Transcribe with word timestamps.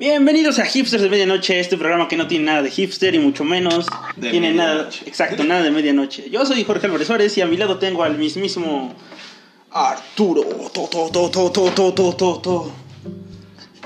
Bienvenidos 0.00 0.58
a 0.58 0.64
Hipsters 0.64 1.02
de 1.02 1.10
Medianoche, 1.10 1.60
este 1.60 1.76
programa 1.76 2.08
que 2.08 2.16
no 2.16 2.26
tiene 2.26 2.46
nada 2.46 2.62
de 2.62 2.70
hipster 2.70 3.14
y 3.14 3.18
mucho 3.18 3.44
menos 3.44 3.86
tiene 4.18 4.54
nada, 4.54 4.88
exacto, 5.04 5.44
nada 5.44 5.62
de 5.62 5.70
medianoche. 5.70 6.30
Yo 6.30 6.46
soy 6.46 6.64
Jorge 6.64 6.86
Álvarez 6.86 7.06
Suárez 7.06 7.36
y 7.36 7.42
a 7.42 7.46
mi 7.46 7.58
lado 7.58 7.78
tengo 7.78 8.02
al 8.02 8.16
mismísimo 8.16 8.94
Arturo. 9.70 10.42
To, 10.72 12.72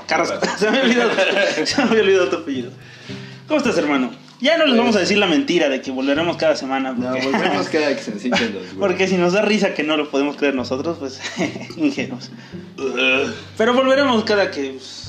Carrasco, 0.07 0.39
se 0.57 0.71
me 0.71 0.83
olvidó, 0.83 1.09
se 1.65 1.85
me 1.85 1.99
olvidó 1.99 2.29
tu 2.29 2.37
apellido. 2.37 2.71
¿Cómo 3.49 3.57
estás, 3.57 3.77
hermano? 3.77 4.11
Ya 4.39 4.57
no 4.57 4.67
les 4.67 4.77
vamos 4.77 4.95
a 4.95 4.99
decir 4.99 5.17
la 5.17 5.27
mentira 5.27 5.67
de 5.67 5.81
que 5.81 5.91
volveremos 5.91 6.37
cada 6.37 6.55
semana. 6.55 6.95
Porque, 6.95 7.19
no, 7.19 7.31
volveremos 7.31 7.67
cada 7.67 7.87
que 7.95 8.01
se 8.01 8.31
Porque 8.79 9.09
si 9.09 9.17
nos 9.17 9.33
da 9.33 9.41
risa 9.41 9.73
que 9.73 9.83
no 9.83 9.97
lo 9.97 10.09
podemos 10.09 10.37
creer 10.37 10.55
nosotros, 10.55 10.95
pues 10.97 11.19
ingenuos. 11.75 12.31
Pero 13.57 13.73
volveremos 13.73 14.23
cada 14.23 14.49
que. 14.49 14.71
Pues, 14.71 15.04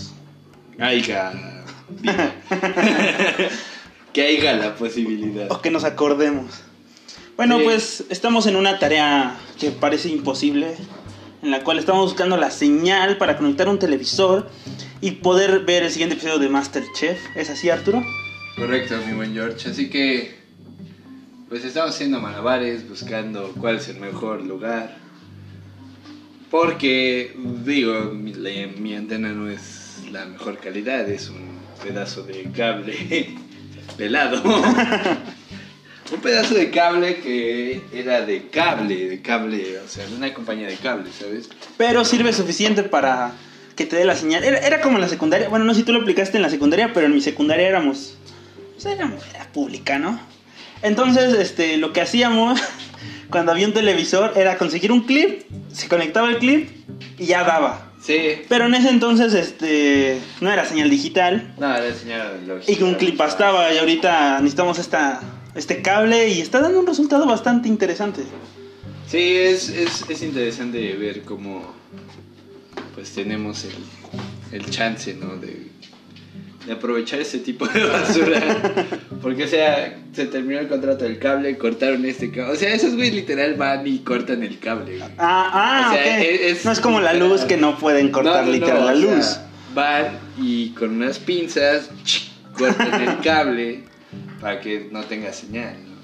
Haiga. 0.78 1.32
que 4.12 4.22
haya 4.22 4.52
la 4.54 4.74
posibilidad. 4.74 5.50
o 5.50 5.60
que 5.60 5.70
nos 5.70 5.84
acordemos. 5.84 6.62
Bueno, 7.36 7.58
Sí. 7.58 7.64
pues 7.64 8.04
estamos 8.08 8.46
en 8.46 8.56
una 8.56 8.78
tarea 8.78 9.36
que 9.58 9.70
parece 9.70 10.08
imposible, 10.08 10.74
en 11.42 11.50
la 11.50 11.62
cual 11.62 11.78
estamos 11.78 12.04
buscando 12.04 12.36
la 12.36 12.50
señal 12.50 13.18
para 13.18 13.36
conectar 13.36 13.68
un 13.68 13.78
televisor 13.78 14.48
y 15.00 15.12
poder 15.12 15.60
ver 15.66 15.82
el 15.82 15.90
siguiente 15.90 16.14
episodio 16.14 16.38
de 16.38 16.48
Masterchef. 16.48 17.18
¿Es 17.36 17.50
así, 17.50 17.68
Arturo? 17.68 18.02
Correcto, 18.56 18.94
mi 19.06 19.12
buen 19.12 19.34
George. 19.34 19.68
Así 19.68 19.90
que, 19.90 20.34
pues 21.50 21.62
estamos 21.64 21.90
haciendo 21.90 22.20
malabares, 22.20 22.88
buscando 22.88 23.52
cuál 23.60 23.76
es 23.76 23.88
el 23.88 24.00
mejor 24.00 24.42
lugar. 24.42 24.96
Porque, 26.50 27.36
digo, 27.64 28.12
mi 28.14 28.94
antena 28.94 29.28
no 29.30 29.50
es 29.50 29.75
la 30.16 30.24
mejor 30.24 30.58
calidad, 30.58 31.08
es 31.08 31.28
un 31.28 31.58
pedazo 31.82 32.22
de 32.22 32.44
cable 32.56 33.36
pelado. 33.98 34.42
un 36.12 36.20
pedazo 36.22 36.54
de 36.54 36.70
cable 36.70 37.16
que 37.16 37.82
era 37.92 38.22
de 38.22 38.48
cable, 38.48 39.08
de 39.10 39.20
cable, 39.20 39.78
o 39.78 39.88
sea, 39.88 40.06
de 40.06 40.16
una 40.16 40.32
compañía 40.32 40.68
de 40.68 40.76
cable, 40.76 41.10
¿sabes? 41.18 41.50
Pero 41.76 42.04
sirve 42.04 42.32
suficiente 42.32 42.82
para 42.82 43.32
que 43.76 43.84
te 43.84 43.96
dé 43.96 44.04
la 44.06 44.16
señal. 44.16 44.42
Era, 44.42 44.58
era 44.58 44.80
como 44.80 44.96
en 44.96 45.02
la 45.02 45.08
secundaria. 45.08 45.48
Bueno, 45.50 45.66
no 45.66 45.74
sé 45.74 45.80
si 45.80 45.86
tú 45.86 45.92
lo 45.92 46.00
aplicaste 46.00 46.38
en 46.38 46.42
la 46.42 46.50
secundaria, 46.50 46.92
pero 46.94 47.06
en 47.06 47.14
mi 47.14 47.20
secundaria 47.20 47.68
éramos. 47.68 48.16
Pues 48.72 48.86
éramos 48.86 49.22
era 49.34 49.52
pública, 49.52 49.98
¿no? 49.98 50.18
Entonces, 50.82 51.34
este, 51.34 51.76
lo 51.76 51.92
que 51.92 52.00
hacíamos 52.00 52.60
cuando 53.30 53.52
había 53.52 53.66
un 53.66 53.74
televisor 53.74 54.32
era 54.36 54.56
conseguir 54.56 54.92
un 54.92 55.02
clip, 55.02 55.42
se 55.72 55.88
conectaba 55.88 56.30
el 56.30 56.38
clip 56.38 56.70
y 57.18 57.26
ya 57.26 57.44
daba. 57.44 57.85
Sí. 58.06 58.42
Pero 58.48 58.66
en 58.66 58.74
ese 58.74 58.90
entonces, 58.90 59.34
este, 59.34 60.20
no 60.40 60.52
era 60.52 60.64
señal 60.64 60.88
digital 60.88 61.54
No, 61.58 61.74
era 61.74 61.92
señal 61.92 62.62
y 62.66 62.76
que 62.76 62.84
un 62.84 62.94
clip 62.94 63.16
bastaba 63.16 63.72
y 63.72 63.78
ahorita 63.78 64.38
necesitamos 64.38 64.78
esta, 64.78 65.20
este 65.56 65.82
cable 65.82 66.28
y 66.28 66.40
está 66.40 66.60
dando 66.60 66.78
un 66.78 66.86
resultado 66.86 67.26
bastante 67.26 67.68
interesante. 67.68 68.22
Sí, 69.08 69.36
es, 69.36 69.68
es, 69.70 70.04
es 70.08 70.22
interesante 70.22 70.94
ver 70.94 71.22
cómo 71.22 71.74
pues 72.94 73.12
tenemos 73.12 73.64
el, 73.64 73.74
el 74.52 74.70
chance, 74.70 75.12
¿no? 75.14 75.36
De, 75.36 75.66
de 76.66 76.72
aprovechar 76.72 77.20
ese 77.20 77.38
tipo 77.38 77.66
de 77.66 77.84
basura. 77.84 78.40
Porque, 79.22 79.44
o 79.44 79.48
sea, 79.48 79.98
se 80.12 80.26
terminó 80.26 80.58
el 80.60 80.68
contrato 80.68 81.04
del 81.04 81.18
cable, 81.18 81.56
cortaron 81.56 82.04
este 82.04 82.30
cable. 82.30 82.52
O 82.52 82.56
sea, 82.56 82.74
esos 82.74 82.94
güeyes 82.94 83.14
literal 83.14 83.54
van 83.54 83.86
y 83.86 84.00
cortan 84.00 84.42
el 84.42 84.58
cable. 84.58 84.98
güey. 84.98 85.10
Ah, 85.18 85.50
ah, 85.52 85.88
O 85.90 85.94
sea, 85.94 86.02
ok. 86.18 86.24
es- 86.24 86.40
es 86.58 86.64
no 86.64 86.72
es 86.72 86.80
como 86.80 87.00
la 87.00 87.12
luz 87.14 87.42
que 87.42 87.56
no 87.56 87.78
pueden 87.78 88.10
cortar 88.10 88.44
No, 88.44 88.46
no, 88.46 88.52
literal 88.52 88.80
no, 88.80 88.86
la 88.86 88.96
sea, 88.96 89.16
luz. 89.16 89.36
van 89.74 90.18
y 90.38 90.70
con 90.70 90.90
unas 90.90 91.18
pinzas 91.18 91.88
cortan 92.58 93.00
el 93.00 93.20
cable 93.22 93.84
para 94.40 94.60
que 94.60 94.88
no 94.90 95.04
tenga 95.04 95.32
señal, 95.32 95.74
¿no? 95.86 95.96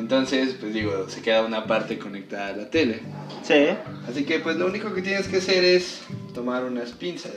Entonces, 0.00 0.56
pues 0.60 0.74
digo, 0.74 1.08
se 1.08 1.20
queda 1.22 1.42
una 1.44 1.66
parte 1.66 1.98
conectada 1.98 2.48
a 2.48 2.56
la 2.56 2.70
tele. 2.70 3.00
Sí. 3.46 3.66
Así 4.08 4.24
que 4.24 4.40
pues 4.40 4.56
lo 4.56 4.66
único 4.66 4.92
que 4.94 5.02
tienes 5.02 5.28
que 5.28 5.36
hacer 5.36 5.62
es 5.64 6.00
tomar 6.34 6.64
unas 6.64 6.90
pinzas 6.90 7.32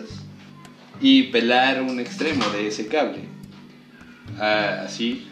y 1.01 1.23
pelar 1.23 1.81
un 1.81 1.99
extremo 1.99 2.45
de 2.49 2.67
ese 2.67 2.87
cable. 2.87 3.19
Ah, 4.39 4.83
así, 4.85 5.27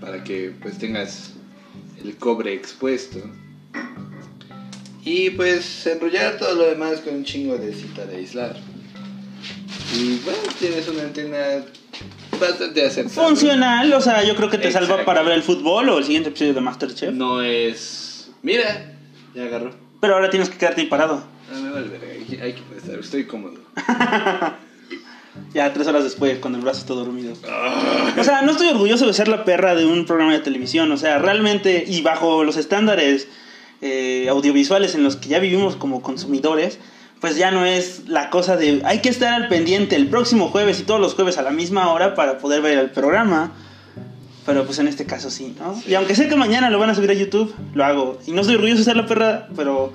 para 0.00 0.24
que 0.24 0.52
pues 0.60 0.78
tengas 0.78 1.32
el 2.02 2.16
cobre 2.16 2.54
expuesto. 2.54 3.20
Y 5.04 5.30
pues 5.30 5.86
enrollar 5.86 6.36
todo 6.38 6.54
lo 6.54 6.66
demás 6.68 7.00
con 7.00 7.14
un 7.14 7.24
chingo 7.24 7.56
de 7.56 7.72
cita 7.72 8.04
de 8.04 8.16
aislar. 8.16 8.56
Y 9.96 10.18
bueno, 10.18 10.38
tienes 10.58 10.86
una 10.88 11.02
antena 11.02 11.64
bastante 12.38 12.86
aceptable. 12.86 13.28
Funcional, 13.28 13.92
o 13.92 14.00
sea, 14.00 14.22
yo 14.24 14.36
creo 14.36 14.50
que 14.50 14.58
te 14.58 14.70
salva 14.70 15.04
para 15.04 15.22
ver 15.22 15.34
el 15.34 15.42
fútbol 15.42 15.88
o 15.88 15.98
el 15.98 16.04
siguiente 16.04 16.28
episodio 16.28 16.54
de 16.54 16.60
Masterchef. 16.60 17.12
No 17.12 17.42
es... 17.42 18.30
Mira, 18.42 18.94
ya 19.34 19.44
agarró. 19.44 19.74
Pero 20.00 20.14
ahora 20.14 20.30
tienes 20.30 20.48
que 20.48 20.58
quedarte 20.58 20.82
ahí 20.82 20.86
parado. 20.86 21.24
Ah, 21.52 21.58
me 21.58 21.70
vale 21.70 21.88
hay 22.42 22.52
que 22.52 22.62
estar, 22.76 22.98
estoy 22.98 23.24
cómodo. 23.26 23.58
Ya 25.54 25.72
tres 25.72 25.86
horas 25.86 26.04
después, 26.04 26.38
con 26.38 26.54
el 26.54 26.60
brazo 26.60 26.84
todo 26.86 27.04
dormido. 27.04 27.34
O 28.18 28.24
sea, 28.24 28.42
no 28.42 28.52
estoy 28.52 28.68
orgulloso 28.68 29.06
de 29.06 29.12
ser 29.12 29.28
la 29.28 29.44
perra 29.44 29.74
de 29.74 29.86
un 29.86 30.04
programa 30.04 30.32
de 30.32 30.40
televisión. 30.40 30.90
O 30.92 30.96
sea, 30.96 31.18
realmente, 31.18 31.84
y 31.86 32.02
bajo 32.02 32.44
los 32.44 32.56
estándares 32.56 33.28
eh, 33.80 34.28
audiovisuales 34.28 34.94
en 34.94 35.04
los 35.04 35.16
que 35.16 35.28
ya 35.28 35.38
vivimos 35.38 35.76
como 35.76 36.02
consumidores, 36.02 36.78
pues 37.20 37.36
ya 37.36 37.50
no 37.50 37.64
es 37.64 38.08
la 38.08 38.30
cosa 38.30 38.56
de 38.56 38.82
hay 38.84 39.00
que 39.00 39.08
estar 39.08 39.32
al 39.34 39.48
pendiente 39.48 39.94
el 39.94 40.08
próximo 40.08 40.48
jueves 40.48 40.80
y 40.80 40.82
todos 40.84 41.00
los 41.00 41.14
jueves 41.14 41.38
a 41.38 41.42
la 41.42 41.50
misma 41.50 41.92
hora 41.92 42.14
para 42.14 42.38
poder 42.38 42.62
ver 42.62 42.78
el 42.78 42.90
programa. 42.90 43.52
Pero 44.46 44.64
pues 44.64 44.78
en 44.78 44.88
este 44.88 45.04
caso 45.04 45.30
sí, 45.30 45.54
¿no? 45.60 45.76
Sí. 45.76 45.90
Y 45.90 45.94
aunque 45.94 46.16
sé 46.16 46.28
que 46.28 46.34
mañana 46.34 46.70
lo 46.70 46.78
van 46.78 46.90
a 46.90 46.94
subir 46.94 47.10
a 47.10 47.14
YouTube, 47.14 47.54
lo 47.74 47.84
hago. 47.84 48.18
Y 48.26 48.32
no 48.32 48.40
estoy 48.40 48.56
orgulloso 48.56 48.78
de 48.78 48.84
ser 48.84 48.96
la 48.96 49.06
perra, 49.06 49.48
pero 49.54 49.92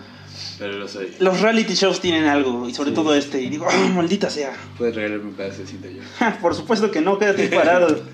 Pero 0.59 0.73
lo 0.73 0.87
soy. 0.87 1.13
los 1.19 1.41
reality 1.41 1.73
shows 1.73 1.99
tienen 2.01 2.25
algo, 2.25 2.67
y 2.67 2.73
sobre 2.73 2.89
Sí. 2.91 2.95
todo 2.95 3.15
este. 3.15 3.41
Y 3.41 3.49
digo, 3.49 3.67
"Ah, 3.69 3.91
maldita 3.95 4.29
sea. 4.29 4.53
Puedes 4.77 4.95
regalarme 4.95 5.25
un 5.29 5.33
pedacito 5.35 5.87
yo. 5.89 6.01
Por 6.41 6.53
supuesto 6.55 6.91
que 6.91 7.01
no, 7.01 7.17
quédate 7.19 7.47
parado. 7.47 8.01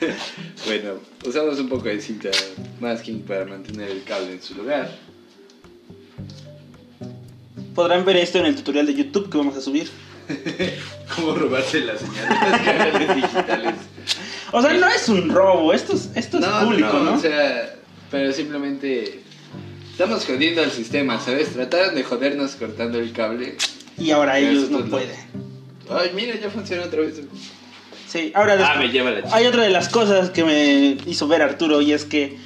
Bueno, 0.66 0.94
usamos 1.26 1.58
un 1.60 1.68
poco 1.68 1.84
de 1.84 2.00
cinta 2.00 2.28
masking 2.80 3.22
para 3.22 3.44
mantener 3.46 3.90
el 3.90 4.02
cable 4.04 4.32
en 4.32 4.42
su 4.42 4.54
lugar. 4.54 4.90
Podrán 7.74 8.04
ver 8.04 8.16
esto 8.18 8.38
en 8.38 8.46
el 8.46 8.54
tutorial 8.56 8.86
de 8.86 8.94
YouTube 8.94 9.30
que 9.30 9.38
vamos 9.38 9.56
a 9.56 9.60
subir. 9.60 9.90
¿Cómo 11.14 11.34
robarse 11.34 11.80
la 11.80 11.96
señal 11.98 12.28
de 12.28 12.50
los 12.50 12.60
canales 12.60 13.14
digitales? 13.16 13.74
O 14.52 14.62
sea, 14.62 14.72
no 14.74 14.88
es 14.88 15.08
un 15.08 15.28
robo, 15.28 15.72
esto 15.72 15.94
es, 15.94 16.10
esto 16.14 16.38
es 16.38 16.46
público, 16.46 16.98
¿no? 17.00 17.14
O 17.14 17.18
sea, 17.18 17.74
pero 18.10 18.32
simplemente 18.32 19.22
estamos 19.94 20.24
jodiendo 20.26 20.60
al 20.62 20.70
sistema, 20.72 21.20
¿sabes? 21.20 21.52
Trataron 21.52 21.94
de 21.94 22.02
jodernos 22.02 22.56
cortando 22.56 22.98
el 22.98 23.12
cable. 23.12 23.56
y 23.96 24.10
ahora 24.10 24.38
ellos 24.40 24.70
no 24.70 24.80
lo- 24.80 24.86
pueden. 24.90 25.16
Ay, 25.88 26.10
mira, 26.14 26.34
ya 26.40 26.50
funciona 26.50 26.82
otra 26.84 27.00
vez. 27.02 27.14
Sí, 28.08 28.32
ahora 28.34 28.56
Ah, 28.72 28.76
me 28.78 28.88
lleva 28.88 29.10
la 29.10 29.22
chica. 29.22 29.36
hay 29.36 29.46
otra 29.46 29.62
de 29.62 29.70
las 29.70 29.88
cosas 29.88 30.30
que 30.30 30.42
me 30.44 30.96
hizo 31.06 31.28
ver 31.28 31.42
Arturo 31.42 31.80
y 31.80 31.92
es 31.92 32.04
que 32.04 32.36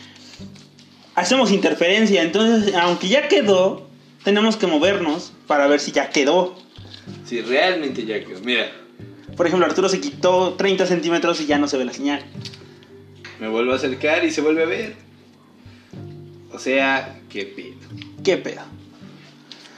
hacemos 1.15 1.51
interferencia, 1.51 2.23
entonces 2.23 2.75
aunque 2.75 3.09
ya 3.09 3.29
quedó, 3.29 3.87
tenemos 4.25 4.57
que 4.57 4.67
movernos 4.67 5.33
para 5.47 5.67
ver 5.69 5.81
si 5.81 5.93
ya 5.93 6.11
quedó. 6.11 6.59
Sí, 7.25 7.41
realmente 7.41 8.05
ya 8.05 8.21
quedó. 8.25 8.41
Mira, 8.41 8.71
Por 9.37 9.47
ejemplo, 9.47 9.65
Arturo 9.67 9.89
se 9.89 10.01
quitó 10.01 10.55
30 10.55 10.85
centímetros 10.87 11.41
y 11.41 11.47
ya 11.47 11.59
no 11.59 11.69
se 11.69 11.77
ve 11.79 11.85
la 11.87 11.93
señal. 11.93 12.23
me 13.41 13.49
vuelvo 13.49 13.73
a 13.73 13.77
acercar 13.77 14.25
y 14.25 14.31
se 14.33 14.41
vuelve 14.43 14.65
a 14.65 14.67
ver. 14.67 14.97
O 16.59 16.61
sea, 16.61 17.21
qué 17.31 17.45
pedo. 17.45 17.77
¿Qué 18.25 18.37
pedo? 18.37 18.63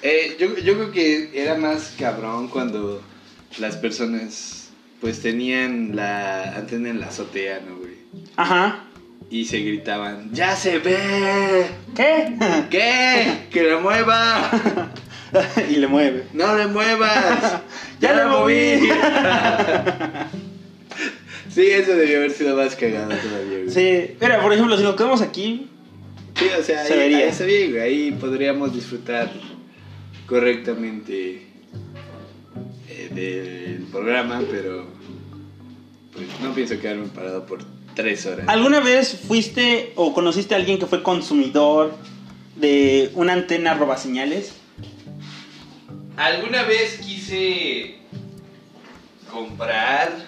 Eh, 0.01 0.39
yo, 0.41 0.57
yo 0.57 0.77
creo 0.77 0.91
que 0.91 1.31
era 1.35 1.57
más 1.57 1.95
cabrón 1.99 2.49
cuando 2.49 3.03
las 3.59 3.77
personas 3.77 4.71
pues 4.99 5.21
tenían 5.21 5.95
la 5.95 6.57
antena 6.57 6.89
en 6.89 7.01
la 7.01 7.09
azotea, 7.09 7.61
¿no, 7.69 7.77
güey? 7.77 7.99
Ajá. 8.35 8.85
Y 9.29 9.45
se 9.45 9.59
gritaban, 9.59 10.33
¡ya 10.33 10.57
se 10.57 10.79
ve! 10.79 11.67
¿Qué? 11.95 12.35
¿Qué? 12.71 13.49
¡Que 13.51 13.63
la 13.65 13.79
mueva! 13.79 14.51
y 15.71 15.77
le 15.77 15.87
mueve. 15.87 16.29
¡No 16.33 16.57
le 16.57 16.67
muevas! 16.67 17.61
¡Ya 18.01 18.15
la 18.15 18.27
moví! 18.27 18.55
sí, 21.51 21.61
eso 21.73 21.93
debió 21.93 22.17
haber 22.17 22.31
sido 22.31 22.57
más 22.57 22.75
cagado 22.75 23.11
todavía, 23.11 23.59
güey. 23.65 23.71
Sí, 23.71 24.17
mira, 24.19 24.41
por 24.41 24.55
ejemplo, 24.55 24.79
si 24.79 24.83
nos 24.83 24.97
quedamos 24.97 25.21
aquí, 25.21 25.70
Sí, 26.41 26.47
o 26.59 26.63
sea, 26.63 26.85
Se 26.87 26.95
ahí, 26.95 27.15
ahí 27.15 27.23
está 27.23 27.45
bien, 27.45 27.71
güey. 27.71 27.83
Ahí 27.83 28.13
podríamos 28.13 28.73
disfrutar 28.73 29.31
correctamente 30.27 31.47
eh, 32.89 33.11
del 33.13 33.87
programa, 33.89 34.43
pero 34.51 34.87
pues 36.13 36.27
no 36.43 36.55
pienso 36.55 36.81
quedarme 36.81 37.09
parado 37.09 37.45
por 37.45 37.63
tres 37.95 38.25
horas. 38.25 38.49
¿alguna 38.49 38.81
vez 38.81 39.21
fuiste 39.27 39.93
o 39.97 40.15
conociste 40.15 40.55
a 40.55 40.59
alguien 40.59 40.79
que 40.79 40.87
fue 40.87 41.03
consumidor 41.03 41.95
de 42.57 43.11
una 43.15 43.35
antena 43.35 43.75
roba 43.75 43.99
señales? 43.99 44.55
¿Alguna 46.17 46.63
vez 46.63 47.01
quise 47.05 47.99
comprar 49.31 50.27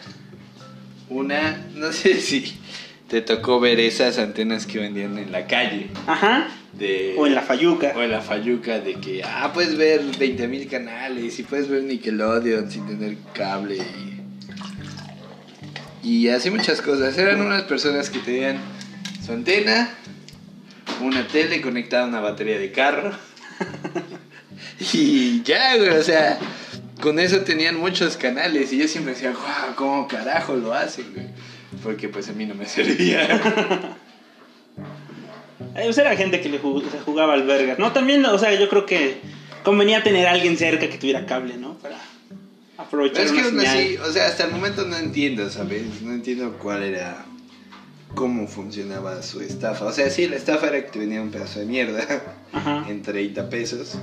una, 1.08 1.66
no 1.74 1.92
sé 1.92 2.20
si 2.20 2.58
te 3.12 3.20
tocó 3.20 3.60
ver 3.60 3.78
esas 3.78 4.16
antenas 4.16 4.64
que 4.64 4.78
vendían 4.78 5.18
en 5.18 5.32
la 5.32 5.46
calle. 5.46 5.90
Ajá. 6.06 6.48
De, 6.72 7.14
O 7.18 7.26
en 7.26 7.34
la 7.34 7.42
Fayuca. 7.42 7.92
o 7.94 8.00
en 8.00 8.10
la 8.10 8.22
Fayuca 8.22 8.80
de 8.80 8.94
que, 8.94 9.22
ah, 9.22 9.50
puedes 9.52 9.76
ver 9.76 10.00
20.000 10.00 10.66
canales 10.70 11.38
y 11.38 11.42
puedes 11.42 11.68
ver 11.68 11.82
Nickelodeon 11.82 12.70
sin 12.70 12.86
tener 12.86 13.18
cable 13.34 13.76
y, 16.02 16.08
y 16.08 16.28
así 16.30 16.50
muchas 16.50 16.80
cosas. 16.80 17.18
Eran 17.18 17.42
unas 17.42 17.64
personas 17.64 18.08
que 18.08 18.18
tenían 18.20 18.56
su 19.22 19.32
antena, 19.32 19.90
una 21.02 21.26
tele 21.26 21.60
conectada 21.60 22.04
a 22.04 22.08
una 22.08 22.20
batería 22.20 22.58
de 22.58 22.72
carro 22.72 23.12
y 24.94 25.42
ya, 25.42 25.76
güey, 25.76 25.90
o 25.90 26.02
sea, 26.02 26.38
con 27.02 27.18
eso 27.18 27.40
tenían 27.40 27.78
muchos 27.78 28.16
canales 28.16 28.72
y 28.72 28.78
yo 28.78 28.88
siempre 28.88 29.12
decía, 29.12 29.32
wow, 29.32 29.74
¿cómo 29.76 30.08
carajo 30.08 30.56
lo 30.56 30.72
hacen, 30.72 31.12
güey? 31.12 31.26
Porque 31.82 32.08
pues 32.08 32.28
a 32.28 32.32
mí 32.32 32.44
no 32.46 32.54
me 32.54 32.66
servía. 32.66 33.24
Eh, 35.74 35.82
pues 35.84 35.98
era 35.98 36.14
gente 36.16 36.40
que 36.40 36.48
le 36.48 36.60
jug- 36.60 36.88
se 36.90 37.00
jugaba 37.00 37.34
al 37.34 37.44
verga. 37.44 37.76
No, 37.78 37.92
también, 37.92 38.24
o 38.26 38.38
sea, 38.38 38.52
yo 38.54 38.68
creo 38.68 38.84
que 38.86 39.16
convenía 39.62 40.02
tener 40.02 40.26
a 40.26 40.32
alguien 40.32 40.56
cerca 40.56 40.88
que 40.88 40.98
tuviera 40.98 41.24
cable, 41.24 41.56
¿no? 41.56 41.74
Para 41.74 41.96
aprovechar 42.76 43.24
es 43.24 43.32
que 43.32 43.38
una 43.38 43.46
aún 43.48 43.58
señal. 43.60 43.76
así, 43.78 43.96
o 43.96 44.12
sea, 44.12 44.26
hasta 44.26 44.44
el 44.44 44.50
momento 44.50 44.84
no 44.84 44.96
entiendo, 44.96 45.48
¿sabes? 45.50 46.02
No 46.02 46.12
entiendo 46.12 46.52
cuál 46.58 46.82
era, 46.82 47.24
cómo 48.14 48.46
funcionaba 48.48 49.22
su 49.22 49.40
estafa. 49.40 49.86
O 49.86 49.92
sea, 49.92 50.10
sí, 50.10 50.26
la 50.26 50.36
estafa 50.36 50.68
era 50.68 50.84
que 50.84 50.90
te 50.90 50.98
venía 50.98 51.22
un 51.22 51.30
pedazo 51.30 51.60
de 51.60 51.64
mierda 51.66 52.06
Ajá. 52.52 52.84
en 52.88 53.02
30 53.02 53.48
pesos. 53.48 53.96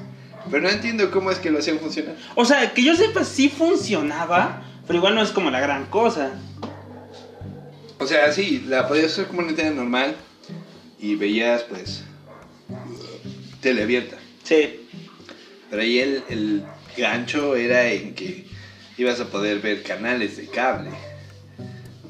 Pero 0.50 0.64
no 0.64 0.70
entiendo 0.70 1.12
cómo 1.12 1.30
es 1.32 1.38
que 1.40 1.52
lo 1.52 1.60
hacían 1.60 1.80
funcionar. 1.80 2.16
O 2.36 2.46
sea, 2.46 2.74
que 2.74 2.84
yo 2.84 2.96
sepa, 2.96 3.24
sí 3.26 3.50
funcionaba, 3.50 4.64
pero 4.88 4.98
igual 4.98 5.14
no 5.14 5.22
es 5.22 5.32
como 5.32 5.52
la 5.52 5.60
gran 5.60 5.86
cosa. 5.86 6.32
O 8.00 8.08
sea, 8.08 8.32
sí, 8.32 8.64
la 8.68 8.88
podías 8.88 9.12
usar 9.14 9.28
como 9.28 9.40
una 9.40 9.50
antena 9.50 9.72
normal 9.72 10.16
y 11.00 11.16
veías, 11.16 11.64
pues, 11.64 12.04
tele 13.62 13.84
abierta. 13.84 14.18
Sí. 14.44 14.88
Pero 15.70 15.82
ahí 15.82 16.00
el, 16.00 16.24
el 16.30 16.64
gancho 16.98 17.56
era 17.56 17.88
en 17.92 18.16
que 18.16 18.48
ibas 18.98 19.20
a 19.20 19.26
poder 19.26 19.60
ver 19.60 19.84
canales 19.84 20.38
de 20.38 20.48
cable. 20.48 20.90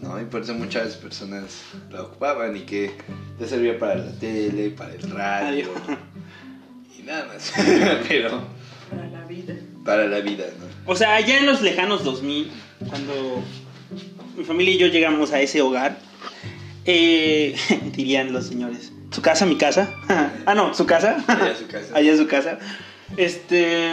¿no? 0.02 0.20
Y 0.22 0.26
por 0.26 0.42
eso 0.44 0.54
muchas 0.54 0.96
personas 0.96 1.62
la 1.92 2.04
ocupaban 2.04 2.56
y 2.56 2.62
que 2.62 2.92
te 3.38 3.48
servía 3.48 3.78
para 3.78 3.96
la 3.96 4.12
tele, 4.14 4.70
para 4.70 4.94
el 4.94 5.02
radio 5.12 5.68
y 6.98 7.02
nada 7.04 7.26
más. 7.28 7.52
Pero 8.08 8.44
Para 8.90 9.08
la 9.10 9.26
vida. 9.26 9.56
para 9.84 10.08
la 10.08 10.20
vida, 10.22 10.46
¿no? 10.60 10.92
O 10.92 10.96
sea, 10.96 11.16
allá 11.16 11.38
en 11.40 11.46
los 11.46 11.62
lejanos 11.62 12.04
2000, 12.06 12.50
cuando 12.88 13.44
mi 14.40 14.46
familia 14.46 14.74
y 14.74 14.78
yo 14.78 14.88
llegamos 14.88 15.32
a 15.34 15.42
ese 15.42 15.62
hogar, 15.62 16.00
eh, 16.86 17.56
dirían 17.96 18.32
los 18.34 18.48
señores, 18.48 18.92
¿su 19.12 19.22
casa, 19.22 19.46
mi 19.46 19.58
casa? 19.58 19.90
ah, 20.46 20.56
no, 20.56 20.74
¿su 20.74 20.86
casa? 20.86 21.18
Allá 21.28 21.56
su 21.56 21.68
casa. 21.68 21.88
Allá 21.96 22.18
su 22.18 22.28
casa. 22.28 22.60
Este... 23.18 23.92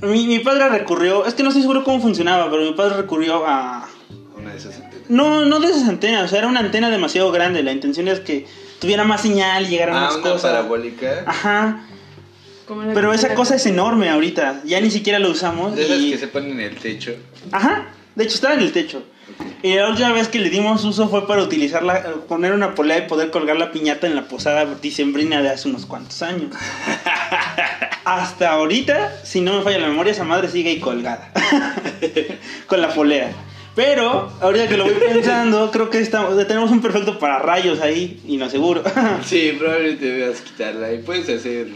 Mi, 0.00 0.26
mi 0.26 0.38
padre 0.40 0.68
recurrió, 0.68 1.26
es 1.26 1.34
que 1.34 1.42
no 1.42 1.50
estoy 1.50 1.62
seguro 1.62 1.84
cómo 1.84 2.00
funcionaba, 2.00 2.50
pero 2.50 2.62
mi 2.64 2.72
padre 2.72 2.96
recurrió 2.96 3.44
a... 3.46 3.88
Una 4.36 4.50
de 4.52 4.56
esas 4.58 4.76
antenas. 4.76 5.10
No, 5.10 5.44
no 5.44 5.60
de 5.60 5.68
esas 5.68 5.88
antenas, 5.88 6.24
o 6.24 6.28
sea, 6.28 6.38
era 6.38 6.48
una 6.48 6.60
antena 6.60 6.90
demasiado 6.90 7.30
grande. 7.30 7.62
La 7.62 7.72
intención 7.72 8.08
es 8.08 8.18
que 8.20 8.46
tuviera 8.80 9.04
más 9.04 9.20
señal, 9.20 9.68
llegara 9.68 9.96
Ah, 9.96 10.00
más 10.06 10.14
una 10.16 10.22
cosas. 10.22 10.42
parabólica. 10.42 11.22
Ajá, 11.26 11.84
pero 12.94 13.12
esa 13.12 13.34
cosa 13.34 13.54
es 13.56 13.66
enorme 13.66 14.08
ahorita. 14.08 14.62
Ya 14.64 14.80
ni 14.80 14.90
siquiera 14.90 15.18
lo 15.20 15.30
usamos. 15.30 15.76
De 15.76 15.84
esas 15.84 15.98
y- 15.98 16.10
que 16.12 16.18
se 16.18 16.28
ponen 16.28 16.52
en 16.52 16.60
el 16.60 16.76
techo. 16.76 17.14
Ajá, 17.52 17.86
de 18.14 18.24
hecho 18.24 18.34
estaba 18.34 18.54
en 18.54 18.60
el 18.60 18.72
techo. 18.72 19.02
Y 19.62 19.74
la 19.74 19.88
última 19.88 20.12
vez 20.12 20.28
que 20.28 20.38
le 20.38 20.50
dimos 20.50 20.84
uso 20.84 21.08
fue 21.08 21.26
para 21.26 21.42
utilizarla, 21.42 22.14
poner 22.28 22.52
una 22.52 22.74
polea 22.74 22.98
y 22.98 23.08
poder 23.08 23.30
colgar 23.30 23.56
la 23.56 23.70
piñata 23.70 24.06
en 24.06 24.16
la 24.16 24.24
posada 24.24 24.66
dicembrina 24.80 25.40
de 25.40 25.50
hace 25.50 25.68
unos 25.68 25.86
cuantos 25.86 26.22
años. 26.22 26.54
Hasta 28.04 28.50
ahorita, 28.50 29.24
si 29.24 29.40
no 29.40 29.56
me 29.56 29.62
falla 29.62 29.78
la 29.78 29.88
memoria, 29.88 30.12
esa 30.12 30.24
madre 30.24 30.48
sigue 30.48 30.70
ahí 30.70 30.80
colgada. 30.80 31.32
Con 32.66 32.80
la 32.80 32.92
polea. 32.92 33.32
Pero, 33.74 34.30
ahorita 34.40 34.68
que 34.68 34.76
lo 34.76 34.84
voy 34.84 34.94
pensando, 34.94 35.70
creo 35.70 35.88
que 35.88 35.98
estamos, 36.00 36.36
tenemos 36.46 36.70
un 36.70 36.82
perfecto 36.82 37.18
para 37.18 37.38
rayos 37.38 37.80
ahí, 37.80 38.20
y 38.26 38.36
no 38.36 38.50
seguro. 38.50 38.82
Sí, 39.24 39.54
probablemente 39.58 40.04
debas 40.04 40.40
quitarla 40.40 40.92
y 40.92 40.98
puedes 40.98 41.28
hacer 41.28 41.68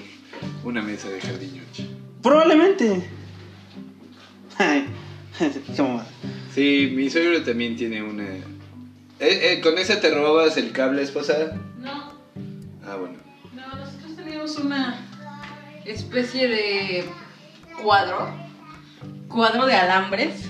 una 0.65 0.83
mesa 0.83 1.09
de 1.09 1.21
jardín. 1.21 1.62
Probablemente. 2.23 3.09
Ay. 4.59 4.87
Sí, 6.55 6.93
mi 6.94 7.11
suegro 7.11 7.43
también 7.43 7.77
tiene 7.77 8.03
una. 8.03 8.25
Eh, 8.25 8.41
eh, 9.21 9.61
¿Con 9.62 9.77
esa 9.79 10.00
te 10.00 10.11
robabas 10.11 10.56
el 10.56 10.73
cable, 10.73 11.03
esposa? 11.03 11.53
No, 11.79 12.12
Ah, 12.87 12.97
bueno. 12.97 13.19
no, 13.55 13.67
nosotros 13.77 14.17
teníamos 14.17 14.56
una 14.59 14.99
especie 15.85 16.49
de 16.49 17.05
cuadro, 17.83 18.31
cuadro 19.29 19.67
de 19.67 19.75
alambres, 19.75 20.49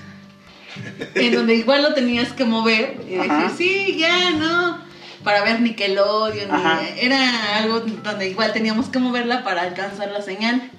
en 1.15 1.33
donde 1.33 1.55
igual 1.55 1.83
lo 1.83 1.93
tenías 1.93 2.31
que 2.33 2.45
mover 2.45 3.01
y 3.07 3.15
decir, 3.15 3.31
Ajá. 3.31 3.53
sí, 3.57 3.97
ya, 3.99 4.31
no, 4.31 4.79
para 5.23 5.43
ver 5.43 5.59
Nickelodeon. 5.61 6.49
y 6.49 7.05
era 7.05 7.57
algo 7.57 7.81
donde 7.81 8.29
igual 8.29 8.53
teníamos 8.53 8.87
que 8.87 8.99
moverla 8.99 9.43
para 9.43 9.63
alcanzar 9.63 10.09
la 10.11 10.21
señal. 10.21 10.69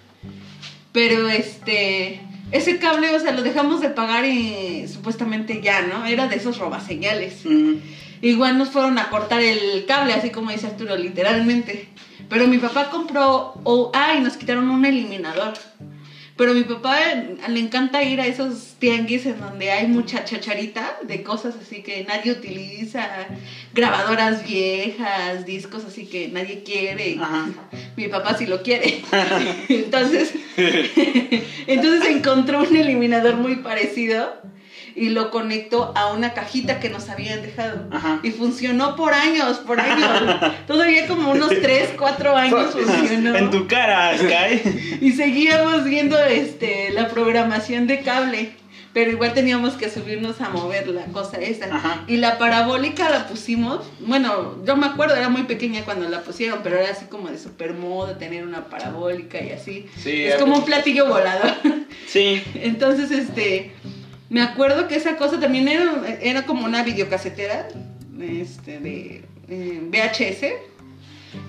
Pero 0.92 1.28
este, 1.28 2.20
ese 2.52 2.78
cable, 2.78 3.14
o 3.14 3.20
sea, 3.20 3.32
lo 3.32 3.42
dejamos 3.42 3.80
de 3.80 3.90
pagar 3.90 4.24
y 4.24 4.86
supuestamente 4.88 5.60
ya, 5.62 5.82
¿no? 5.82 6.06
Era 6.06 6.28
de 6.28 6.36
esos 6.36 6.58
robaseñales. 6.58 7.44
Mm, 7.44 7.74
Igual 8.20 8.58
nos 8.58 8.70
fueron 8.70 8.98
a 8.98 9.10
cortar 9.10 9.40
el 9.40 9.84
cable, 9.86 10.12
así 10.12 10.30
como 10.30 10.50
dice 10.50 10.66
Arturo, 10.66 10.96
literalmente. 10.96 11.88
Pero 12.28 12.46
mi 12.46 12.58
papá 12.58 12.90
compró, 12.90 13.54
o 13.62 13.90
ah, 13.94 14.14
y 14.16 14.20
nos 14.20 14.36
quitaron 14.36 14.68
un 14.70 14.84
eliminador. 14.84 15.54
Pero 16.38 16.54
mi 16.54 16.62
papá 16.62 17.00
le 17.48 17.58
encanta 17.58 18.04
ir 18.04 18.20
a 18.20 18.26
esos 18.28 18.76
tianguis 18.78 19.26
en 19.26 19.40
donde 19.40 19.72
hay 19.72 19.88
mucha 19.88 20.24
chacharita 20.24 20.98
de 21.02 21.24
cosas 21.24 21.56
así 21.60 21.82
que 21.82 22.04
nadie 22.04 22.30
utiliza, 22.30 23.26
grabadoras 23.74 24.46
viejas, 24.46 25.44
discos 25.44 25.84
así 25.84 26.06
que 26.06 26.28
nadie 26.28 26.62
quiere. 26.62 27.18
Ajá. 27.20 27.48
Mi 27.96 28.06
papá 28.06 28.38
sí 28.38 28.46
lo 28.46 28.62
quiere. 28.62 29.02
entonces, 29.68 30.32
entonces 31.66 32.08
encontró 32.08 32.60
un 32.60 32.76
eliminador 32.76 33.34
muy 33.34 33.56
parecido 33.56 34.40
y 34.98 35.10
lo 35.10 35.30
conectó 35.30 35.92
a 35.94 36.12
una 36.12 36.34
cajita 36.34 36.80
que 36.80 36.90
nos 36.90 37.08
habían 37.08 37.42
dejado. 37.42 37.86
Ajá. 37.90 38.20
Y 38.22 38.30
funcionó 38.30 38.96
por 38.96 39.14
años, 39.14 39.58
por 39.58 39.80
años. 39.80 40.08
Todavía 40.66 41.06
como 41.06 41.30
unos 41.30 41.50
3, 41.50 41.90
4 41.96 42.36
años 42.36 42.72
funcionó. 42.72 43.36
En 43.36 43.50
tu 43.50 43.66
cara, 43.66 44.16
Sky. 44.16 44.98
Y 45.00 45.12
seguíamos 45.12 45.84
viendo 45.84 46.18
este, 46.18 46.90
la 46.90 47.08
programación 47.08 47.86
de 47.86 48.00
cable. 48.00 48.52
Pero 48.94 49.10
igual 49.12 49.34
teníamos 49.34 49.74
que 49.74 49.90
subirnos 49.90 50.40
a 50.40 50.48
mover 50.48 50.88
la 50.88 51.04
cosa 51.04 51.36
esa. 51.36 51.66
Ajá. 51.66 52.04
Y 52.08 52.16
la 52.16 52.38
parabólica 52.38 53.08
la 53.10 53.28
pusimos. 53.28 53.86
Bueno, 54.00 54.56
yo 54.64 54.76
me 54.76 54.86
acuerdo, 54.86 55.14
era 55.14 55.28
muy 55.28 55.42
pequeña 55.42 55.84
cuando 55.84 56.08
la 56.08 56.22
pusieron, 56.22 56.60
pero 56.64 56.78
era 56.78 56.90
así 56.90 57.04
como 57.04 57.28
de 57.28 57.38
super 57.38 57.74
moda 57.74 58.18
tener 58.18 58.44
una 58.44 58.64
parabólica 58.64 59.40
y 59.40 59.50
así. 59.50 59.86
Sí, 59.96 60.24
es 60.24 60.36
como 60.36 60.56
un 60.56 60.64
platillo 60.64 61.06
volador. 61.06 61.52
Sí. 62.08 62.42
Entonces, 62.54 63.10
este, 63.10 63.72
me 64.30 64.42
acuerdo 64.42 64.88
que 64.88 64.96
esa 64.96 65.16
cosa 65.16 65.40
también 65.40 65.68
era, 65.68 65.92
era 66.20 66.44
como 66.46 66.64
una 66.64 66.82
videocasetera 66.82 67.68
este, 68.20 68.78
de 68.80 69.24
eh, 69.48 69.80
VHS. 69.82 70.46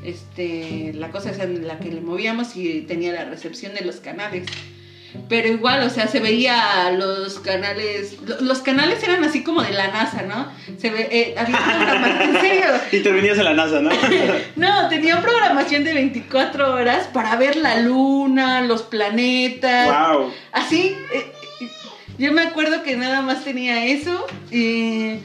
Este, 0.03 0.91
la 0.93 1.09
cosa 1.09 1.31
es 1.31 1.39
en 1.39 1.67
la 1.67 1.79
que 1.79 1.89
le 1.89 2.01
movíamos 2.01 2.55
y 2.55 2.81
tenía 2.81 3.12
la 3.13 3.25
recepción 3.25 3.74
de 3.74 3.81
los 3.81 3.98
canales. 3.98 4.45
Pero 5.27 5.48
igual, 5.48 5.81
o 5.88 5.89
sea, 5.89 6.07
se 6.07 6.19
veía 6.19 6.91
los 6.91 7.39
canales, 7.39 8.17
lo- 8.27 8.41
los 8.41 8.59
canales 8.59 9.01
eran 9.03 9.24
así 9.24 9.41
como 9.43 9.63
de 9.63 9.71
la 9.71 9.88
NASA, 9.88 10.21
¿no? 10.21 10.48
Se 10.77 10.91
ve, 10.91 11.09
eh, 11.12 11.36
había 11.36 11.57
programación, 11.57 12.21
en 12.36 12.41
serio, 12.41 12.65
Intervenías 12.91 13.38
en 13.39 13.45
la 13.45 13.53
NASA, 13.55 13.81
¿no? 13.81 13.89
no, 14.55 14.88
tenía 14.89 15.19
programación 15.19 15.83
de 15.83 15.95
24 15.95 16.75
horas 16.75 17.07
para 17.07 17.36
ver 17.38 17.55
la 17.55 17.77
luna, 17.81 18.62
los 18.62 18.83
planetas, 18.83 19.88
wow. 20.12 20.31
Así, 20.51 20.95
eh, 21.12 21.31
yo 22.20 22.34
me 22.34 22.42
acuerdo 22.42 22.84
que 22.84 22.96
nada 22.98 23.22
más 23.22 23.44
tenía 23.44 23.86
eso 23.86 24.28
y 24.52 25.20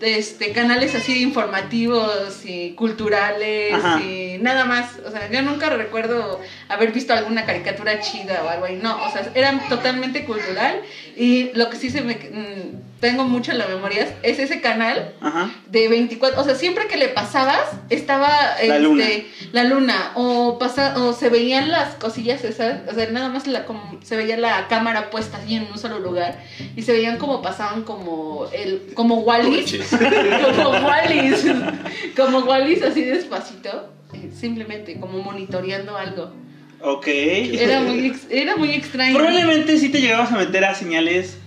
este, 0.00 0.52
canales 0.52 0.94
así 0.94 1.22
informativos 1.22 2.44
y 2.44 2.72
culturales 2.72 3.72
Ajá. 3.72 4.00
y 4.02 4.38
nada 4.40 4.66
más. 4.66 4.98
O 5.06 5.10
sea, 5.10 5.30
yo 5.30 5.40
nunca 5.42 5.70
recuerdo 5.70 6.40
haber 6.74 6.92
visto 6.92 7.12
alguna 7.12 7.44
caricatura 7.44 8.00
chida 8.00 8.42
o 8.44 8.48
algo 8.48 8.66
ahí. 8.66 8.78
No, 8.82 9.04
o 9.04 9.10
sea, 9.10 9.30
era 9.34 9.58
totalmente 9.68 10.24
cultural 10.24 10.80
y 11.16 11.50
lo 11.54 11.70
que 11.70 11.76
sí 11.76 11.90
se 11.90 12.02
me... 12.02 12.14
mm, 12.14 12.94
tengo 13.04 13.24
mucho 13.24 13.52
en 13.52 13.58
la 13.58 13.66
memoria, 13.66 14.16
es 14.22 14.38
ese 14.38 14.62
canal 14.62 15.12
Ajá. 15.20 15.50
de 15.66 15.88
24, 15.88 16.40
o 16.40 16.44
sea, 16.44 16.54
siempre 16.54 16.86
que 16.86 16.96
le 16.96 17.08
pasabas 17.08 17.72
estaba 17.90 18.30
La 18.30 18.76
este, 18.76 18.78
luna. 18.80 19.04
la 19.52 19.64
luna 19.64 20.12
o 20.14 20.58
pasa 20.58 20.94
o 20.96 21.12
se 21.12 21.28
veían 21.28 21.70
las 21.70 21.96
cosillas 21.96 22.42
esas, 22.44 22.80
o 22.90 22.94
sea, 22.94 23.10
nada 23.10 23.28
más 23.28 23.46
la, 23.46 23.66
como, 23.66 24.00
se 24.02 24.16
veía 24.16 24.38
la 24.38 24.68
cámara 24.68 25.10
puesta 25.10 25.36
así 25.36 25.54
en 25.54 25.64
un 25.70 25.76
solo 25.76 25.98
lugar 25.98 26.42
y 26.76 26.80
se 26.80 26.92
veían 26.92 27.18
como 27.18 27.42
pasaban 27.42 27.82
como 27.82 28.46
el 28.54 28.94
como 28.94 29.16
Wallis, 29.16 29.76
como 30.54 30.70
Wallis, 30.70 31.44
como 32.16 32.38
Wallis 32.38 32.82
así 32.82 33.04
despacito, 33.04 33.90
eh, 34.14 34.30
simplemente 34.34 34.98
como 34.98 35.18
monitoreando 35.18 35.98
algo. 35.98 36.32
Ok. 36.84 37.06
Era 37.08 37.80
muy 37.80 38.06
ex- 38.06 38.26
era 38.30 38.56
muy 38.56 38.70
extraño. 38.70 39.16
Probablemente 39.16 39.78
sí 39.78 39.88
te 39.88 40.00
llegabas 40.00 40.30
a 40.32 40.36
meter 40.38 40.64
a 40.64 40.74
señales. 40.74 41.38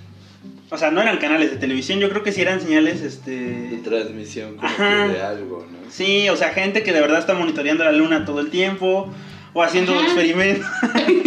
O 0.70 0.78
sea, 0.78 0.92
no 0.92 1.02
eran 1.02 1.18
canales 1.18 1.52
de 1.52 1.58
televisión, 1.58 2.00
yo 2.00 2.10
creo 2.10 2.24
que 2.24 2.32
sí 2.34 2.42
eran 2.42 2.60
señales, 2.60 3.02
De 3.02 3.08
este. 3.08 3.80
transmisión 3.86 4.56
como 4.58 4.68
Ajá. 4.68 5.08
que 5.08 5.14
de 5.14 5.22
algo, 5.22 5.66
¿no? 5.72 5.78
Sí, 5.90 6.28
o 6.28 6.36
sea, 6.36 6.50
gente 6.50 6.84
que 6.84 6.92
de 6.92 7.00
verdad 7.00 7.20
está 7.20 7.34
monitoreando 7.36 7.84
la 7.86 7.94
luna 7.94 8.26
todo 8.26 8.40
el 8.42 8.50
tiempo. 8.50 9.10
O 9.54 9.64
haciendo 9.64 9.94
Ajá. 9.94 10.04
experimentos. 10.06 10.68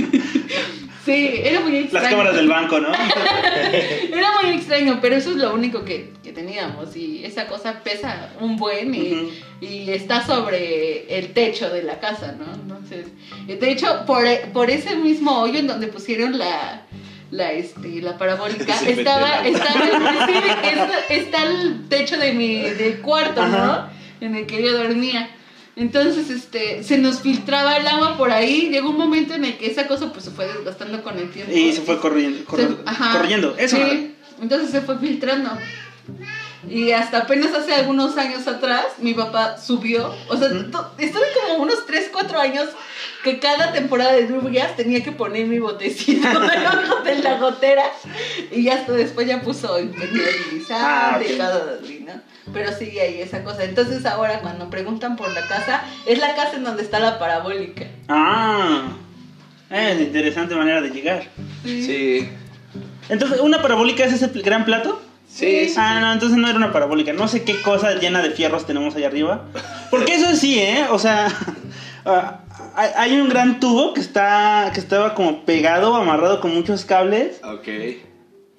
Sí, 1.10 1.40
era 1.42 1.60
muy 1.60 1.76
extraño. 1.76 2.04
Las 2.04 2.10
cámaras 2.12 2.36
del 2.36 2.48
banco, 2.48 2.78
¿no? 2.78 2.88
Era 4.12 4.28
muy 4.40 4.52
extraño, 4.52 5.00
pero 5.02 5.16
eso 5.16 5.30
es 5.30 5.36
lo 5.36 5.52
único 5.52 5.84
que, 5.84 6.12
que 6.22 6.32
teníamos. 6.32 6.94
Y 6.94 7.24
esa 7.24 7.48
cosa 7.48 7.80
pesa 7.82 8.30
un 8.40 8.56
buen 8.56 8.94
y, 8.94 9.32
está 9.90 10.24
sobre 10.24 11.18
el 11.18 11.32
techo 11.32 11.68
de 11.68 11.82
la 11.82 11.98
casa, 11.98 12.36
¿no? 12.38 12.54
Entonces, 12.54 13.06
de 13.46 13.70
hecho, 13.72 14.04
por, 14.06 14.24
por 14.52 14.70
ese 14.70 14.94
mismo 14.94 15.40
hoyo 15.40 15.58
en 15.58 15.66
donde 15.66 15.88
pusieron 15.88 16.38
la, 16.38 16.82
la, 17.32 17.50
este, 17.52 18.00
la 18.00 18.16
parabólica, 18.16 18.72
Se 18.78 18.92
estaba, 18.92 19.44
está, 19.44 19.74
está 21.08 21.42
el 21.42 21.88
techo 21.88 22.18
de 22.18 22.32
mi 22.34 22.60
del 22.60 23.00
cuarto, 23.00 23.42
Ajá. 23.42 23.90
¿no? 24.20 24.26
En 24.26 24.36
el 24.36 24.46
que 24.46 24.62
yo 24.62 24.78
dormía. 24.78 25.28
Entonces, 25.80 26.28
este, 26.28 26.82
se 26.84 26.98
nos 26.98 27.20
filtraba 27.20 27.76
el 27.78 27.86
agua 27.86 28.16
por 28.18 28.30
ahí. 28.30 28.68
Llegó 28.70 28.90
un 28.90 28.98
momento 28.98 29.32
en 29.34 29.46
el 29.46 29.56
que 29.56 29.66
esa 29.66 29.86
cosa 29.86 30.12
pues 30.12 30.24
se 30.26 30.30
fue 30.30 30.46
desgastando 30.46 31.02
con 31.02 31.18
el 31.18 31.30
tiempo. 31.30 31.50
Y 31.52 31.72
se 31.72 31.80
fue 31.80 31.98
corriendo. 31.98 32.38
Se- 32.40 32.44
corri- 32.46 32.76
ajá, 32.84 33.18
corriendo. 33.18 33.54
Eso. 33.58 33.76
sí, 33.76 34.14
entonces 34.42 34.70
se 34.70 34.82
fue 34.82 34.98
filtrando. 34.98 35.50
Y 36.68 36.90
hasta 36.90 37.18
apenas 37.18 37.54
hace 37.54 37.72
algunos 37.72 38.18
años 38.18 38.46
atrás, 38.46 38.84
mi 38.98 39.14
papá 39.14 39.56
subió. 39.58 40.14
O 40.28 40.36
sea, 40.36 40.48
estuve 40.98 41.24
como 41.48 41.62
unos 41.62 41.86
3, 41.86 42.10
4 42.12 42.38
años 42.38 42.68
que 43.24 43.38
cada 43.38 43.72
temporada 43.72 44.12
de 44.12 44.28
lluvias 44.28 44.76
tenía 44.76 45.02
que 45.02 45.12
poner 45.12 45.46
mi 45.46 45.58
botecito 45.58 46.28
debajo 46.40 47.02
de 47.04 47.14
la 47.22 47.38
gotera. 47.38 47.84
Y 48.52 48.68
hasta 48.68 48.92
después 48.92 49.26
ya 49.26 49.40
puso 49.40 49.78
impermeabilizante 49.80 50.74
Ah, 50.84 51.18
ok. 51.18 51.30
y 51.30 51.36
cada 51.38 51.78
¿no? 52.06 52.29
Pero 52.52 52.72
sigue 52.72 53.00
ahí 53.00 53.20
esa 53.20 53.44
cosa. 53.44 53.64
Entonces 53.64 54.04
ahora 54.06 54.40
cuando 54.40 54.70
preguntan 54.70 55.16
por 55.16 55.32
la 55.32 55.46
casa, 55.46 55.82
es 56.06 56.18
la 56.18 56.34
casa 56.34 56.56
en 56.56 56.64
donde 56.64 56.82
está 56.82 56.98
la 56.98 57.18
parabólica. 57.18 57.86
Ah. 58.08 58.88
Es 59.70 60.00
interesante 60.00 60.56
manera 60.56 60.80
de 60.80 60.90
llegar. 60.90 61.22
Sí. 61.64 62.28
Entonces, 63.08 63.40
¿una 63.40 63.62
parabólica 63.62 64.04
es 64.04 64.12
ese 64.12 64.26
gran 64.40 64.64
plato? 64.64 65.00
Sí, 65.28 65.68
sí. 65.68 65.74
Ah, 65.76 66.00
no, 66.00 66.12
entonces 66.12 66.38
no 66.38 66.48
era 66.48 66.56
una 66.56 66.72
parabólica. 66.72 67.12
No 67.12 67.28
sé 67.28 67.44
qué 67.44 67.60
cosa 67.62 67.94
llena 67.94 68.20
de 68.20 68.30
fierros 68.30 68.66
tenemos 68.66 68.96
allá 68.96 69.06
arriba. 69.06 69.46
Porque 69.90 70.14
eso 70.14 70.34
sí, 70.34 70.58
¿eh? 70.58 70.86
O 70.90 70.98
sea, 70.98 71.28
ah, 72.04 72.40
hay 72.74 72.90
hay 72.96 73.20
un 73.20 73.28
gran 73.28 73.60
tubo 73.60 73.94
que 73.94 74.00
está 74.00 74.70
que 74.74 74.80
estaba 74.80 75.14
como 75.14 75.44
pegado, 75.44 75.94
amarrado 75.94 76.40
con 76.40 76.52
muchos 76.52 76.84
cables, 76.84 77.40
Ok. 77.44 77.68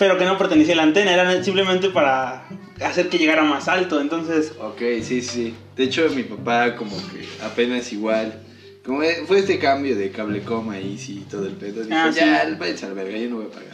Pero 0.01 0.17
que 0.17 0.25
no 0.25 0.35
pertenecía 0.35 0.73
a 0.73 0.77
la 0.77 0.81
antena, 0.83 1.13
era 1.13 1.43
simplemente 1.43 1.89
para 1.91 2.47
hacer 2.83 3.07
que 3.07 3.19
llegara 3.19 3.43
más 3.43 3.67
alto. 3.67 4.01
Entonces, 4.01 4.53
Ok, 4.59 4.81
sí, 5.03 5.21
sí. 5.21 5.53
De 5.77 5.83
hecho, 5.83 6.09
mi 6.09 6.23
papá 6.23 6.75
como 6.75 6.97
que 7.11 7.23
apenas 7.45 7.93
igual. 7.93 8.41
Como 8.83 9.03
fue 9.27 9.37
este 9.37 9.59
cambio 9.59 9.95
de 9.95 10.09
cable 10.09 10.41
coma 10.41 10.79
y 10.79 10.97
sí, 10.97 11.23
todo 11.29 11.45
el 11.45 11.53
pedo. 11.53 11.83
Dijo, 11.83 11.95
Ah, 11.95 12.09
sí. 12.11 12.17
ya, 12.17 12.57
váyanse 12.59 12.87
a 12.87 12.89
la 12.89 12.95
verga, 12.95 13.15
yo 13.15 13.29
no 13.29 13.35
voy 13.35 13.45
a 13.45 13.49
pagar. 13.49 13.73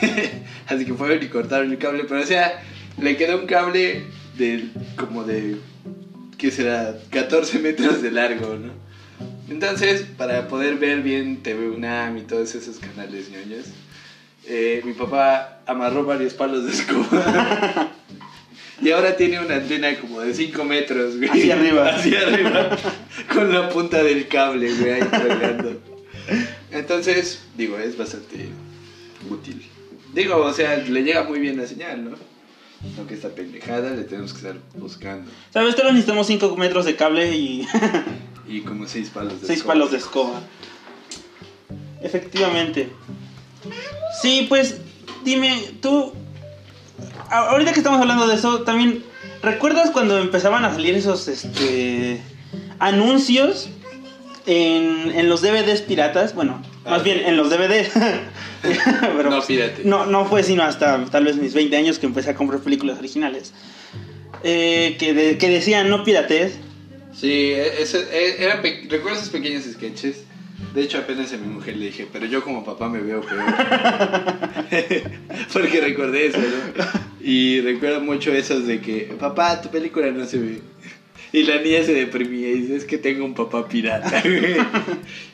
Así 0.66 0.86
que 0.86 0.94
fueron 0.94 1.22
y 1.22 1.26
cortaron 1.26 1.70
el 1.70 1.76
cable. 1.76 2.04
Pero 2.08 2.22
o 2.22 2.26
sea, 2.26 2.62
le 2.98 3.18
quedó 3.18 3.38
un 3.38 3.46
cable 3.46 4.04
de 4.38 4.64
como 4.96 5.24
de, 5.24 5.56
¿qué 6.38 6.50
será? 6.50 6.96
14 7.10 7.58
metros 7.58 8.00
de 8.00 8.10
largo, 8.12 8.56
¿no? 8.56 8.72
Entonces, 9.50 10.06
para 10.16 10.48
poder 10.48 10.76
ver 10.76 11.02
bien 11.02 11.42
TV 11.42 11.68
UNAM 11.68 12.16
y 12.16 12.22
todos 12.22 12.54
esos 12.54 12.78
canales 12.78 13.28
ñoños, 13.28 13.66
eh, 14.52 14.82
mi 14.84 14.92
papá 14.92 15.60
amarró 15.66 16.04
varios 16.04 16.34
palos 16.34 16.64
de 16.64 16.72
escoba. 16.72 17.92
Y 18.82 18.90
ahora 18.92 19.14
tiene 19.14 19.38
una 19.38 19.56
antena 19.56 19.94
como 20.00 20.22
de 20.22 20.32
5 20.32 20.64
metros, 20.64 21.18
güey. 21.18 21.28
Hacia 21.28 21.54
arriba. 21.54 21.88
Hacia 21.94 22.20
arriba. 22.20 22.78
Con 23.30 23.52
la 23.52 23.68
punta 23.68 24.02
del 24.02 24.26
cable, 24.26 24.72
güey, 24.74 24.92
ahí 24.92 25.02
colgando. 25.02 25.78
Entonces, 26.70 27.42
digo, 27.58 27.78
es 27.78 27.98
bastante 27.98 28.48
útil. 29.28 29.62
Digo, 30.14 30.36
o 30.38 30.52
sea, 30.54 30.78
le 30.78 31.02
llega 31.02 31.24
muy 31.24 31.40
bien 31.40 31.58
la 31.58 31.66
señal, 31.66 32.10
¿no? 32.10 32.16
Aunque 32.96 33.12
esta 33.12 33.28
pendejada 33.28 33.90
le 33.90 34.04
tenemos 34.04 34.32
que 34.32 34.38
estar 34.38 34.56
buscando. 34.74 35.30
¿sabes? 35.52 35.76
Vez 35.76 35.84
necesitamos 35.84 36.26
5 36.26 36.56
metros 36.56 36.86
de 36.86 36.96
cable 36.96 37.36
y 37.36 37.66
Y 38.48 38.62
como 38.62 38.88
6 38.88 39.10
palos 39.10 39.42
de 39.42 39.46
6 39.46 39.58
escoba. 39.58 39.74
palos 39.74 39.90
de 39.90 39.98
escoba. 39.98 40.40
Efectivamente. 42.02 42.88
Sí, 44.22 44.46
pues 44.48 44.76
dime, 45.24 45.62
tú, 45.80 46.12
ahorita 47.30 47.72
que 47.72 47.80
estamos 47.80 48.00
hablando 48.00 48.26
de 48.26 48.34
eso, 48.34 48.62
también, 48.62 49.02
¿recuerdas 49.42 49.90
cuando 49.90 50.18
empezaban 50.18 50.64
a 50.64 50.72
salir 50.72 50.94
esos 50.94 51.28
este, 51.28 52.20
anuncios 52.78 53.68
en, 54.46 55.12
en 55.14 55.28
los 55.28 55.42
DVDs 55.42 55.82
piratas? 55.82 56.34
Bueno, 56.34 56.62
más 56.84 57.00
Ah. 57.00 57.02
bien 57.04 57.20
en 57.26 57.36
los 57.36 57.50
DVDs. 57.50 57.90
Pero, 58.62 59.30
No 59.30 59.42
pirate. 59.42 59.82
No, 59.84 60.06
no 60.06 60.26
fue 60.26 60.42
sino 60.42 60.62
hasta 60.62 61.02
tal 61.06 61.24
vez 61.24 61.36
mis 61.36 61.54
20 61.54 61.76
años 61.76 61.98
que 61.98 62.06
empecé 62.06 62.30
a 62.30 62.34
comprar 62.34 62.60
películas 62.60 62.98
originales. 62.98 63.52
Eh, 64.42 64.96
que, 64.98 65.12
de- 65.14 65.38
que 65.38 65.48
decían 65.48 65.88
no 65.90 66.04
pirates. 66.04 66.54
Sí, 67.14 67.30
e- 67.52 67.82
ese- 67.82 68.06
e- 68.12 68.86
recuerdo 68.88 69.18
esos 69.18 69.28
pequeños 69.30 69.64
sketches. 69.64 70.24
De 70.74 70.82
hecho, 70.82 70.98
apenas 70.98 71.32
a 71.32 71.36
mi 71.36 71.48
mujer 71.48 71.76
le 71.76 71.86
dije, 71.86 72.06
pero 72.12 72.26
yo 72.26 72.42
como 72.44 72.64
papá 72.64 72.88
me 72.88 73.00
veo 73.00 73.20
peor. 73.22 73.42
Porque 75.52 75.80
recordé 75.80 76.26
eso, 76.26 76.38
¿no? 76.38 76.84
Y 77.20 77.60
recuerdo 77.60 78.00
mucho 78.00 78.32
esos 78.32 78.66
de 78.66 78.80
que, 78.80 79.14
papá, 79.18 79.60
tu 79.60 79.68
película 79.70 80.10
no 80.10 80.24
se 80.24 80.38
ve. 80.38 80.60
Y 81.32 81.44
la 81.44 81.60
niña 81.60 81.82
se 81.84 81.94
deprimía 81.94 82.48
y 82.50 82.62
dice, 82.62 82.76
es 82.76 82.84
que 82.84 82.98
tengo 82.98 83.24
un 83.24 83.34
papá 83.34 83.68
pirata. 83.68 84.20
güey". 84.22 84.42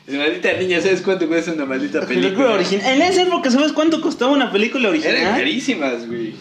Dice, 0.07 0.17
maldita 0.19 0.53
niña, 0.53 0.79
¿sabes 0.81 1.01
cuánto 1.01 1.27
cuesta 1.27 1.51
una 1.53 1.65
maldita 1.65 2.01
Película 2.01 2.29
película? 2.29 2.51
original. 2.53 2.93
En 2.95 3.01
esa 3.01 3.21
época, 3.23 3.49
¿sabes 3.51 3.73
cuánto 3.73 3.99
costaba 4.01 4.31
una 4.31 4.51
película 4.51 4.89
original? 4.89 5.15
Eran 5.15 5.35
carísimas, 5.37 6.07
güey. 6.07 6.33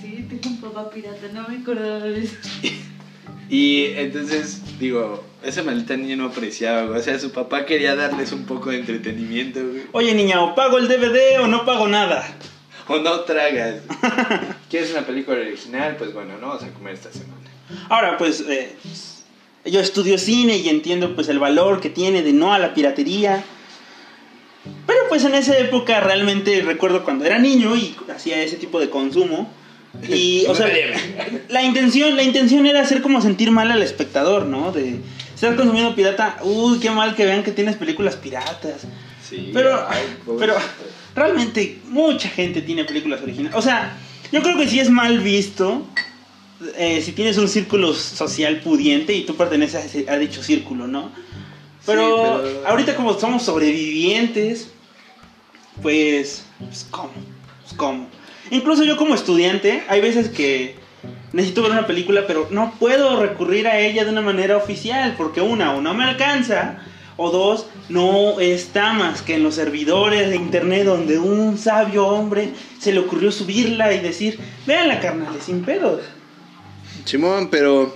Sí, 0.00 0.24
tengo 0.28 0.48
un 0.50 0.60
papá 0.60 0.90
pirata, 0.90 1.28
no 1.34 1.48
me 1.48 1.56
acordaba 1.58 2.00
de 2.04 2.22
eso. 2.24 2.36
Y 3.52 3.86
entonces, 3.96 4.62
digo, 4.78 5.24
esa 5.42 5.62
maldita 5.62 5.96
niña 5.96 6.16
no 6.16 6.26
apreciaba, 6.26 6.82
güey. 6.82 7.00
O 7.00 7.02
sea, 7.02 7.18
su 7.18 7.32
papá 7.32 7.66
quería 7.66 7.94
darles 7.94 8.32
un 8.32 8.44
poco 8.44 8.70
de 8.70 8.80
entretenimiento, 8.80 9.60
güey. 9.60 9.82
Oye, 9.92 10.14
niña, 10.14 10.42
o 10.42 10.54
pago 10.54 10.78
el 10.78 10.88
DVD 10.88 11.40
o 11.40 11.46
no 11.46 11.64
pago 11.64 11.88
nada. 11.88 12.26
O 12.88 12.98
no 12.98 13.20
tragas. 13.20 13.76
¿Quieres 14.70 14.90
una 14.90 15.02
película 15.02 15.38
original? 15.38 15.96
Pues 15.96 16.12
bueno, 16.12 16.38
no 16.38 16.48
vamos 16.48 16.62
a 16.62 16.68
comer 16.70 16.94
esta 16.94 17.12
semana. 17.12 17.36
Ahora, 17.88 18.18
pues, 18.18 18.40
eh, 18.48 18.74
yo 19.64 19.80
estudio 19.80 20.18
cine 20.18 20.56
y 20.56 20.68
entiendo 20.68 21.14
pues 21.14 21.28
el 21.28 21.38
valor 21.38 21.80
que 21.80 21.90
tiene 21.90 22.22
de 22.22 22.32
no 22.32 22.52
a 22.52 22.58
la 22.58 22.74
piratería. 22.74 23.44
Pero 24.86 25.00
pues 25.08 25.24
en 25.24 25.34
esa 25.34 25.56
época 25.58 26.00
realmente 26.00 26.60
recuerdo 26.62 27.04
cuando 27.04 27.24
era 27.24 27.38
niño 27.38 27.76
y 27.76 27.96
hacía 28.14 28.42
ese 28.42 28.56
tipo 28.56 28.80
de 28.80 28.90
consumo. 28.90 29.50
Y, 30.08 30.46
o 30.48 30.54
sea, 30.54 30.68
la 31.48 31.62
intención, 31.62 32.16
la 32.16 32.22
intención 32.22 32.66
era 32.66 32.80
hacer 32.80 33.02
como 33.02 33.20
sentir 33.20 33.50
mal 33.50 33.70
al 33.70 33.82
espectador, 33.82 34.46
¿no? 34.46 34.72
De 34.72 34.98
estar 35.40 35.56
consumiendo 35.56 35.94
pirata, 35.94 36.36
uy, 36.42 36.78
qué 36.80 36.90
mal 36.90 37.14
que 37.14 37.24
vean 37.24 37.42
que 37.42 37.52
tienes 37.52 37.76
películas 37.76 38.16
piratas. 38.16 38.82
Sí. 39.28 39.50
Pero, 39.54 39.86
ay, 39.88 40.02
pero 40.38 40.54
realmente 41.14 41.80
mucha 41.86 42.28
gente 42.28 42.60
tiene 42.62 42.84
películas 42.84 43.22
originales. 43.22 43.56
O 43.56 43.62
sea, 43.62 43.96
yo 44.32 44.42
creo 44.42 44.56
que 44.58 44.68
sí 44.68 44.80
es 44.80 44.90
mal 44.90 45.18
visto 45.20 45.86
eh, 46.76 47.00
si 47.02 47.12
tienes 47.12 47.38
un 47.38 47.48
círculo 47.48 47.94
social 47.94 48.60
pudiente 48.60 49.14
y 49.14 49.22
tú 49.24 49.34
perteneces 49.34 49.76
a, 49.76 49.84
ese- 49.84 50.10
a 50.10 50.18
dicho 50.18 50.42
círculo, 50.42 50.86
¿no? 50.86 51.10
Pero, 51.86 52.42
pero- 52.42 52.66
ahorita 52.68 52.94
como 52.94 53.18
somos 53.18 53.42
sobrevivientes, 53.44 54.68
pues, 55.82 56.44
pues 56.58 56.86
¿cómo? 56.90 57.12
Pues, 57.62 57.72
¿cómo? 57.76 58.08
Incluso 58.50 58.84
yo 58.84 58.96
como 58.96 59.14
estudiante, 59.14 59.82
hay 59.88 60.00
veces 60.00 60.28
que 60.28 60.74
necesito 61.32 61.62
ver 61.62 61.72
una 61.72 61.86
película, 61.86 62.26
pero 62.26 62.48
no 62.50 62.74
puedo 62.78 63.20
recurrir 63.20 63.68
a 63.68 63.78
ella 63.78 64.04
de 64.04 64.10
una 64.10 64.22
manera 64.22 64.56
oficial, 64.56 65.14
porque 65.16 65.40
una, 65.40 65.74
o 65.74 65.80
no 65.80 65.94
me 65.94 66.04
alcanza, 66.04 66.78
O 67.16 67.30
dos, 67.30 67.66
no 67.90 68.40
está 68.40 68.94
más 68.94 69.20
que 69.20 69.34
en 69.34 69.42
los 69.42 69.56
servidores 69.56 70.30
de 70.30 70.36
internet 70.36 70.86
donde 70.86 71.18
un 71.18 71.58
sabio 71.58 72.06
hombre 72.06 72.54
se 72.78 72.92
le 72.92 73.00
ocurrió 73.00 73.30
subirla 73.30 73.92
y 73.92 74.00
decir, 74.00 74.38
la 74.66 75.00
carnales, 75.00 75.44
sin 75.44 75.62
pedos. 75.62 76.00
Simón, 77.04 77.48
pero 77.50 77.94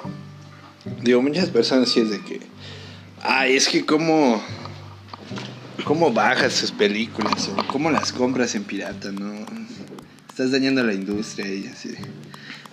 digo, 1.03 1.23
muchas 1.23 1.49
personas 1.49 1.89
sí 1.89 2.01
es 2.01 2.11
de 2.11 2.21
que, 2.21 2.41
ay, 3.23 3.57
es 3.57 3.67
que 3.67 3.87
cómo, 3.87 4.43
cómo 5.85 6.13
bajas 6.13 6.53
sus 6.53 6.71
películas 6.71 7.51
cómo 7.69 7.91
las 7.91 8.13
compras 8.13 8.55
en 8.55 8.65
pirata, 8.65 9.11
¿no? 9.11 9.47
Estás 10.29 10.51
dañando 10.51 10.83
la 10.83 10.93
industria 10.93 11.47
y 11.47 11.67
así. 11.67 11.95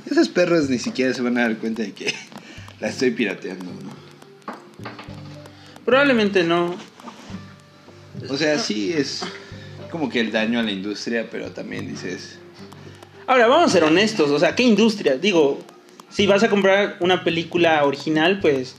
Esos 0.10 0.30
perros 0.30 0.70
ni 0.70 0.80
siquiera 0.80 1.14
se 1.14 1.22
van 1.22 1.38
a 1.38 1.42
dar 1.42 1.58
cuenta 1.58 1.84
de 1.84 1.94
que 1.94 2.14
la 2.80 2.90
estoy 2.90 3.12
pirateando, 3.12 3.66
¿no? 3.66 3.92
Probablemente 5.86 6.44
no. 6.44 6.76
O 8.30 8.38
sea, 8.38 8.60
sí 8.60 8.94
es 8.94 9.24
como 9.90 10.10
que 10.10 10.20
el 10.20 10.32
daño 10.32 10.60
a 10.60 10.64
la 10.64 10.72
industria, 10.72 11.28
pero 11.30 11.52
también 11.52 11.88
dices... 11.88 12.38
Ahora, 13.28 13.48
vamos 13.48 13.70
a 13.70 13.74
ser 13.74 13.84
honestos, 13.84 14.30
o 14.30 14.40
sea, 14.40 14.56
¿qué 14.56 14.64
industria? 14.64 15.18
Digo, 15.18 15.60
si 16.10 16.28
vas 16.28 16.44
a 16.44 16.50
comprar 16.50 16.98
una 17.00 17.24
película 17.24 17.84
original, 17.86 18.40
pues, 18.40 18.76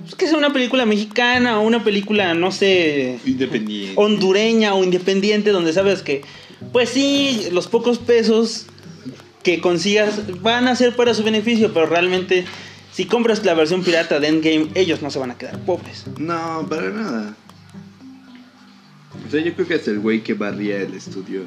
pues 0.00 0.14
que 0.14 0.26
sea 0.26 0.36
una 0.36 0.52
película 0.52 0.86
mexicana 0.86 1.58
o 1.58 1.62
una 1.62 1.84
película, 1.84 2.34
no 2.34 2.52
sé, 2.52 3.18
independiente. 3.24 3.94
hondureña 3.96 4.74
o 4.74 4.82
independiente, 4.82 5.50
donde 5.50 5.72
sabes 5.72 6.02
que, 6.02 6.22
pues 6.72 6.90
sí, 6.90 7.48
los 7.52 7.68
pocos 7.68 7.98
pesos 7.98 8.66
que 9.42 9.60
consigas 9.60 10.40
van 10.40 10.68
a 10.68 10.76
ser 10.76 10.94
para 10.96 11.14
su 11.14 11.22
beneficio, 11.24 11.72
pero 11.72 11.86
realmente 11.86 12.44
si 12.92 13.06
compras 13.06 13.44
la 13.44 13.54
versión 13.54 13.82
pirata 13.82 14.20
de 14.20 14.28
Endgame, 14.28 14.68
ellos 14.74 15.02
no 15.02 15.10
se 15.10 15.18
van 15.18 15.30
a 15.30 15.38
quedar 15.38 15.58
pobres. 15.64 16.04
No, 16.18 16.66
para 16.68 16.90
nada. 16.90 17.36
O 19.26 19.30
sea, 19.30 19.40
yo 19.42 19.54
creo 19.54 19.66
que 19.66 19.74
hasta 19.74 19.90
el 19.90 20.00
güey 20.00 20.22
que 20.22 20.34
barría 20.34 20.78
el 20.78 20.94
estudio 20.94 21.42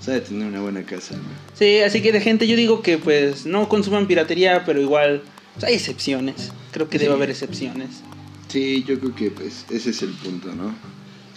sabe 0.00 0.20
tener 0.20 0.46
una 0.46 0.60
buena 0.60 0.84
casa. 0.84 1.16
Sí, 1.54 1.80
así 1.80 2.00
que 2.00 2.12
de 2.12 2.20
gente 2.20 2.46
yo 2.46 2.56
digo 2.56 2.82
que 2.82 2.98
pues 2.98 3.44
no 3.44 3.68
consuman 3.68 4.06
piratería, 4.06 4.64
pero 4.64 4.80
igual 4.80 5.22
pues, 5.54 5.64
hay 5.64 5.74
excepciones. 5.74 6.52
Creo 6.70 6.88
que 6.88 6.98
debe 6.98 7.14
haber 7.14 7.30
excepciones. 7.30 8.02
Sí, 8.48 8.84
yo 8.86 9.00
creo 9.00 9.14
que 9.14 9.30
pues 9.30 9.66
ese 9.70 9.90
es 9.90 10.02
el 10.02 10.10
punto, 10.10 10.54
¿no? 10.54 10.74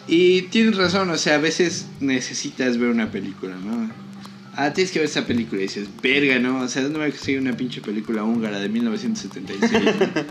Y 0.08 0.44
tienes 0.44 0.78
razón, 0.78 1.10
o 1.10 1.18
sea, 1.18 1.36
a 1.36 1.40
veces 1.40 1.88
necesitas 2.00 2.78
ver 2.78 2.90
una 2.90 3.12
película, 3.12 3.56
¿no? 3.56 3.90
Ah, 4.60 4.74
tienes 4.74 4.92
que 4.92 5.00
ver 5.00 5.08
esa 5.08 5.26
película. 5.26 5.62
Y 5.62 5.64
dices, 5.66 5.88
verga, 6.02 6.38
¿no? 6.40 6.62
O 6.62 6.68
sea, 6.68 6.84
¿dónde 6.84 7.00
voy 7.00 7.08
a 7.08 7.12
conseguir 7.12 7.40
una 7.40 7.56
pinche 7.56 7.82
película 7.82 8.24
húngara 8.24 8.60
de 8.60 8.70
1976? 8.70 9.72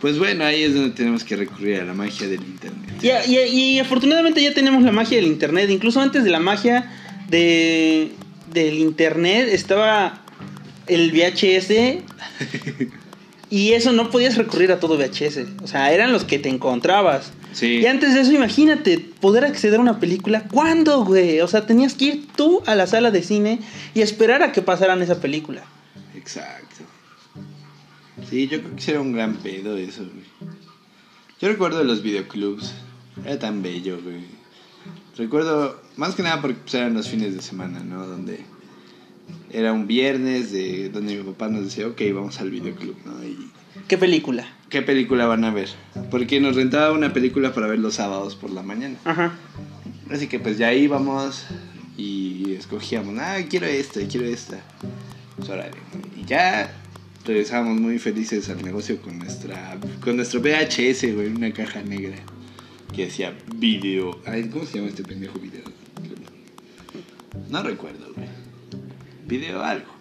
pues 0.00 0.18
bueno, 0.18 0.44
ahí 0.44 0.64
es 0.64 0.74
donde 0.74 0.90
tenemos 0.90 1.24
que 1.24 1.36
recurrir 1.36 1.80
a 1.80 1.84
la 1.84 1.94
magia 1.94 2.26
del 2.26 2.40
internet. 2.40 3.02
Y, 3.02 3.36
y, 3.36 3.78
afortunadamente 3.78 4.42
ya 4.42 4.52
tenemos 4.52 4.82
la 4.82 4.92
magia 4.92 5.16
del 5.16 5.26
internet. 5.26 5.70
Incluso 5.70 6.00
antes 6.00 6.24
de 6.24 6.30
la 6.30 6.40
magia 6.40 6.90
de, 7.28 8.12
del 8.52 8.78
internet 8.78 9.48
estaba 9.50 10.22
el 10.86 11.12
VHS. 11.12 12.02
y 13.50 13.72
eso 13.72 13.92
no 13.92 14.10
podías 14.10 14.36
recurrir 14.36 14.72
a 14.72 14.80
todo 14.80 14.98
VHS. 14.98 15.62
O 15.62 15.66
sea, 15.68 15.92
eran 15.92 16.12
los 16.12 16.24
que 16.24 16.38
te 16.38 16.48
encontrabas. 16.48 17.32
Y 17.60 17.86
antes 17.86 18.14
de 18.14 18.20
eso, 18.20 18.32
imagínate, 18.32 18.98
poder 18.98 19.44
acceder 19.44 19.78
a 19.78 19.82
una 19.82 19.98
película. 19.98 20.44
¿Cuándo, 20.44 21.04
güey? 21.04 21.40
O 21.40 21.48
sea, 21.48 21.66
tenías 21.66 21.94
que 21.94 22.04
ir 22.04 22.28
tú 22.36 22.62
a 22.66 22.74
la 22.74 22.86
sala 22.86 23.10
de 23.10 23.22
cine 23.22 23.60
y 23.94 24.02
esperar 24.02 24.42
a 24.42 24.52
que 24.52 24.62
pasaran 24.62 25.02
esa 25.02 25.20
película. 25.20 25.64
Exacto. 26.14 26.84
Sí, 28.28 28.46
yo 28.48 28.60
creo 28.62 28.76
que 28.76 28.90
era 28.90 29.00
un 29.00 29.12
gran 29.12 29.36
pedo 29.36 29.76
eso, 29.76 30.02
güey. 30.02 30.50
Yo 31.40 31.48
recuerdo 31.48 31.82
los 31.84 32.02
videoclubs. 32.02 32.72
Era 33.24 33.38
tan 33.38 33.62
bello, 33.62 34.00
güey. 34.02 34.24
Recuerdo, 35.16 35.80
más 35.96 36.14
que 36.14 36.22
nada 36.22 36.40
porque 36.40 36.58
pues, 36.62 36.74
eran 36.74 36.94
los 36.94 37.08
fines 37.08 37.34
de 37.34 37.42
semana, 37.42 37.80
¿no? 37.80 38.06
Donde 38.06 38.40
era 39.50 39.72
un 39.72 39.86
viernes, 39.86 40.52
de 40.52 40.88
donde 40.88 41.16
mi 41.16 41.22
papá 41.24 41.48
nos 41.48 41.64
decía, 41.64 41.86
ok, 41.88 42.00
vamos 42.14 42.40
al 42.40 42.50
videoclub, 42.50 42.96
¿no? 43.04 43.24
Y 43.24 43.50
¿Qué 43.90 43.98
película? 43.98 44.46
¿Qué 44.68 44.82
película 44.82 45.26
van 45.26 45.42
a 45.42 45.50
ver? 45.50 45.68
Porque 46.12 46.38
nos 46.38 46.54
rentaba 46.54 46.92
una 46.92 47.12
película 47.12 47.52
para 47.52 47.66
ver 47.66 47.80
los 47.80 47.94
sábados 47.94 48.36
por 48.36 48.50
la 48.50 48.62
mañana. 48.62 48.94
Ajá. 49.04 49.32
Así 50.08 50.28
que 50.28 50.38
pues 50.38 50.58
ya 50.58 50.72
íbamos 50.72 51.44
y 51.96 52.54
escogíamos, 52.54 53.18
ah, 53.18 53.38
quiero 53.50 53.66
esta, 53.66 53.98
quiero 54.06 54.28
esta. 54.28 54.60
Pues 55.34 55.50
Y 56.16 56.24
ya 56.24 56.72
regresábamos 57.26 57.80
muy 57.80 57.98
felices 57.98 58.48
al 58.48 58.62
negocio 58.62 59.02
con 59.02 59.18
nuestra 59.18 59.76
con 60.00 60.14
nuestro 60.14 60.40
VHS, 60.40 61.12
güey, 61.12 61.26
una 61.26 61.52
caja 61.52 61.82
negra 61.82 62.14
que 62.94 63.06
decía 63.06 63.36
video. 63.56 64.20
Ay, 64.24 64.48
¿cómo 64.50 64.66
se 64.66 64.78
llama 64.78 64.90
este 64.90 65.02
pendejo 65.02 65.40
video? 65.40 65.64
No 67.50 67.60
recuerdo, 67.64 68.12
güey. 68.14 68.28
Video 69.26 69.60
algo. 69.64 69.99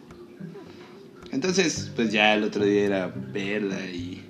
Entonces, 1.31 1.91
pues 1.95 2.11
ya 2.11 2.33
el 2.33 2.43
otro 2.43 2.63
día 2.63 2.85
era 2.85 3.07
verla 3.07 3.79
y. 3.85 4.23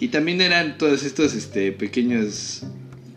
Y 0.00 0.08
también 0.08 0.40
eran 0.40 0.78
todos 0.78 1.04
estos 1.04 1.32
este, 1.34 1.70
pequeños 1.70 2.64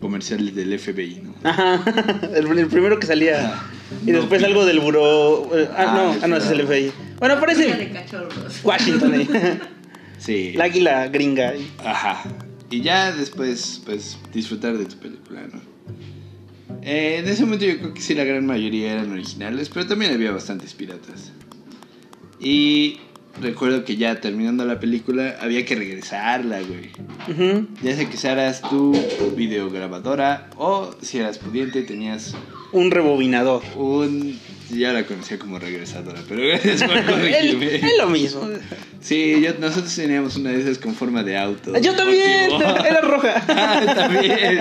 comerciales 0.00 0.54
del 0.54 0.78
FBI, 0.78 1.20
¿no? 1.24 1.34
Ajá, 1.42 1.82
el, 2.34 2.66
primero 2.68 2.98
que 3.00 3.06
salía. 3.06 3.60
y 4.04 4.12
después 4.12 4.42
algo 4.44 4.64
del 4.64 4.78
buró. 4.78 5.50
Eh, 5.58 5.68
ah, 5.76 5.92
no, 5.96 6.16
ah, 6.22 6.28
no, 6.28 6.36
ese 6.36 6.46
es 6.46 6.52
el 6.52 6.66
FBI. 6.66 6.92
Bueno, 7.18 7.40
parece. 7.40 7.90
Washington 8.62 9.14
ahí. 9.14 9.28
sí. 10.18 10.52
La 10.54 10.64
águila 10.64 11.08
gringa. 11.08 11.54
Ajá. 11.84 12.22
Y 12.70 12.82
ya 12.82 13.12
después, 13.12 13.82
pues, 13.84 14.18
disfrutar 14.32 14.76
de 14.76 14.84
tu 14.84 14.96
película, 14.96 15.42
¿no? 15.52 15.60
Eh, 16.82 17.18
en 17.18 17.28
ese 17.28 17.44
momento 17.44 17.64
yo 17.64 17.78
creo 17.78 17.94
que 17.94 18.00
sí 18.00 18.14
la 18.14 18.24
gran 18.24 18.46
mayoría 18.46 18.92
eran 18.92 19.10
originales, 19.10 19.68
pero 19.70 19.86
también 19.86 20.12
había 20.12 20.30
bastantes 20.30 20.72
piratas. 20.74 21.32
Y 22.38 22.98
recuerdo 23.40 23.84
que 23.84 23.96
ya 23.96 24.20
terminando 24.20 24.64
la 24.64 24.80
película 24.80 25.36
había 25.40 25.64
que 25.64 25.74
regresarla, 25.74 26.60
güey. 26.60 26.90
Ya 27.82 27.96
sea 27.96 28.08
que 28.08 28.16
seas 28.16 28.62
tu 28.62 28.92
videograbadora 29.36 30.50
o 30.56 30.94
si 31.00 31.18
eras 31.18 31.38
pudiente 31.38 31.82
tenías... 31.82 32.34
Un 32.72 32.90
rebobinador. 32.90 33.62
Un... 33.76 34.38
Ya 34.70 34.92
la 34.92 35.04
conocía 35.06 35.38
como 35.38 35.60
regresadora, 35.60 36.20
pero 36.28 36.42
gracias 36.42 36.82
por 36.82 37.04
corregirme. 37.06 37.76
es 37.76 37.98
lo 37.98 38.08
mismo. 38.08 38.48
Sí, 39.00 39.46
nosotros 39.60 39.94
teníamos 39.94 40.36
una 40.36 40.50
de 40.50 40.60
esas 40.60 40.78
con 40.78 40.94
forma 40.94 41.22
de 41.22 41.38
auto. 41.38 41.78
Yo 41.78 41.94
también, 41.94 42.50
era 42.84 43.00
roja. 43.00 43.44
ah, 43.48 43.94
también. 43.94 44.58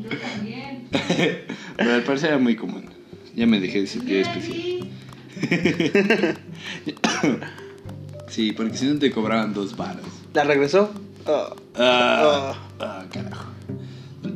Yo 0.00 0.08
también. 0.16 0.88
pero 1.76 1.92
al 1.92 2.02
parecer 2.02 2.30
era 2.30 2.38
muy 2.38 2.56
común. 2.56 2.86
Ya 3.36 3.46
me 3.46 3.60
dejé 3.60 3.82
de 3.82 3.86
sentir 3.86 4.16
especial. 4.16 4.67
sí, 8.28 8.52
porque 8.52 8.76
si 8.76 8.86
no 8.86 8.98
te 8.98 9.10
cobraban 9.10 9.54
dos 9.54 9.76
varos. 9.76 10.04
¿La 10.34 10.44
regresó? 10.44 10.90
Ah, 11.26 11.54
ah, 11.76 12.54
ah, 12.80 13.04
carajo. 13.12 13.46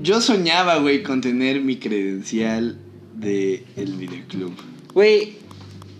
Yo 0.02 0.20
soñaba, 0.20 0.76
güey, 0.76 1.02
con 1.02 1.20
tener 1.20 1.60
mi 1.60 1.76
credencial 1.76 2.78
de 3.14 3.64
el 3.76 3.94
videoclub. 3.94 4.54
Güey, 4.92 5.34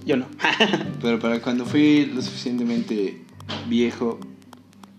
yo 0.04 0.16
no. 0.16 0.26
Pero 1.02 1.18
para 1.18 1.40
cuando 1.40 1.64
fui 1.64 2.06
lo 2.06 2.22
suficientemente 2.22 3.22
viejo, 3.68 4.20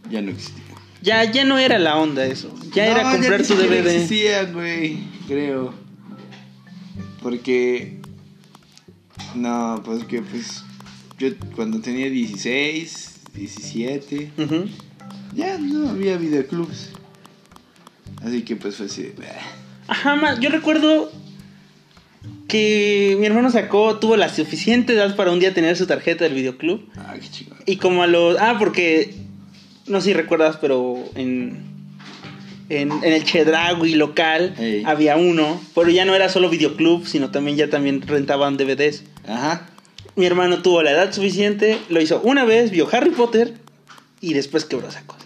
ya 0.09 0.21
no 0.21 0.31
existía. 0.31 0.63
Ya, 1.01 1.29
ya 1.29 1.43
no 1.43 1.57
era 1.57 1.79
la 1.79 1.97
onda 1.97 2.25
eso. 2.25 2.53
Ya 2.73 2.87
era 2.87 3.11
comprar 3.11 3.45
tu 3.45 3.55
DVD. 3.55 3.83
No 3.83 3.89
existía, 3.89 4.45
güey, 4.45 4.99
creo. 5.27 5.73
Porque 7.21 7.99
no, 9.35 9.81
pues 9.83 10.03
que 10.05 10.21
pues 10.21 10.63
yo 11.17 11.29
cuando 11.55 11.79
tenía 11.79 12.09
16, 12.09 13.21
17, 13.33 14.31
ya 15.33 15.57
no 15.57 15.89
había 15.89 16.17
videoclubs. 16.17 16.91
Así 18.23 18.43
que 18.43 18.55
pues 18.55 18.77
fue 18.77 18.85
así. 18.85 19.11
Ajá, 19.87 20.39
yo 20.39 20.49
recuerdo 20.49 21.11
que 22.47 23.17
mi 23.19 23.25
hermano 23.25 23.49
sacó, 23.49 23.97
tuvo 23.99 24.15
la 24.15 24.29
suficiente 24.29 24.93
edad 24.93 25.15
para 25.15 25.31
un 25.31 25.39
día 25.39 25.53
tener 25.53 25.75
su 25.75 25.87
tarjeta 25.87 26.23
del 26.23 26.33
videoclub. 26.33 26.87
Ah, 26.95 27.15
qué 27.19 27.29
chingón. 27.29 27.57
Y 27.65 27.77
como 27.77 28.03
a 28.03 28.07
los... 28.07 28.37
Ah, 28.39 28.55
porque... 28.59 29.15
No 29.85 29.99
sé 29.99 30.09
si 30.09 30.13
recuerdas, 30.13 30.57
pero 30.61 31.03
en 31.15 31.73
en, 32.69 32.91
el 33.03 33.23
Chedragui 33.23 33.95
local 33.95 34.55
había 34.85 35.17
uno, 35.17 35.61
pero 35.75 35.89
ya 35.89 36.05
no 36.05 36.15
era 36.15 36.29
solo 36.29 36.49
videoclub, 36.49 37.05
sino 37.05 37.31
también 37.31 37.57
ya 37.57 37.69
también 37.69 38.01
rentaban 38.01 38.57
DVDs. 38.57 39.03
Ajá. 39.27 39.67
Mi 40.15 40.25
hermano 40.25 40.61
tuvo 40.61 40.83
la 40.83 40.91
edad 40.91 41.11
suficiente, 41.11 41.79
lo 41.89 42.01
hizo 42.01 42.21
una 42.21 42.45
vez, 42.45 42.71
vio 42.71 42.87
Harry 42.91 43.09
Potter 43.11 43.55
y 44.21 44.33
después 44.33 44.65
quebró 44.65 44.89
esa 44.89 45.05
cosa. 45.05 45.25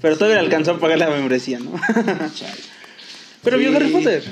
Pero 0.00 0.16
todavía 0.16 0.40
alcanzó 0.40 0.72
a 0.72 0.78
pagar 0.78 0.98
la 0.98 1.10
membresía, 1.10 1.58
¿no? 1.58 1.72
pero 3.42 3.58
vio 3.58 3.74
Harry 3.76 3.90
Potter. 3.90 4.22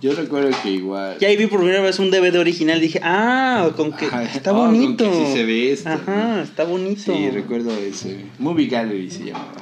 Yo 0.00 0.12
recuerdo 0.14 0.50
que 0.62 0.70
igual. 0.70 1.16
Y 1.18 1.24
ahí 1.24 1.36
vi 1.36 1.46
por 1.46 1.60
primera 1.60 1.80
vez 1.80 1.98
un 1.98 2.10
DVD 2.10 2.38
original. 2.38 2.78
Dije, 2.78 3.00
ah, 3.02 3.70
con 3.74 3.92
que 3.94 4.06
está 4.34 4.52
bonito. 4.52 5.10
Con 5.10 5.24
que 5.24 5.32
se 5.32 5.44
ve 5.46 5.72
esto. 5.72 5.88
Ajá, 5.88 6.42
está 6.42 6.64
bonito. 6.64 7.14
Sí, 7.16 7.30
recuerdo 7.30 7.70
ese. 7.74 8.26
Movie 8.38 8.66
Gallery 8.66 9.10
se 9.10 9.24
llamaba. 9.24 9.54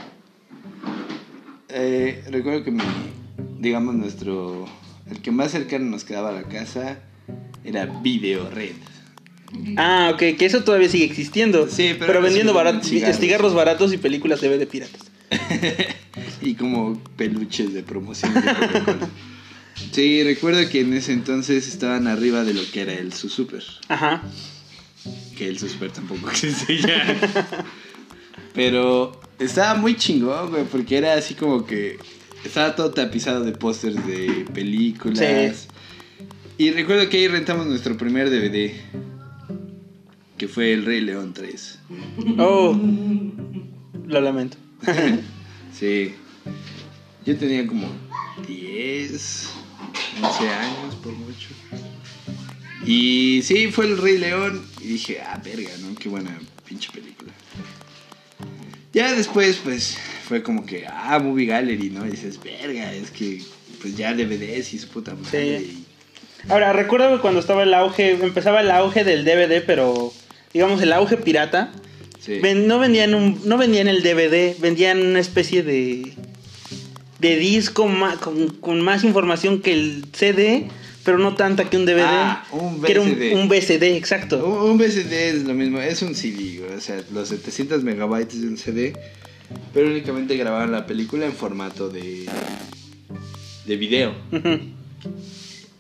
eh, 1.69 2.25
recuerdo 2.29 2.65
que 2.65 2.73
mi, 2.73 2.83
digamos, 3.61 3.95
nuestro, 3.95 4.67
el 5.09 5.23
que 5.23 5.31
más 5.31 5.53
cercano 5.53 5.85
nos 5.85 6.03
quedaba 6.03 6.31
a 6.31 6.33
la 6.33 6.43
casa 6.43 6.99
era 7.65 7.87
Video 7.87 8.51
Red. 8.51 8.75
Ah, 9.77 10.11
ok, 10.15 10.39
que 10.39 10.47
eso 10.47 10.65
todavía 10.65 10.89
sigue 10.89 11.05
existiendo. 11.05 11.69
Sí, 11.69 11.95
pero 11.95 12.07
pero, 12.07 12.23
vendiendo 12.23 12.55
baratos, 12.55 12.89
cigarros. 12.89 13.19
cigarros 13.19 13.55
baratos 13.55 13.93
y 13.93 13.99
películas 13.99 14.41
de 14.41 14.57
de 14.57 14.67
piratas. 14.67 15.11
y 16.43 16.55
como 16.55 17.03
peluches 17.17 17.73
de 17.73 17.83
promoción 17.83 18.33
de. 18.35 18.41
Sí, 19.91 20.23
recuerdo 20.23 20.69
que 20.69 20.81
en 20.81 20.93
ese 20.95 21.13
entonces 21.13 21.69
estaban 21.69 22.07
arriba 22.07 22.45
de 22.45 22.55
lo 22.55 22.63
que 22.71 22.83
era 22.83 22.95
el 22.95 23.13
Super. 23.13 23.63
Ajá. 23.89 24.23
Que 25.37 25.49
el 25.49 25.59
Super 25.59 25.91
tampoco 25.91 26.31
existe 26.31 26.79
ya. 26.79 27.17
Pero 28.55 29.21
estaba 29.39 29.75
muy 29.75 29.97
chingón, 29.97 30.51
güey, 30.51 30.65
porque 30.65 30.99
era 30.99 31.15
así 31.15 31.35
como 31.35 31.67
que 31.67 31.99
estaba 32.45 32.75
todo 32.75 32.91
tapizado 32.91 33.45
de 33.45 33.53
pósters 33.53 34.07
de 34.07 34.47
películas. 34.53 35.19
Sí. 35.19 35.69
Y 36.59 36.71
recuerdo 36.71 37.09
que 37.09 37.19
ahí 37.19 37.29
rentamos 37.29 37.67
nuestro 37.67 37.97
primer 37.97 38.31
DVD, 38.31 38.73
que 40.37 40.49
fue 40.49 40.73
El 40.73 40.85
Rey 40.85 41.01
León 41.01 41.33
3. 41.35 41.79
Oh, 42.39 42.79
lo 44.07 44.21
lamento. 44.21 44.57
Sí. 45.73 46.15
Yo 47.25 47.37
tenía 47.39 47.67
como 47.67 47.89
10, 48.47 49.51
11 50.23 50.49
años 50.51 50.95
por 50.97 51.13
mucho. 51.15 51.49
Y 52.85 53.41
sí, 53.43 53.73
fue 53.73 53.87
el 53.87 53.97
Rey 53.99 54.19
León. 54.19 54.65
Y 54.81 54.89
dije, 54.89 55.21
ah, 55.21 55.41
verga, 55.43 55.71
¿no? 55.81 55.95
Qué 55.95 56.09
buena 56.09 56.39
pinche 56.69 56.91
película. 56.93 57.33
Ya 58.93 59.13
después, 59.15 59.61
pues, 59.65 59.97
fue 60.29 60.43
como 60.43 60.67
que, 60.67 60.87
ah, 60.87 61.19
Movie 61.19 61.47
Gallery, 61.47 61.91
¿no? 61.91 62.07
Y 62.07 62.11
dices, 62.11 62.39
verga, 62.43 62.93
es 62.93 63.11
que, 63.11 63.43
pues 63.81 63.97
ya 63.97 64.13
DVDs 64.13 64.75
y 64.75 64.79
su 64.79 64.89
puta 64.89 65.15
madre. 65.15 65.61
Sí. 65.61 65.82
Ahora, 66.49 66.73
recuerdo 66.73 67.15
que 67.15 67.21
cuando 67.23 67.41
estaba 67.41 67.63
el 67.63 67.73
auge, 67.75 68.13
empezaba 68.13 68.61
el 68.61 68.71
auge 68.71 69.05
del 69.05 69.25
DVD, 69.25 69.63
pero 69.67 70.13
digamos 70.53 70.83
el 70.83 70.93
auge 70.93 71.17
pirata. 71.17 71.73
sí. 72.21 72.39
Ven- 72.41 72.67
no 72.67 72.79
vendían 72.79 73.15
un, 73.15 73.41
no 73.45 73.57
vendían 73.59 73.89
el 73.89 74.03
DVD, 74.03 74.57
vendían 74.61 75.01
una 75.05 75.21
especie 75.21 75.63
de 75.63 76.13
de 77.21 77.37
disco 77.37 77.87
ma- 77.87 78.17
con, 78.19 78.49
con 78.49 78.81
más 78.81 79.05
información 79.05 79.61
que 79.63 79.73
el 79.73 80.05
CD, 80.13 80.67
pero 81.05 81.19
no 81.19 81.37
tanta 81.37 81.71
que 81.71 81.77
un 81.77 81.87
DVD. 81.87 82.03
Ah, 82.05 82.45
un 82.51 82.83
Que 82.83 82.91
era 82.93 83.01
un, 83.01 83.11
un 83.33 83.49
VCD, 83.49 83.95
exacto. 83.97 84.45
Un 84.45 84.71
un 84.73 84.79
VCD 84.79 85.13
es 85.13 85.45
lo 85.45 85.55
mismo, 85.55 85.81
es 85.81 86.03
un 86.03 86.17
CD, 86.17 86.61
o 86.77 86.81
sea, 86.81 87.01
los 87.13 87.29
700 87.29 87.85
megabytes 87.85 88.41
de 88.43 88.49
un 88.49 88.57
CD, 88.59 88.93
pero 89.73 89.87
únicamente 89.87 90.37
grababan 90.37 90.73
la 90.73 90.85
película 90.87 91.25
en 91.25 91.33
formato 91.33 91.89
de 91.89 92.27
de 93.67 93.77
video. 93.77 94.15
Ujú. 94.33 94.59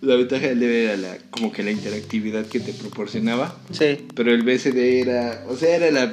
La 0.03 0.17
ventaja 0.17 0.49
del 0.49 0.59
DVD 0.61 0.85
era 0.91 0.97
la, 0.97 1.17
como 1.31 1.51
que 1.53 1.63
la 1.63 1.71
interactividad 1.71 2.45
que 2.47 2.59
te 2.61 2.73
proporcionaba, 2.73 3.57
Sí. 3.71 3.99
pero 4.15 4.33
el 4.33 4.43
VCD 4.43 5.01
era, 5.01 5.45
o 5.49 5.57
sea, 5.57 5.77
era 5.77 5.91
la 5.91 6.13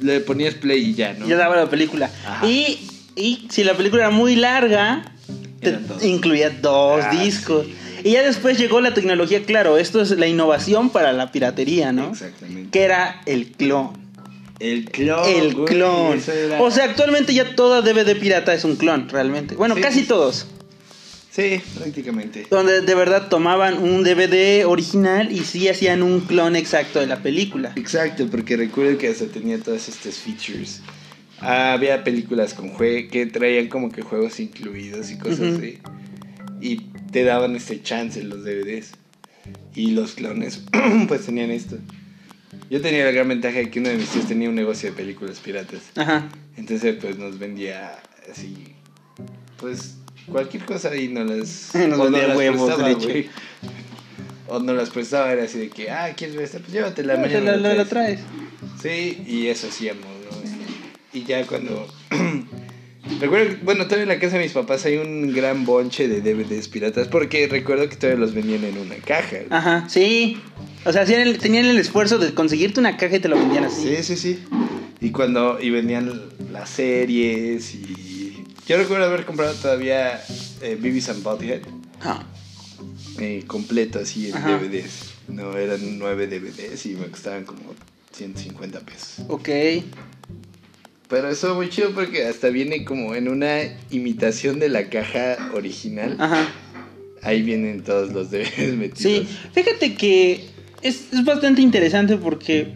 le 0.00 0.20
ponías 0.20 0.54
play 0.54 0.80
y 0.90 0.94
ya, 0.94 1.12
¿no? 1.12 1.26
Ya 1.28 1.36
daba 1.36 1.56
la 1.56 1.68
película. 1.68 2.10
Ajá. 2.24 2.46
Y, 2.48 2.78
y 3.16 3.46
si 3.50 3.64
la 3.64 3.74
película 3.74 4.04
era 4.04 4.10
muy 4.10 4.34
larga, 4.36 5.12
te 5.60 5.72
dos. 5.72 6.02
incluía 6.04 6.50
dos 6.50 7.04
Ah, 7.04 7.10
discos. 7.22 7.66
sí. 7.66 7.74
Y 8.04 8.12
ya 8.12 8.22
después 8.22 8.56
llegó 8.58 8.80
la 8.80 8.94
tecnología, 8.94 9.42
claro, 9.42 9.76
esto 9.76 10.00
es 10.00 10.10
la 10.12 10.28
innovación 10.28 10.90
para 10.90 11.12
la 11.12 11.32
piratería, 11.32 11.90
¿no? 11.92 12.10
Exactamente. 12.12 12.70
Que 12.70 12.82
era 12.84 13.20
el 13.26 13.48
clon. 13.50 13.90
El 14.60 14.84
clon. 14.90 15.28
el 15.28 15.54
clon. 15.66 16.22
era- 16.28 16.62
O 16.62 16.70
sea, 16.70 16.84
actualmente 16.84 17.34
ya 17.34 17.56
toda 17.56 17.82
DVD 17.82 18.14
pirata 18.18 18.54
es 18.54 18.64
un 18.64 18.76
clon, 18.76 19.08
realmente. 19.08 19.54
Bueno, 19.56 19.74
Sí, 19.74 19.80
casi 19.82 20.00
sí. 20.02 20.06
todos. 20.06 20.46
Sí, 21.38 21.62
prácticamente. 21.76 22.48
Donde 22.50 22.80
de 22.80 22.94
verdad 22.96 23.28
tomaban 23.28 23.78
un 23.78 24.02
DVD 24.02 24.66
original 24.66 25.30
y 25.30 25.44
sí 25.44 25.68
hacían 25.68 26.02
un 26.02 26.18
clon 26.22 26.56
exacto 26.56 26.98
de 26.98 27.06
la 27.06 27.22
película. 27.22 27.72
Exacto, 27.76 28.26
porque 28.28 28.56
recuerdo 28.56 28.98
que 28.98 29.06
hasta 29.06 29.26
tenía 29.26 29.60
todas 29.60 29.88
estas 29.88 30.16
features. 30.16 30.82
Ah, 31.40 31.74
había 31.74 32.02
películas 32.02 32.54
con 32.54 32.70
jue 32.70 33.06
que 33.06 33.26
traían 33.26 33.68
como 33.68 33.92
que 33.92 34.02
juegos 34.02 34.40
incluidos 34.40 35.12
y 35.12 35.18
cosas 35.18 35.54
así. 35.58 35.78
Y 36.60 36.78
te 37.12 37.22
daban 37.22 37.54
este 37.54 37.80
chance 37.82 38.18
en 38.18 38.30
los 38.30 38.42
DVDs. 38.42 38.94
Y 39.76 39.92
los 39.92 40.14
clones, 40.14 40.64
pues 41.06 41.24
tenían 41.24 41.52
esto. 41.52 41.78
Yo 42.68 42.80
tenía 42.80 43.04
la 43.04 43.12
gran 43.12 43.28
ventaja 43.28 43.58
de 43.58 43.70
que 43.70 43.78
uno 43.78 43.90
de 43.90 43.96
mis 43.96 44.08
tíos 44.08 44.26
tenía 44.26 44.48
un 44.48 44.56
negocio 44.56 44.90
de 44.90 44.96
películas 44.96 45.38
piratas. 45.38 45.82
Ajá. 45.94 46.28
Entonces, 46.56 46.96
pues 47.00 47.16
nos 47.16 47.38
vendía 47.38 47.96
así, 48.28 48.74
pues 49.60 49.98
cualquier 50.30 50.64
cosa 50.64 50.94
y 50.96 51.08
no 51.08 51.24
las. 51.24 51.74
Nos 51.88 51.98
o 51.98 52.04
vendía 52.04 52.36
huevos, 52.36 52.66
prestaba, 52.74 52.92
güey. 52.94 53.28
O 54.48 54.58
no 54.60 54.72
las 54.72 54.90
prestaba, 54.90 55.30
era 55.32 55.44
así 55.44 55.58
de 55.58 55.68
que, 55.68 55.90
ah, 55.90 56.12
¿quieres 56.16 56.34
ver 56.36 56.44
esta? 56.46 56.58
Pues 56.58 56.72
llévatela, 56.72 57.14
La, 57.14 57.20
mañana 57.20 57.56
la- 57.56 57.74
la 57.74 57.84
traes. 57.84 58.20
Sí, 58.82 59.22
y 59.26 59.46
eso 59.48 59.66
hacíamos, 59.68 60.04
¿no? 60.04 61.18
Y 61.18 61.24
ya 61.24 61.44
cuando. 61.46 61.86
recuerdo, 63.20 63.50
que- 63.50 63.64
bueno, 63.64 63.84
todavía 63.84 64.04
en 64.04 64.08
la 64.08 64.18
casa 64.18 64.36
de 64.38 64.44
mis 64.44 64.52
papás 64.52 64.84
hay 64.86 64.96
un 64.96 65.32
gran 65.34 65.64
bonche 65.66 66.08
de 66.08 66.20
DVDs 66.20 66.68
piratas 66.68 67.08
porque 67.08 67.46
recuerdo 67.48 67.88
que 67.88 67.96
todavía 67.96 68.20
los 68.20 68.34
vendían 68.34 68.64
en 68.64 68.78
una 68.78 68.96
caja. 68.96 69.36
güey. 69.36 69.46
Ajá, 69.50 69.86
sí. 69.88 70.38
O 70.84 70.92
sea, 70.92 71.02
hacían 71.02 71.20
el- 71.20 71.38
tenían 71.38 71.66
el 71.66 71.78
esfuerzo 71.78 72.18
de 72.18 72.32
conseguirte 72.34 72.80
una 72.80 72.96
caja 72.96 73.16
y 73.16 73.20
te 73.20 73.28
lo 73.28 73.36
vendían 73.36 73.64
así. 73.64 73.82
Sí, 73.96 74.02
sí, 74.02 74.16
sí. 74.16 74.44
Y 75.00 75.10
cuando. 75.10 75.58
Y 75.60 75.70
vendían 75.70 76.22
las 76.52 76.70
series 76.70 77.74
y. 77.74 78.07
Yo 78.68 78.76
recuerdo 78.76 79.06
haber 79.06 79.24
comprado 79.24 79.54
todavía 79.54 80.20
eh, 80.60 80.76
Beavis 80.80 81.08
and 81.08 81.22
Butthead 81.22 81.62
Ah, 82.02 82.22
eh, 83.18 83.42
completo 83.46 83.98
así 83.98 84.28
en 84.28 84.36
Ajá. 84.36 84.58
DVDs. 84.58 85.14
No, 85.28 85.56
eran 85.56 85.98
nueve 85.98 86.26
DVDs 86.26 86.86
y 86.86 86.90
me 86.90 87.06
costaban 87.08 87.44
como 87.44 87.74
150 88.12 88.80
pesos. 88.80 89.24
ok. 89.28 89.48
Pero 91.08 91.30
eso 91.30 91.54
muy 91.54 91.70
chido 91.70 91.92
porque 91.92 92.26
hasta 92.26 92.50
viene 92.50 92.84
como 92.84 93.14
en 93.14 93.28
una 93.28 93.60
imitación 93.90 94.58
de 94.58 94.68
la 94.68 94.90
caja 94.90 95.50
original. 95.54 96.16
Ajá. 96.20 96.46
Ahí 97.22 97.40
vienen 97.42 97.82
todos 97.82 98.12
los 98.12 98.30
DVDs 98.30 98.74
metidos. 98.76 99.00
Sí, 99.00 99.26
fíjate 99.54 99.94
que 99.94 100.44
es, 100.82 101.06
es 101.12 101.24
bastante 101.24 101.62
interesante 101.62 102.16
porque 102.18 102.74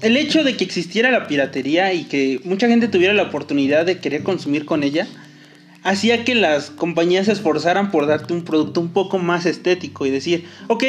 el 0.00 0.16
hecho 0.16 0.42
de 0.42 0.56
que 0.56 0.64
existiera 0.64 1.10
la 1.10 1.26
piratería 1.28 1.92
y 1.92 2.04
que 2.04 2.40
mucha 2.44 2.66
gente 2.66 2.88
tuviera 2.88 3.12
la 3.12 3.24
oportunidad 3.24 3.84
de 3.84 3.98
querer 3.98 4.22
consumir 4.22 4.64
con 4.64 4.82
ella, 4.82 5.06
hacía 5.86 6.24
que 6.24 6.34
las 6.34 6.70
compañías 6.70 7.26
se 7.26 7.32
esforzaran 7.32 7.90
por 7.90 8.06
darte 8.06 8.34
un 8.34 8.42
producto 8.42 8.80
un 8.80 8.88
poco 8.88 9.18
más 9.18 9.46
estético 9.46 10.04
y 10.04 10.10
decir, 10.10 10.44
ok, 10.66 10.84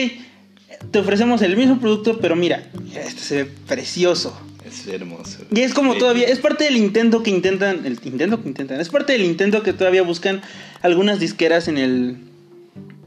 te 0.92 1.00
ofrecemos 1.00 1.42
el 1.44 1.56
mismo 1.56 1.80
producto, 1.80 2.18
pero 2.20 2.36
mira, 2.36 2.68
este 2.96 3.22
se 3.22 3.44
ve 3.44 3.52
precioso. 3.68 4.38
Es 4.66 4.86
hermoso. 4.88 5.40
Y 5.52 5.62
es 5.62 5.74
como 5.74 5.96
todavía, 5.96 6.28
es 6.28 6.40
parte 6.40 6.66
del 6.66 6.76
intento 6.76 7.24
que 7.24 7.30
intentan, 7.30 7.86
el 7.86 8.00
intento 8.04 8.42
que 8.42 8.50
intentan, 8.50 8.82
es 8.82 8.90
parte 8.90 9.14
del 9.14 9.24
intento 9.24 9.64
que 9.64 9.72
todavía 9.72 10.02
buscan 10.02 10.42
algunas 10.82 11.20
disqueras 11.20 11.68
en 11.68 11.78
el, 11.78 12.18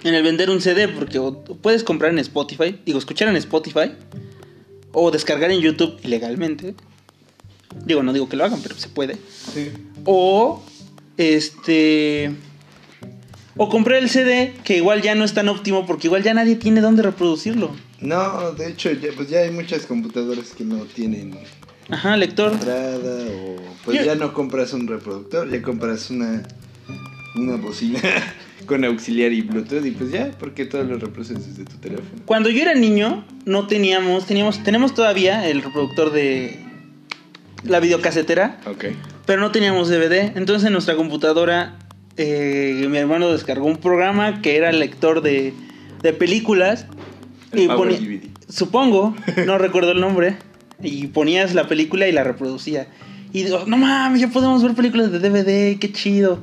en 0.04 0.14
el 0.14 0.22
vender 0.22 0.48
un 0.48 0.60
CD, 0.60 0.88
porque 0.88 1.20
puedes 1.60 1.82
comprar 1.84 2.12
en 2.12 2.20
Spotify, 2.20 2.78
digo, 2.86 2.98
escuchar 2.98 3.28
en 3.28 3.36
Spotify, 3.36 3.92
o 4.92 5.10
descargar 5.10 5.50
en 5.50 5.60
YouTube 5.60 5.98
ilegalmente. 6.02 6.74
Digo, 7.84 8.02
no 8.02 8.12
digo 8.12 8.28
que 8.28 8.36
lo 8.36 8.44
hagan, 8.44 8.60
pero 8.62 8.76
se 8.76 8.88
puede. 8.88 9.16
Sí. 9.52 9.70
O, 10.04 10.62
este, 11.20 12.32
o 13.56 13.68
comprar 13.68 13.98
el 13.98 14.08
CD, 14.08 14.54
que 14.64 14.76
igual 14.78 15.02
ya 15.02 15.14
no 15.14 15.24
es 15.24 15.34
tan 15.34 15.48
óptimo, 15.48 15.86
porque 15.86 16.06
igual 16.06 16.22
ya 16.22 16.32
nadie 16.34 16.56
tiene 16.56 16.80
dónde 16.80 17.02
reproducirlo. 17.02 17.70
No, 18.00 18.52
de 18.52 18.68
hecho, 18.70 18.90
ya, 18.92 19.10
pues 19.14 19.28
ya 19.28 19.40
hay 19.40 19.50
muchas 19.50 19.84
computadoras 19.84 20.50
que 20.56 20.64
no 20.64 20.78
tienen 20.84 21.36
Ajá, 21.90 22.16
lector. 22.16 22.52
entrada 22.52 23.26
o 23.30 23.56
pues 23.84 23.98
Yo- 23.98 24.04
ya 24.04 24.14
no 24.14 24.32
compras 24.32 24.72
un 24.72 24.86
reproductor, 24.88 25.50
ya 25.50 25.60
compras 25.62 26.08
una 26.10 26.42
una 27.36 27.54
bocina 27.56 28.00
con 28.66 28.84
auxiliar 28.84 29.32
y 29.32 29.42
Bluetooth 29.42 29.84
y 29.84 29.90
pues 29.92 30.10
ya, 30.10 30.30
porque 30.38 30.64
todo 30.64 30.82
lo 30.84 30.98
reproduces 30.98 31.46
desde 31.46 31.64
tu 31.70 31.76
teléfono. 31.76 32.08
Cuando 32.24 32.48
yo 32.50 32.62
era 32.62 32.74
niño, 32.74 33.24
no 33.44 33.66
teníamos, 33.66 34.26
teníamos, 34.26 34.62
tenemos 34.64 34.94
todavía 34.94 35.46
el 35.48 35.62
reproductor 35.62 36.10
de 36.12 36.58
la 37.64 37.78
videocasetera, 37.80 38.58
Ok. 38.66 38.86
Pero 39.30 39.42
no 39.42 39.52
teníamos 39.52 39.88
DVD. 39.88 40.32
Entonces 40.36 40.66
en 40.66 40.72
nuestra 40.72 40.96
computadora, 40.96 41.78
eh, 42.16 42.84
mi 42.90 42.98
hermano 42.98 43.30
descargó 43.30 43.64
un 43.66 43.76
programa 43.76 44.42
que 44.42 44.56
era 44.56 44.72
lector 44.72 45.22
de, 45.22 45.54
de 46.02 46.12
películas. 46.12 46.86
El 47.52 47.60
y 47.60 47.68
ponía- 47.68 48.00
DVD. 48.00 48.26
supongo, 48.48 49.14
no 49.46 49.56
recuerdo 49.56 49.92
el 49.92 50.00
nombre, 50.00 50.36
y 50.82 51.06
ponías 51.06 51.54
la 51.54 51.68
película 51.68 52.08
y 52.08 52.12
la 52.12 52.24
reproducía. 52.24 52.88
Y 53.32 53.44
digo, 53.44 53.62
no 53.68 53.76
mames, 53.76 54.20
ya 54.20 54.30
podemos 54.30 54.64
ver 54.64 54.74
películas 54.74 55.12
de 55.12 55.20
DVD, 55.20 55.78
qué 55.78 55.92
chido. 55.92 56.40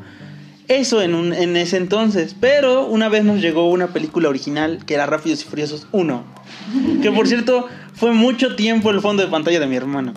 Eso 0.70 1.02
en, 1.02 1.14
un, 1.14 1.34
en 1.34 1.58
ese 1.58 1.76
entonces. 1.76 2.38
Pero 2.40 2.88
una 2.88 3.10
vez 3.10 3.26
nos 3.26 3.42
llegó 3.42 3.70
una 3.70 3.88
película 3.88 4.30
original 4.30 4.86
que 4.86 4.94
era 4.94 5.06
Rápidos 5.06 5.42
y 5.42 5.46
Furiosos 5.46 5.88
1. 5.92 6.24
Que 7.02 7.12
por 7.12 7.28
cierto, 7.28 7.68
fue 7.96 8.14
mucho 8.14 8.56
tiempo 8.56 8.92
el 8.92 9.02
fondo 9.02 9.24
de 9.24 9.30
pantalla 9.30 9.60
de 9.60 9.68
mi 9.68 9.76
hermano. 9.76 10.14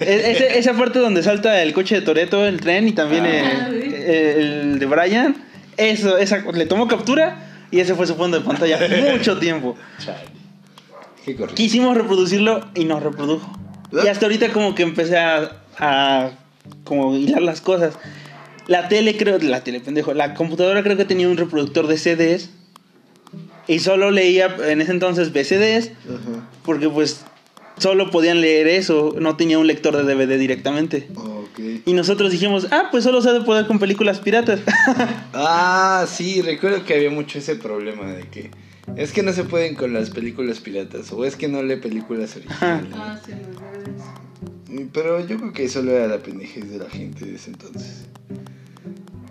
Ese- 0.00 0.58
esa 0.58 0.74
parte 0.74 0.98
donde 0.98 1.22
salta 1.22 1.62
el 1.62 1.72
coche 1.72 1.94
de 1.96 2.02
Toreto, 2.02 2.46
el 2.46 2.60
tren 2.60 2.88
y 2.88 2.92
también 2.92 3.24
Ah, 3.26 3.68
el, 3.68 3.82
sí. 3.82 3.94
el 3.94 4.78
de 4.78 4.86
Brian. 4.86 5.36
Eso, 5.76 6.18
esa, 6.18 6.38
le 6.52 6.66
tomó 6.66 6.86
captura 6.88 7.64
y 7.70 7.80
ese 7.80 7.94
fue 7.94 8.06
su 8.06 8.14
fondo 8.16 8.38
de 8.38 8.44
pantalla 8.44 8.78
mucho 9.12 9.38
tiempo. 9.38 9.76
Qué. 11.24 11.36
Quisimos 11.54 11.96
reproducirlo 11.96 12.68
y 12.74 12.84
nos 12.84 13.02
reprodujo. 13.02 13.58
Y 13.92 14.08
hasta 14.08 14.26
ahorita 14.26 14.48
como 14.50 14.74
que 14.74 14.82
empecé 14.82 15.18
a, 15.18 15.52
a 15.78 16.30
como 16.84 17.14
hilar 17.16 17.42
las 17.42 17.60
cosas. 17.60 17.94
La 18.66 18.88
tele 18.88 19.16
creo, 19.16 19.38
la 19.38 19.62
tele 19.64 19.80
pendejo, 19.80 20.14
la 20.14 20.34
computadora 20.34 20.82
creo 20.82 20.96
que 20.96 21.04
tenía 21.04 21.28
un 21.28 21.36
reproductor 21.36 21.86
de 21.86 21.98
CDs 21.98 22.50
y 23.68 23.78
solo 23.80 24.10
leía 24.10 24.54
en 24.68 24.80
ese 24.80 24.92
entonces 24.92 25.32
BCDs 25.32 25.90
porque 26.64 26.88
pues 26.88 27.24
solo 27.82 28.10
podían 28.10 28.40
leer 28.40 28.68
eso, 28.68 29.14
no 29.18 29.36
tenía 29.36 29.58
un 29.58 29.66
lector 29.66 29.96
de 29.96 30.04
DVD 30.04 30.38
directamente. 30.38 31.08
Ok. 31.16 31.58
Y 31.84 31.92
nosotros 31.94 32.30
dijimos, 32.30 32.68
ah, 32.70 32.88
pues 32.90 33.02
solo 33.04 33.20
se 33.20 33.30
ha 33.30 33.32
de 33.32 33.40
poder 33.42 33.66
con 33.66 33.78
películas 33.78 34.20
piratas. 34.20 34.60
Ah, 35.34 36.06
sí, 36.06 36.42
recuerdo 36.42 36.84
que 36.84 36.94
había 36.94 37.10
mucho 37.10 37.38
ese 37.38 37.56
problema 37.56 38.12
de 38.12 38.28
que 38.28 38.50
es 38.96 39.12
que 39.12 39.22
no 39.22 39.32
se 39.32 39.44
pueden 39.44 39.74
con 39.74 39.92
las 39.92 40.10
películas 40.10 40.60
piratas 40.60 41.10
o 41.12 41.24
es 41.24 41.36
que 41.36 41.48
no 41.48 41.62
lee 41.62 41.76
películas 41.76 42.36
originales. 42.36 42.92
Ah, 42.94 43.18
sí, 43.24 43.32
los 43.32 43.60
verdes. 43.60 44.90
Pero 44.92 45.26
yo 45.26 45.38
creo 45.38 45.52
que 45.52 45.68
solo 45.68 45.92
era 45.92 46.06
la 46.06 46.18
pendejez 46.18 46.70
de 46.70 46.78
la 46.78 46.88
gente 46.88 47.24
de 47.24 47.34
ese 47.34 47.50
entonces. 47.50 48.04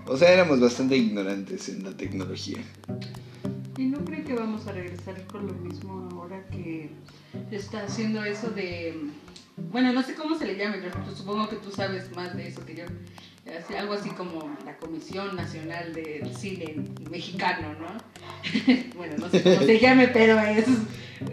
O 0.07 0.17
sea, 0.17 0.33
éramos 0.33 0.59
bastante 0.59 0.97
ignorantes 0.97 1.69
en 1.69 1.83
la 1.83 1.95
tecnología. 1.95 2.57
¿Y 3.77 3.85
no 3.85 4.03
cree 4.03 4.23
que 4.23 4.33
vamos 4.33 4.67
a 4.67 4.73
regresar 4.73 5.25
con 5.27 5.47
lo 5.47 5.53
mismo 5.53 6.09
ahora 6.11 6.45
que 6.47 6.89
está 7.51 7.83
haciendo 7.83 8.23
eso 8.23 8.49
de... 8.49 8.95
Bueno, 9.71 9.93
no 9.93 10.01
sé 10.01 10.15
cómo 10.15 10.37
se 10.37 10.45
le 10.45 10.55
llame, 10.57 10.77
pero 10.81 11.03
pues 11.03 11.17
supongo 11.17 11.47
que 11.49 11.57
tú 11.57 11.71
sabes 11.71 12.15
más 12.15 12.35
de 12.35 12.47
eso 12.47 12.65
que 12.65 12.75
yo. 12.75 12.83
Así- 13.57 13.75
Algo 13.75 13.93
así 13.93 14.09
como 14.09 14.55
la 14.65 14.77
Comisión 14.77 15.35
Nacional 15.35 15.93
del 15.93 16.35
Cine 16.35 16.75
Mexicano, 17.09 17.67
¿no? 17.79 17.87
bueno, 18.95 19.15
no 19.17 19.29
sé 19.29 19.41
cómo 19.43 19.57
se 19.65 19.79
llame, 19.81 20.07
pero 20.07 20.39
es 20.39 20.65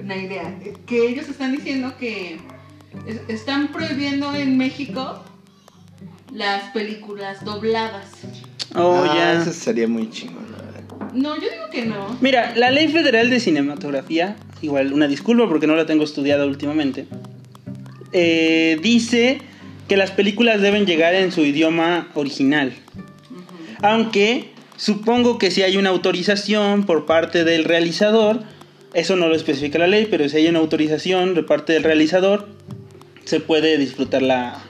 una 0.02 0.16
idea. 0.16 0.58
Que 0.86 1.08
ellos 1.08 1.28
están 1.28 1.52
diciendo 1.52 1.94
que 1.98 2.38
es- 3.06 3.20
están 3.28 3.68
prohibiendo 3.68 4.34
en 4.34 4.58
México 4.58 5.22
las 6.32 6.70
películas 6.72 7.44
dobladas. 7.44 8.10
oh, 8.74 9.04
Ah, 9.08 9.14
ya. 9.14 9.42
Eso 9.42 9.52
sería 9.52 9.88
muy 9.88 10.10
chingón. 10.10 10.50
la 10.52 10.58
verdad. 10.62 11.12
No, 11.14 11.34
yo 11.36 11.42
digo 11.50 11.70
que 11.70 11.84
no. 11.86 12.16
Mira, 12.20 12.54
la 12.56 12.70
Ley 12.70 12.88
Federal 12.88 13.30
de 13.30 13.40
Cinematografía, 13.40 14.36
igual 14.62 14.92
una 14.92 15.08
disculpa 15.08 15.48
porque 15.48 15.66
no 15.66 15.76
la 15.76 15.86
tengo 15.86 16.04
estudiada 16.04 16.46
últimamente, 16.46 17.06
eh, 18.12 18.78
dice 18.82 19.40
que 19.86 19.96
las 19.96 20.10
películas 20.10 20.60
deben 20.60 20.86
llegar 20.86 21.14
en 21.14 21.32
su 21.32 21.42
idioma 21.42 22.08
original. 22.14 22.72
Aunque 23.82 24.50
supongo 24.76 25.38
que 25.38 25.50
si 25.50 25.62
hay 25.62 25.76
una 25.76 25.90
autorización 25.90 26.84
por 26.84 27.06
parte 27.06 27.44
del 27.44 27.64
realizador, 27.64 28.42
eso 28.94 29.16
no 29.16 29.28
lo 29.28 29.34
especifica 29.34 29.78
la 29.78 29.86
ley, 29.86 30.06
pero 30.10 30.28
si 30.28 30.36
hay 30.38 30.48
una 30.48 30.58
autorización 30.58 31.34
de 31.34 31.42
parte 31.42 31.72
del 31.72 31.84
realizador, 31.84 32.48
se 33.24 33.40
puede 33.40 33.78
disfrutar 33.78 34.22
la, 34.22 34.62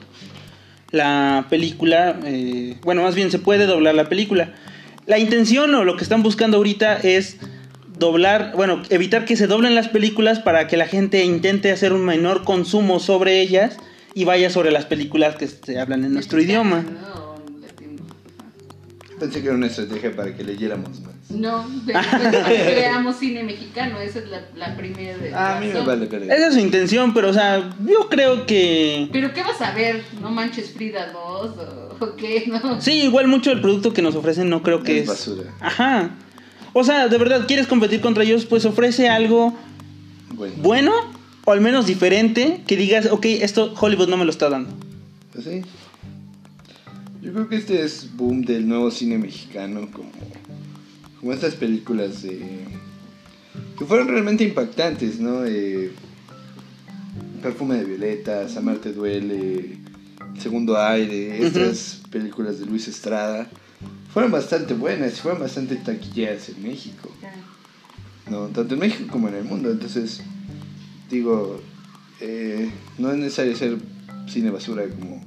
la 0.91 1.47
película, 1.49 2.19
eh, 2.25 2.77
bueno, 2.83 3.03
más 3.03 3.15
bien 3.15 3.31
se 3.31 3.39
puede 3.39 3.65
doblar 3.65 3.95
la 3.95 4.09
película. 4.09 4.53
La 5.05 5.17
intención 5.17 5.73
o 5.75 5.83
lo 5.83 5.95
que 5.95 6.03
están 6.03 6.23
buscando 6.23 6.57
ahorita 6.57 6.97
es 6.97 7.37
doblar, 7.99 8.53
bueno, 8.55 8.81
evitar 8.89 9.25
que 9.25 9.35
se 9.35 9.47
doblen 9.47 9.75
las 9.75 9.87
películas 9.89 10.39
para 10.39 10.67
que 10.67 10.77
la 10.77 10.87
gente 10.87 11.23
intente 11.25 11.71
hacer 11.71 11.93
un 11.93 12.05
menor 12.05 12.43
consumo 12.43 12.99
sobre 12.99 13.41
ellas 13.41 13.77
y 14.15 14.23
vaya 14.25 14.49
sobre 14.49 14.71
las 14.71 14.85
películas 14.85 15.35
que 15.35 15.47
se 15.47 15.79
hablan 15.79 16.03
en 16.05 16.13
nuestro 16.13 16.41
idioma. 16.41 16.83
Pensé 19.19 19.41
que 19.41 19.47
era 19.47 19.55
una 19.57 19.67
estrategia 19.67 20.15
para 20.15 20.33
que 20.35 20.43
leyéramos 20.45 21.01
más. 21.01 21.09
No, 21.29 21.67
de- 21.85 21.91
pues, 21.93 22.07
para 22.07 22.31
que 22.47 22.63
veamos 22.75 23.17
cine 23.17 23.43
mexicano, 23.43 23.99
esa 23.99 24.19
es 24.19 24.29
la, 24.29 24.41
la 24.55 24.75
primera 24.77 25.17
de 25.17 25.33
Ah, 25.33 25.57
a 25.57 25.59
mí 25.59 25.67
me 25.67 25.81
vale. 25.81 26.05
Esa 26.33 26.47
es 26.47 26.53
su 26.53 26.59
intención, 26.59 27.13
pero 27.13 27.29
o 27.29 27.33
sea, 27.33 27.69
yo 27.85 28.07
creo 28.09 28.45
que... 28.45 29.09
Pero 29.11 29.33
¿qué 29.33 29.43
vas 29.43 29.61
a 29.61 29.73
ver? 29.73 30.03
¿No 30.21 30.31
manches 30.31 30.71
Frida 30.71 31.11
2 31.11 31.17
o, 31.19 31.97
o 32.05 32.15
qué? 32.15 32.45
No. 32.63 32.79
Sí, 32.81 32.93
igual 33.03 33.27
mucho 33.27 33.51
el 33.51 33.59
producto 33.61 33.93
que 33.93 34.01
nos 34.01 34.15
ofrecen 34.15 34.49
no 34.49 34.63
creo 34.63 34.83
que 34.83 34.97
Es 34.99 35.03
es... 35.03 35.07
basura. 35.09 35.43
Ajá. 35.59 36.11
O 36.73 36.83
sea, 36.83 37.07
de 37.07 37.17
verdad, 37.17 37.45
¿quieres 37.47 37.67
competir 37.67 38.01
contra 38.01 38.23
ellos? 38.23 38.45
Pues 38.45 38.65
ofrece 38.65 39.09
algo 39.09 39.55
Bueno, 40.35 40.55
bueno 40.57 40.93
o 41.45 41.51
al 41.51 41.61
menos 41.61 41.87
diferente 41.87 42.61
que 42.67 42.77
digas, 42.77 43.07
ok, 43.11 43.25
esto 43.25 43.73
Hollywood 43.79 44.09
no 44.09 44.17
me 44.17 44.25
lo 44.25 44.31
está 44.31 44.49
dando. 44.49 44.71
pues 45.33 45.45
sí. 45.45 45.61
Yo 47.21 47.33
creo 47.33 47.49
que 47.49 47.57
este 47.57 47.83
es 47.83 48.15
boom 48.15 48.43
del 48.43 48.67
nuevo 48.67 48.91
cine 48.91 49.17
mexicano, 49.17 49.89
como, 49.91 50.09
como 51.19 51.33
estas 51.33 51.55
películas 51.55 52.23
de, 52.23 52.39
que 53.77 53.85
fueron 53.85 54.07
realmente 54.07 54.43
impactantes, 54.43 55.19
¿no? 55.19 55.45
Eh, 55.45 55.91
Perfume 57.41 57.77
de 57.77 57.85
violetas, 57.85 58.57
Amarte 58.57 58.91
duele, 58.93 59.77
Segundo 60.39 60.77
aire, 60.77 61.45
estas 61.45 62.01
películas 62.09 62.59
de 62.59 62.65
Luis 62.65 62.87
Estrada 62.87 63.49
fueron 64.13 64.31
bastante 64.31 64.73
buenas, 64.73 65.13
y 65.17 65.21
fueron 65.21 65.41
bastante 65.41 65.75
taquilleras 65.75 66.49
en 66.49 66.63
México. 66.63 67.09
¿no? 68.29 68.47
Tanto 68.47 68.73
en 68.75 68.79
México 68.79 69.09
como 69.11 69.27
en 69.27 69.35
el 69.35 69.43
mundo. 69.43 69.71
Entonces, 69.71 70.21
digo, 71.09 71.61
eh, 72.19 72.71
no 72.97 73.11
es 73.11 73.17
necesario 73.17 73.55
ser 73.55 73.77
cine 74.27 74.51
basura 74.51 74.83
como 74.87 75.23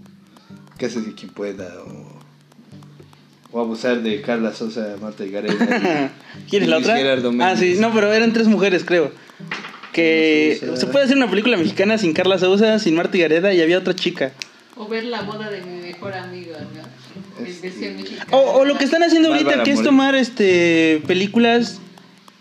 que 0.79 0.87
haces 0.87 1.05
de 1.07 1.15
quien 1.15 1.31
pueda 1.33 1.83
o, 1.83 2.21
o 3.53 3.61
abusar 3.61 4.03
de 4.03 4.21
Carla 4.23 4.55
Sosa, 4.55 4.97
Marta 5.01 5.25
Gareda. 5.25 6.13
¿Quieres 6.51 6.69
la 6.69 6.77
Luis 6.77 6.87
otra? 6.87 6.99
Gerardo 6.99 7.33
Ah, 7.41 7.57
sí, 7.57 7.77
no, 7.79 7.93
pero 7.93 8.13
eran 8.13 8.33
tres 8.33 8.47
mujeres, 8.47 8.85
creo. 8.85 9.13
Que 9.93 10.59
se 10.75 10.87
puede 10.87 11.05
hacer 11.05 11.19
una 11.19 11.29
película 11.29 11.59
mexicana 11.59 11.99
sin 11.99 12.15
Carla 12.15 12.39
Sousa, 12.39 12.79
sin 12.79 12.95
Marta 12.95 13.19
Gareda 13.19 13.53
y 13.53 13.61
había 13.61 13.79
otra 13.79 13.95
chica. 13.95 14.33
O 14.77 14.89
ver 14.89 15.05
la 15.05 15.21
boda 15.21 15.51
de 15.51 15.61
mi 15.61 15.83
mejor 15.83 16.15
amigo, 16.15 16.53
¿no? 16.75 17.02
Este-. 17.45 18.17
O, 18.31 18.39
o 18.39 18.65
lo 18.65 18.77
que 18.79 18.85
están 18.85 19.03
haciendo 19.03 19.29
ahorita, 19.29 19.45
Bárbara 19.47 19.65
que 19.65 19.71
es 19.73 19.83
tomar 19.83 20.15
este 20.15 21.03
películas 21.07 21.81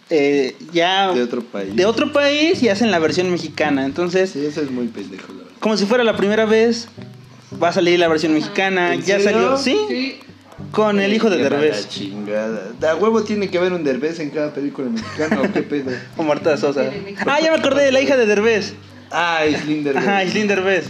eh, 0.10 0.56
ya 0.73 1.12
de 1.13 1.23
otro 1.23 1.41
país. 1.43 1.75
de 1.75 1.86
otro 1.86 2.12
país 2.12 2.62
y 2.63 2.69
hacen 2.69 2.91
la 2.91 2.99
versión 2.99 3.32
mexicana. 3.32 3.86
Entonces, 3.86 4.32
Sí, 4.32 4.45
eso 4.45 4.62
es 4.62 4.69
muy 4.71 4.88
pendejo, 4.88 5.32
la 5.34 5.39
verdad. 5.39 5.51
como 5.60 5.77
si 5.77 5.86
fuera 5.86 6.04
la 6.04 6.17
primera 6.17 6.45
vez, 6.45 6.88
va 7.62 7.69
a 7.69 7.73
salir 7.73 7.97
la 7.99 8.08
versión 8.08 8.34
mexicana. 8.34 8.93
¿En 8.93 9.01
Ya 9.01 9.19
serio? 9.19 9.56
salió, 9.56 9.58
sí, 9.58 9.77
Sí. 9.88 10.19
con 10.71 10.99
el 10.99 11.13
hijo 11.13 11.30
de 11.30 11.38
Derbez 11.38 11.88
chingada. 11.89 12.71
Da 12.80 12.95
huevo 12.95 13.23
tiene 13.23 13.49
que 13.49 13.58
haber 13.58 13.71
un 13.73 13.84
Derbez 13.84 14.19
en 14.19 14.30
cada 14.32 14.54
película 14.54 14.89
mexicana, 14.89 15.41
¿o 15.41 15.51
qué 15.54 15.62
pedo? 15.63 15.91
o 16.17 16.23
Marta 16.23 16.58
Sosa. 16.58 16.89
Ah, 17.25 17.39
ya 17.41 17.51
me 17.51 17.58
acordé 17.60 17.84
de 17.86 17.91
la 17.93 18.01
hija 18.01 18.17
de 18.17 18.25
Derbez. 18.25 18.73
Ah, 19.12 19.45
Islín 19.45 19.84
Derbez. 19.84 20.04
Ajá, 20.04 20.23
Islín 20.25 20.47
Derbez. 20.47 20.86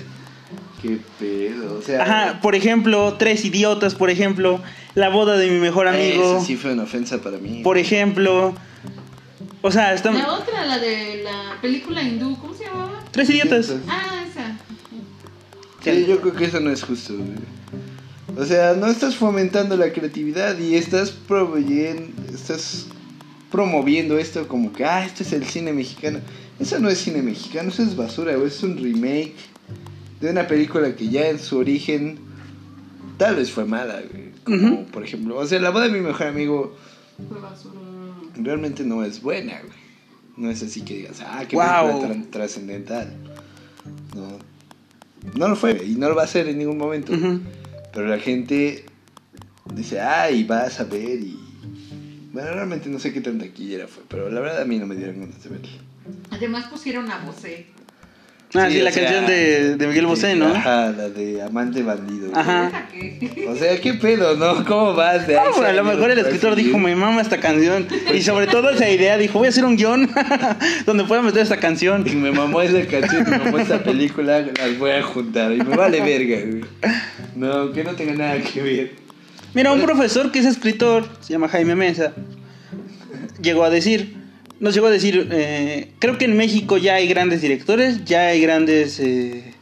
Qué 0.82 0.98
pedo, 1.20 1.61
o 1.82 1.86
sea... 1.86 2.04
Ajá, 2.04 2.40
por 2.42 2.56
ejemplo, 2.56 3.16
Tres 3.18 3.44
Idiotas, 3.46 3.96
por 3.96 4.10
ejemplo, 4.10 4.62
La 4.96 5.10
boda 5.10 5.38
de 5.38 5.50
mi 5.50 5.60
mejor 5.60 5.88
amigo, 5.88 6.38
Eso 6.38 6.46
sí 6.46 6.56
fue 6.56 6.74
una 6.74 6.84
ofensa 6.84 7.22
para 7.22 7.38
mí. 7.38 7.62
por 7.64 7.78
ejemplo. 7.78 8.54
O 9.62 9.72
sea, 9.72 9.94
están... 9.94 10.18
La 10.18 10.34
otra, 10.34 10.66
la 10.66 10.80
de 10.80 11.22
la 11.24 11.58
película 11.62 12.02
hindú, 12.02 12.38
¿cómo 12.40 12.54
se 12.54 12.66
llamaba? 12.66 13.04
Tres 13.12 13.30
Idiotas. 13.30 13.74
Ah, 13.88 14.24
esa. 14.30 14.58
Sí, 15.84 16.06
yo 16.08 16.22
creo 16.22 16.34
que 16.34 16.46
eso 16.46 16.60
no 16.60 16.72
es 16.72 16.84
justo, 16.84 17.16
güey. 17.16 17.30
O 18.38 18.46
sea, 18.46 18.74
no 18.74 18.88
estás 18.88 19.16
fomentando 19.16 19.76
la 19.76 19.92
creatividad 19.92 20.58
y 20.58 20.76
estás 20.76 21.12
proveyendo, 21.12 22.34
estás 22.34 22.88
promoviendo 23.52 24.18
esto 24.18 24.48
como 24.48 24.72
que, 24.72 24.86
ah, 24.86 25.06
esto 25.06 25.24
es 25.24 25.34
el 25.34 25.46
cine 25.46 25.74
mexicano. 25.74 26.20
Eso 26.60 26.80
no 26.80 26.90
es 26.90 27.00
cine 27.00 27.22
mexicano, 27.22 27.70
eso 27.70 27.84
es 27.84 27.96
basura, 27.96 28.36
güey. 28.36 28.48
Es 28.48 28.64
un 28.64 28.78
remake 28.78 29.34
de 30.22 30.30
una 30.30 30.48
película 30.48 30.96
que 30.96 31.10
ya 31.10 31.30
en 31.30 31.40
su 31.40 31.58
origen 31.58 32.20
tal 33.18 33.36
vez 33.36 33.52
fue 33.52 33.66
mala, 33.66 34.02
güey. 34.02 34.32
Como, 34.44 34.86
por 34.86 35.04
ejemplo, 35.04 35.38
o 35.38 35.46
sea, 35.46 35.60
la 35.60 35.70
boda 35.70 35.88
de 35.88 35.92
mi 35.92 36.00
mejor 36.00 36.28
amigo 36.28 36.76
realmente 38.36 38.84
no 38.84 39.04
es 39.04 39.22
buena, 39.22 39.60
güey. 39.60 39.82
No 40.38 40.50
es 40.50 40.64
así 40.64 40.82
que 40.82 40.96
digas, 40.98 41.22
ah, 41.22 41.44
qué 41.48 41.56
Guau. 41.56 42.02
película 42.02 42.32
trascendental. 42.32 43.14
No. 44.16 44.40
No 45.38 45.48
lo 45.50 45.56
fue 45.56 45.84
y 45.86 45.96
no 45.96 46.10
lo 46.10 46.16
va 46.16 46.24
a 46.24 46.28
ser 46.28 46.48
en 46.48 46.58
ningún 46.58 46.78
momento. 46.78 47.14
Pero 47.94 48.08
la 48.08 48.18
gente 48.18 48.86
dice, 49.74 50.00
ay, 50.00 50.44
vas 50.44 50.80
a 50.80 50.86
ver 50.86 51.20
y... 51.20 51.38
Bueno, 52.34 52.52
realmente 52.54 52.90
no 52.90 52.98
sé 52.98 53.12
qué 53.12 53.20
tan 53.20 53.40
taquillera 53.40 53.88
fue, 53.88 54.04
pero 54.08 54.30
la 54.30 54.40
verdad 54.40 54.62
a 54.62 54.66
mí 54.66 54.80
no 54.80 54.88
me 54.88 54.96
dieron 54.96 55.20
ganas 55.20 55.44
de 55.44 55.50
verla. 55.50 55.70
Además 56.32 56.68
pusieron 56.68 57.12
a 57.12 57.26
Bosé. 57.26 57.68
Ah, 58.54 58.68
sí, 58.70 58.82
la 58.82 58.92
sea, 58.92 59.04
canción 59.04 59.28
de, 59.28 59.78
de 59.78 59.88
Miguel 59.88 60.06
Bosé, 60.08 60.36
¿no? 60.36 60.48
Ajá, 60.48 60.92
la 60.92 61.10
de 61.10 61.42
Amante 61.42 61.84
Bandido. 61.84 62.32
Ajá. 62.36 62.90
O 63.48 63.56
sea, 63.56 63.80
¿qué 63.80 63.94
pedo, 63.94 64.36
no? 64.36 64.66
¿Cómo 64.66 64.94
vas 64.94 65.26
de 65.26 65.38
a 65.38 65.74
lo 65.74 65.84
mejor 65.86 66.12
el 66.12 66.20
escritor 66.20 66.56
dijo, 66.56 66.78
me 66.78 66.96
mama 66.96 67.22
esta 67.22 67.40
canción. 67.40 67.88
Y 68.14 68.22
sobre 68.22 68.48
todo 68.48 68.70
esa 68.70 68.90
idea, 68.90 69.18
dijo, 69.18 69.40
voy 69.40 69.48
a 69.48 69.50
hacer 69.50 69.64
un 69.64 69.78
guion 69.78 70.10
donde 70.86 71.06
pueda 71.06 71.22
meter 71.22 71.44
esta 71.44 71.58
canción. 71.58 72.06
Y 72.06 72.16
me 72.16 72.32
mamó 72.32 72.62
esa 72.62 72.86
canción, 72.88 73.30
me 73.30 73.38
mamó 73.38 73.58
esa 73.58 73.82
película, 73.84 74.42
las 74.42 74.78
voy 74.78 74.92
a 74.92 75.02
juntar. 75.02 75.54
Y 75.54 75.58
me 75.58 75.76
vale 75.78 76.02
verga, 76.02 76.46
güey. 76.46 76.66
No, 77.36 77.72
que 77.72 77.84
no 77.86 77.92
tenga 77.96 78.14
nada 78.14 78.38
que 78.42 78.62
ver. 78.62 78.92
Mira, 79.54 79.72
un 79.72 79.82
profesor 79.82 80.32
que 80.32 80.40
es 80.40 80.46
escritor, 80.46 81.06
se 81.22 81.34
llama 81.34 81.48
Jaime 81.48 81.76
Mesa, 81.76 82.14
llegó 83.42 83.64
a 83.64 83.70
decir, 83.70 84.21
nos 84.62 84.76
llegó 84.76 84.88
a 84.88 84.92
decir, 84.92 85.28
eh, 85.32 85.92
creo 86.00 86.18
que 86.20 86.26
en 86.26 86.38
México 86.38 86.78
ya 86.78 86.94
hay 86.94 87.08
grandes 87.08 87.42
directores, 87.42 88.06
ya 88.06 88.28
hay 88.28 88.42
grandes 88.42 89.00
eh, 89.00 89.56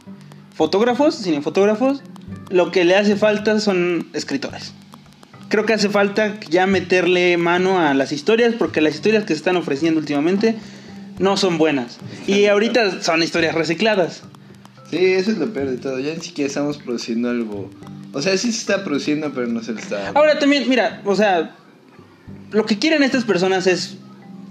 fotógrafos, 0.54 1.16
cinefotógrafos, 1.16 2.04
lo 2.50 2.72
que 2.72 2.84
le 2.84 2.96
hace 2.96 3.16
falta 3.16 3.62
son 3.62 4.10
escritores. 4.14 4.74
Creo 5.48 5.66
que 5.66 5.74
hace 5.74 5.90
falta 5.90 6.38
ya 6.50 6.68
meterle 6.68 7.38
mano 7.38 7.80
a 7.80 7.94
las 7.94 8.12
historias, 8.12 8.54
porque 8.60 8.82
las 8.82 8.94
historias 8.94 9.24
que 9.24 9.34
se 9.34 9.38
están 9.38 9.56
ofreciendo 9.56 10.02
últimamente 10.02 10.56
no 11.18 11.38
son 11.38 11.58
buenas. 11.58 11.98
Y 12.28 12.46
ahorita 12.46 13.02
son 13.02 13.24
historias 13.24 13.56
recicladas. 13.56 14.24
Sí, 14.92 14.98
eso 14.98 15.32
es 15.32 15.38
lo 15.38 15.54
peor 15.54 15.70
de 15.70 15.78
todo. 15.78 16.00
Ya 16.00 16.14
ni 16.14 16.22
siquiera 16.22 16.48
estamos 16.48 16.78
produciendo 16.78 17.30
algo. 17.30 17.72
O 18.12 18.22
sea, 18.22 18.38
sí 18.38 18.52
se 18.52 18.60
está 18.60 18.84
produciendo, 18.84 19.32
pero 19.34 19.48
no 19.48 19.64
se 19.64 19.72
le 19.72 19.82
está. 19.82 20.10
Ahora 20.10 20.38
también, 20.40 20.68
mira, 20.68 21.02
o 21.06 21.16
sea, 21.16 21.56
lo 22.52 22.66
que 22.66 22.78
quieren 22.78 23.02
estas 23.02 23.24
personas 23.24 23.66
es 23.66 23.99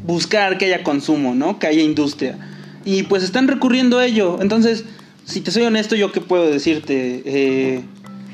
buscar 0.04 0.58
que 0.58 0.66
haya 0.66 0.82
consumo, 0.82 1.34
¿no? 1.34 1.58
Que 1.58 1.66
haya 1.66 1.82
industria. 1.82 2.38
Y 2.84 3.04
pues 3.04 3.22
están 3.22 3.48
recurriendo 3.48 3.98
a 3.98 4.06
ello. 4.06 4.38
Entonces, 4.40 4.84
si 5.24 5.40
te 5.40 5.50
soy 5.50 5.64
honesto, 5.64 5.96
yo 5.96 6.12
qué 6.12 6.20
puedo 6.20 6.50
decirte. 6.50 7.22
Eh, 7.24 7.82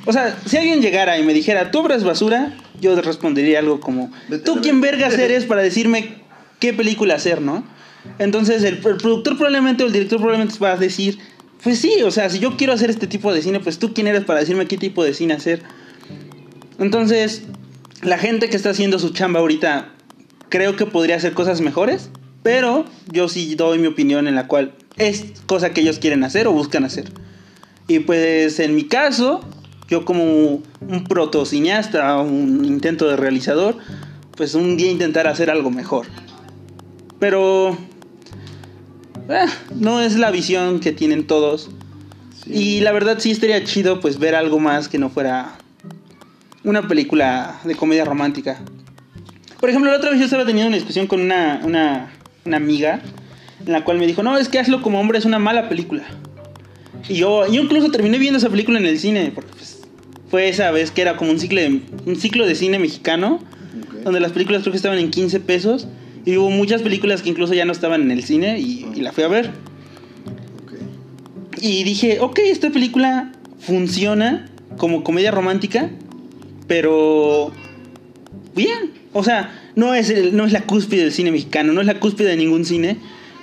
o 0.06 0.12
sea, 0.12 0.36
si 0.46 0.56
alguien 0.56 0.80
llegara 0.80 1.18
y 1.18 1.24
me 1.24 1.34
dijera, 1.34 1.70
tú 1.70 1.80
obras 1.80 2.04
basura, 2.04 2.56
yo 2.80 3.00
respondería 3.00 3.58
algo 3.58 3.80
como, 3.80 4.12
¿tú 4.44 4.60
quién 4.60 4.80
verga". 4.80 5.08
vergas 5.08 5.18
eres 5.18 5.44
para 5.44 5.62
decirme 5.62 6.16
qué 6.60 6.72
película 6.72 7.14
hacer, 7.14 7.40
no? 7.40 7.64
Entonces, 8.18 8.62
el, 8.64 8.74
el 8.74 8.96
productor 8.96 9.36
probablemente 9.36 9.82
o 9.82 9.86
el 9.86 9.92
director 9.92 10.18
probablemente 10.18 10.58
va 10.58 10.72
a 10.72 10.76
decir, 10.76 11.18
pues 11.62 11.78
sí, 11.78 12.02
o 12.02 12.10
sea, 12.10 12.28
si 12.28 12.38
yo 12.38 12.58
quiero 12.58 12.74
hacer 12.74 12.90
este 12.90 13.06
tipo 13.06 13.32
de 13.32 13.40
cine, 13.40 13.58
pues 13.58 13.78
tú 13.78 13.94
quién 13.94 14.06
eres 14.06 14.24
para 14.24 14.40
decirme 14.40 14.66
qué 14.66 14.76
tipo 14.76 15.02
de 15.02 15.14
cine 15.14 15.32
hacer. 15.32 15.62
Entonces, 16.78 17.42
la 18.02 18.18
gente 18.18 18.50
que 18.50 18.56
está 18.56 18.70
haciendo 18.70 18.98
su 18.98 19.10
chamba 19.10 19.40
ahorita, 19.40 19.93
creo 20.54 20.76
que 20.76 20.86
podría 20.86 21.16
hacer 21.16 21.32
cosas 21.32 21.60
mejores, 21.60 22.10
pero 22.44 22.84
yo 23.10 23.28
sí 23.28 23.56
doy 23.56 23.80
mi 23.80 23.88
opinión 23.88 24.28
en 24.28 24.36
la 24.36 24.46
cual 24.46 24.72
es 24.96 25.24
cosa 25.46 25.70
que 25.70 25.80
ellos 25.80 25.98
quieren 25.98 26.22
hacer 26.22 26.46
o 26.46 26.52
buscan 26.52 26.84
hacer. 26.84 27.10
Y 27.88 27.98
pues 27.98 28.60
en 28.60 28.76
mi 28.76 28.84
caso, 28.84 29.40
yo 29.88 30.04
como 30.04 30.22
un 30.22 31.04
protocineasta, 31.08 32.18
un 32.18 32.64
intento 32.64 33.08
de 33.08 33.16
realizador, 33.16 33.78
pues 34.36 34.54
un 34.54 34.76
día 34.76 34.92
intentar 34.92 35.26
hacer 35.26 35.50
algo 35.50 35.72
mejor. 35.72 36.06
Pero 37.18 37.76
eh, 39.28 39.46
no 39.74 40.00
es 40.00 40.14
la 40.14 40.30
visión 40.30 40.78
que 40.78 40.92
tienen 40.92 41.26
todos. 41.26 41.68
Sí. 42.44 42.52
Y 42.52 42.80
la 42.82 42.92
verdad 42.92 43.18
sí 43.18 43.32
estaría 43.32 43.64
chido 43.64 43.98
pues 43.98 44.20
ver 44.20 44.36
algo 44.36 44.60
más 44.60 44.88
que 44.88 45.00
no 45.00 45.10
fuera 45.10 45.58
una 46.62 46.86
película 46.86 47.58
de 47.64 47.74
comedia 47.74 48.04
romántica. 48.04 48.60
Por 49.60 49.70
ejemplo, 49.70 49.90
la 49.90 49.96
otra 49.96 50.10
vez 50.10 50.18
yo 50.18 50.24
estaba 50.24 50.44
teniendo 50.44 50.68
una 50.68 50.76
discusión 50.76 51.06
con 51.06 51.20
una, 51.20 51.60
una, 51.64 52.12
una 52.44 52.56
amiga 52.56 53.00
en 53.66 53.72
la 53.72 53.84
cual 53.84 53.98
me 53.98 54.06
dijo, 54.06 54.22
no, 54.22 54.36
es 54.36 54.48
que 54.48 54.58
Hazlo 54.58 54.82
como 54.82 55.00
hombre 55.00 55.18
es 55.18 55.24
una 55.24 55.38
mala 55.38 55.68
película. 55.68 56.04
Y 57.08 57.14
yo, 57.14 57.46
yo 57.46 57.62
incluso 57.62 57.90
terminé 57.90 58.18
viendo 58.18 58.38
esa 58.38 58.50
película 58.50 58.78
en 58.78 58.86
el 58.86 58.98
cine, 58.98 59.32
porque 59.34 59.50
pues, 59.52 59.82
fue 60.30 60.48
esa 60.48 60.70
vez 60.70 60.90
que 60.90 61.02
era 61.02 61.16
como 61.16 61.30
un 61.30 61.38
ciclo 61.38 61.60
de, 61.60 61.82
un 62.06 62.16
ciclo 62.16 62.46
de 62.46 62.54
cine 62.54 62.78
mexicano, 62.78 63.40
donde 64.02 64.20
las 64.20 64.32
películas 64.32 64.62
creo 64.62 64.72
que 64.72 64.76
estaban 64.76 64.98
en 64.98 65.10
15 65.10 65.40
pesos. 65.40 65.88
Y 66.26 66.38
hubo 66.38 66.50
muchas 66.50 66.80
películas 66.82 67.20
que 67.20 67.28
incluso 67.28 67.52
ya 67.52 67.66
no 67.66 67.72
estaban 67.72 68.00
en 68.02 68.10
el 68.10 68.24
cine 68.24 68.58
y, 68.58 68.86
y 68.94 69.00
la 69.00 69.12
fui 69.12 69.24
a 69.24 69.28
ver. 69.28 69.50
Y 71.60 71.84
dije, 71.84 72.20
ok, 72.20 72.38
esta 72.44 72.70
película 72.70 73.32
funciona 73.58 74.50
como 74.76 75.04
comedia 75.04 75.30
romántica, 75.30 75.90
pero 76.66 77.52
bien. 78.54 79.03
O 79.14 79.24
sea, 79.24 79.58
no 79.76 79.94
es, 79.94 80.10
el- 80.10 80.36
no 80.36 80.44
es 80.44 80.52
la 80.52 80.62
cúspide 80.66 81.02
del 81.04 81.12
cine 81.12 81.30
mexicano, 81.30 81.72
no 81.72 81.80
es 81.80 81.86
la 81.86 81.98
cúspide 82.00 82.28
de 82.28 82.36
ningún 82.36 82.64
cine, 82.66 82.98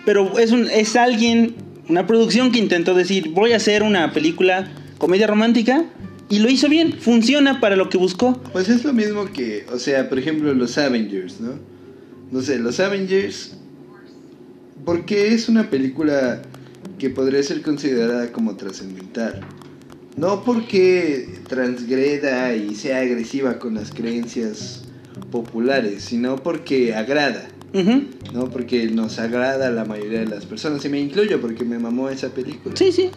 pero 0.05 0.37
es, 0.37 0.51
un, 0.51 0.69
es 0.69 0.95
alguien, 0.95 1.55
una 1.89 2.05
producción 2.05 2.51
que 2.51 2.59
intentó 2.59 2.93
decir, 2.93 3.29
voy 3.29 3.53
a 3.53 3.55
hacer 3.57 3.81
una 3.81 4.11
película 4.13 4.71
comedia 4.99 5.25
romántica, 5.27 5.85
y 6.29 6.39
lo 6.39 6.49
hizo 6.49 6.69
bien, 6.69 6.93
funciona 6.93 7.59
para 7.59 7.75
lo 7.75 7.89
que 7.89 7.97
buscó. 7.97 8.41
Pues 8.53 8.69
es 8.69 8.83
lo 8.85 8.93
mismo 8.93 9.25
que, 9.33 9.65
o 9.73 9.79
sea, 9.79 10.07
por 10.07 10.17
ejemplo, 10.19 10.53
los 10.53 10.77
Avengers, 10.77 11.41
¿no? 11.41 11.53
No 12.31 12.41
sé, 12.41 12.57
los 12.59 12.79
Avengers. 12.79 13.57
Porque 14.85 15.33
es 15.33 15.49
una 15.49 15.69
película 15.69 16.41
que 16.97 17.09
podría 17.09 17.43
ser 17.43 17.61
considerada 17.61 18.31
como 18.31 18.55
trascendental. 18.55 19.41
No 20.17 20.43
porque 20.43 21.27
transgreda 21.47 22.55
y 22.55 22.75
sea 22.75 22.99
agresiva 22.99 23.59
con 23.59 23.75
las 23.75 23.91
creencias 23.91 24.83
populares, 25.31 26.03
sino 26.03 26.35
porque 26.35 26.93
agrada. 26.93 27.47
¿no? 28.33 28.49
Porque 28.49 28.87
nos 28.87 29.17
agrada 29.17 29.67
a 29.67 29.71
la 29.71 29.85
mayoría 29.85 30.19
de 30.19 30.27
las 30.27 30.45
personas. 30.45 30.83
Y 30.83 30.89
me 30.89 30.99
incluyo 30.99 31.39
porque 31.39 31.63
me 31.63 31.79
mamó 31.79 32.09
esa 32.09 32.29
película. 32.29 32.75
Sí, 32.75 32.91
sí. 32.91 33.09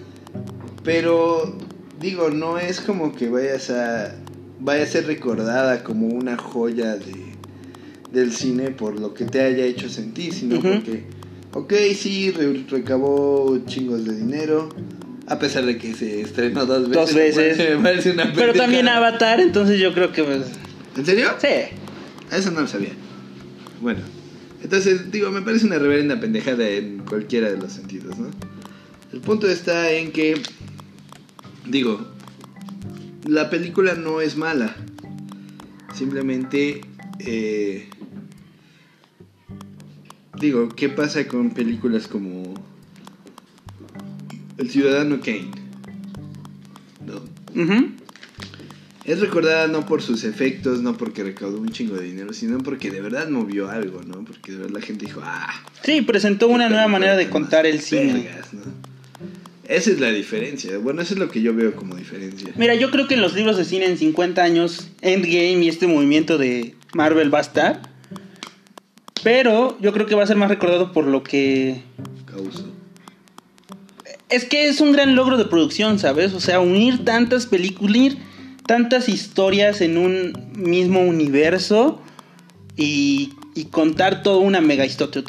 Pero 0.85 1.57
digo, 2.01 2.31
no 2.31 2.59
es 2.59 2.81
como 2.81 3.15
que 3.15 3.29
vayas 3.29 3.71
a 3.71 4.15
vaya 4.61 4.85
a 4.85 4.87
ser 4.87 5.07
recordada 5.07 5.83
como 5.85 6.07
una 6.07 6.37
joya 6.37 6.97
de 6.97 7.15
del 8.13 8.33
cine 8.33 8.71
por 8.71 8.99
lo 9.01 9.13
que 9.13 9.25
te 9.25 9.41
haya 9.43 9.65
hecho 9.65 9.89
sentir, 9.89 10.33
sino 10.33 10.61
porque 10.61 11.03
ok, 11.53 11.73
sí 11.97 12.31
re- 12.31 12.65
recabó 12.71 13.59
chingos 13.67 14.05
de 14.05 14.15
dinero 14.17 14.69
a 15.27 15.39
pesar 15.39 15.65
de 15.67 15.79
que 15.79 15.95
se 15.95 16.21
estrenó 16.21 16.65
dos 16.67 16.89
veces. 16.89 16.95
Dos 16.95 17.15
veces. 17.15 17.59
Me 17.77 17.83
parece 17.83 18.11
una 18.13 18.33
Pero 18.33 18.53
también. 18.53 18.87
Avatar, 18.89 19.41
entonces 19.41 19.81
yo 19.81 19.93
creo 19.95 20.13
que 20.13 20.23
pues... 20.23 20.43
¿En 20.97 21.05
serio? 21.05 21.31
Sí. 21.39 21.49
Eso 22.37 22.51
no 22.51 22.61
lo 22.61 22.67
sabía. 22.67 22.93
Bueno, 23.81 24.01
entonces 24.63 25.11
digo, 25.13 25.31
me 25.31 25.43
parece 25.43 25.67
una 25.67 25.79
reverenda 25.79 26.19
pendejada 26.19 26.69
en 26.69 26.99
cualquiera 26.99 27.51
de 27.51 27.59
los 27.59 27.73
sentidos, 27.73 28.19
¿no? 28.19 28.29
El 29.13 29.21
punto 29.21 29.49
está 29.49 29.93
en 29.93 30.11
que, 30.11 30.41
digo, 31.69 32.05
la 33.27 33.51
película 33.51 33.95
no 33.95 34.21
es 34.21 34.37
mala. 34.37 34.75
Simplemente, 35.95 36.81
eh, 37.21 37.89
digo, 40.41 40.71
¿qué 40.71 40.89
pasa 40.89 41.29
con 41.29 41.51
películas 41.51 42.09
como 42.09 42.55
El 44.59 44.71
Ciudadano 44.71 45.21
Kane? 45.21 45.51
¿No? 47.07 47.63
Ujú. 47.63 48.04
Es 49.05 49.21
recordada 49.21 49.67
no 49.67 49.85
por 49.85 50.01
sus 50.01 50.25
efectos, 50.25 50.81
no 50.81 50.97
porque 50.97 51.23
recaudó 51.23 51.59
un 51.59 51.69
chingo 51.69 51.97
de 51.97 52.05
dinero, 52.05 52.33
sino 52.33 52.59
porque 52.59 52.91
de 52.91 53.03
verdad 53.03 53.29
movió 53.29 53.69
algo, 53.69 54.03
¿no? 54.03 54.25
Porque 54.25 54.53
de 54.53 54.59
verdad 54.59 54.75
la 54.75 54.81
gente 54.81 55.05
dijo, 55.05 55.21
ah. 55.23 55.53
Sí, 55.83 56.01
presentó 56.03 56.49
una 56.49 56.69
nueva 56.71 56.89
manera 56.89 57.15
de 57.17 57.29
contar 57.29 57.67
el 57.67 57.81
cine. 57.81 58.15
vergas, 58.15 58.55
¿no? 58.55 58.63
Esa 59.69 59.91
es 59.91 60.01
la 60.01 60.11
diferencia. 60.11 60.77
Bueno, 60.79 61.03
eso 61.03 61.15
es 61.15 61.21
lo 61.21 61.31
que 61.31 61.41
yo 61.41 61.55
veo 61.55 61.75
como 61.75 61.97
diferencia. 61.97 62.53
Mira, 62.57 62.75
yo 62.75 62.91
creo 62.91 63.07
que 63.09 63.15
en 63.15 63.23
los 63.23 63.35
libros 63.35 63.57
de 63.57 63.65
cine 63.65 63.87
en 63.87 63.97
50 63.97 64.43
años, 64.43 64.89
Endgame 65.01 65.65
y 65.65 65.69
este 65.69 65.87
movimiento 65.87 66.37
de 66.37 66.75
Marvel 66.95 67.33
va 67.33 67.39
a 67.39 67.43
estar. 67.43 67.83
Pero 69.23 69.79
yo 69.81 69.93
creo 69.95 70.07
que 70.07 70.15
va 70.15 70.23
a 70.23 70.27
ser 70.27 70.37
más 70.37 70.51
recordado 70.51 70.93
por 70.93 71.07
lo 71.07 71.23
que... 71.23 71.83
Causo. 72.27 72.71
Es 74.29 74.45
que 74.45 74.69
es 74.69 74.81
un 74.81 74.93
gran 74.93 75.15
logro 75.15 75.39
de 75.39 75.47
producción, 75.47 75.99
¿sabes? 75.99 76.35
O 76.35 76.41
sea, 76.41 76.61
unir 76.61 77.05
tantas 77.05 77.47
películas, 77.47 78.17
tantas 78.67 79.09
historias 79.09 79.81
en 79.81 79.99
un 79.99 80.53
mismo 80.57 81.01
universo 81.01 82.01
y, 82.77 83.33
y 83.55 83.67
contar 83.67 84.23
toda 84.23 84.39
una 84.39 84.61
mega 84.61 84.85
historia. 84.85 85.23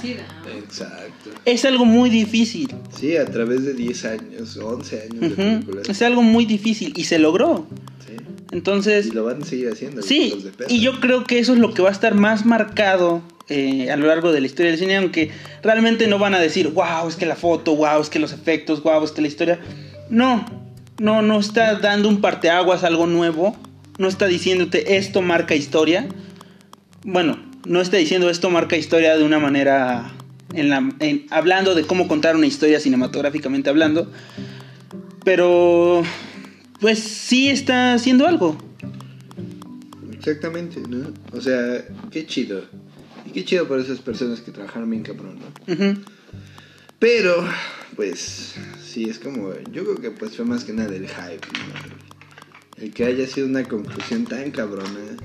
Sí, 0.00 0.16
Exacto. 0.58 1.30
Es 1.44 1.64
algo 1.64 1.84
muy 1.84 2.10
difícil. 2.10 2.74
Sí, 2.98 3.16
a 3.16 3.26
través 3.26 3.64
de 3.64 3.74
10 3.74 4.04
años, 4.06 4.56
11 4.56 5.02
años 5.02 5.20
de 5.20 5.28
películas. 5.30 5.88
Es 5.88 6.02
algo 6.02 6.22
muy 6.22 6.46
difícil 6.46 6.92
y 6.96 7.04
se 7.04 7.18
logró. 7.18 7.66
Sí. 8.06 8.16
Entonces... 8.52 9.06
Y 9.06 9.10
lo 9.10 9.24
van 9.24 9.42
a 9.42 9.44
seguir 9.44 9.68
haciendo. 9.68 10.02
Sí, 10.02 10.50
y 10.68 10.80
yo 10.80 11.00
creo 11.00 11.24
que 11.24 11.38
eso 11.38 11.52
es 11.52 11.58
lo 11.58 11.74
que 11.74 11.82
va 11.82 11.90
a 11.90 11.92
estar 11.92 12.14
más 12.14 12.46
marcado 12.46 13.22
eh, 13.48 13.90
a 13.90 13.96
lo 13.96 14.06
largo 14.06 14.32
de 14.32 14.40
la 14.40 14.46
historia 14.46 14.70
del 14.70 14.80
cine, 14.80 14.96
aunque 14.96 15.30
realmente 15.62 16.06
no 16.06 16.18
van 16.18 16.34
a 16.34 16.40
decir, 16.40 16.68
wow, 16.68 17.06
es 17.06 17.16
que 17.16 17.26
la 17.26 17.36
foto, 17.36 17.76
wow, 17.76 18.00
es 18.00 18.08
que 18.08 18.18
los 18.18 18.32
efectos, 18.32 18.82
wow, 18.82 19.04
es 19.04 19.10
que 19.10 19.20
la 19.20 19.28
historia. 19.28 19.60
No, 20.08 20.63
no, 20.98 21.22
no 21.22 21.38
está 21.40 21.74
dando 21.76 22.08
un 22.08 22.20
parteaguas, 22.20 22.84
algo 22.84 23.06
nuevo, 23.06 23.56
no 23.98 24.08
está 24.08 24.26
diciéndote 24.26 24.96
esto 24.96 25.22
marca 25.22 25.54
historia. 25.54 26.06
Bueno, 27.04 27.38
no 27.66 27.80
está 27.80 27.96
diciendo 27.96 28.30
esto 28.30 28.50
marca 28.50 28.76
historia 28.76 29.16
de 29.16 29.24
una 29.24 29.38
manera 29.38 30.12
en 30.52 30.68
la, 30.70 30.88
en- 31.00 31.26
hablando 31.30 31.74
de 31.74 31.82
cómo 31.84 32.06
contar 32.08 32.36
una 32.36 32.46
historia 32.46 32.80
cinematográficamente 32.80 33.70
hablando. 33.70 34.10
Pero, 35.24 36.02
pues 36.80 36.98
sí 36.98 37.48
está 37.48 37.94
haciendo 37.94 38.26
algo. 38.26 38.56
Exactamente, 40.12 40.80
¿no? 40.88 41.12
O 41.32 41.40
sea, 41.40 41.84
qué 42.10 42.26
chido. 42.26 42.62
Y 43.26 43.30
qué 43.30 43.44
chido 43.44 43.66
por 43.66 43.80
esas 43.80 43.98
personas 44.00 44.40
que 44.40 44.50
trabajaron 44.52 44.90
bien 44.90 45.02
cabrón, 45.02 45.38
¿no? 45.38 45.96
Pero, 46.98 47.46
pues, 47.96 48.54
sí, 48.94 49.10
es 49.10 49.18
como, 49.18 49.52
yo 49.72 49.82
creo 49.82 49.96
que 49.96 50.10
pues 50.12 50.36
fue 50.36 50.44
más 50.44 50.62
que 50.64 50.72
nada 50.72 50.94
el 50.94 51.08
hype, 51.08 51.46
¿no? 51.52 52.82
El 52.82 52.92
que 52.92 53.04
haya 53.04 53.26
sido 53.26 53.48
una 53.48 53.64
conclusión 53.64 54.24
tan 54.24 54.52
cabrona. 54.52 55.16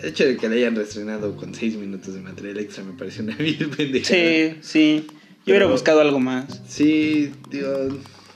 El 0.00 0.08
hecho 0.08 0.24
de 0.24 0.36
que 0.36 0.48
le 0.48 0.56
hayan 0.56 0.76
reestrenado 0.76 1.36
con 1.36 1.52
6 1.52 1.76
minutos 1.76 2.14
de 2.14 2.20
material 2.20 2.58
extra 2.58 2.84
me 2.84 2.92
pareció 2.92 3.24
una 3.24 3.34
vil 3.34 3.68
pendejada. 3.76 4.14
Sí, 4.14 4.56
sí. 4.62 5.06
Yo 5.44 5.52
hubiera 5.52 5.66
buscado 5.66 6.00
algo 6.00 6.20
más. 6.20 6.62
Sí, 6.68 7.32
digo, 7.50 7.88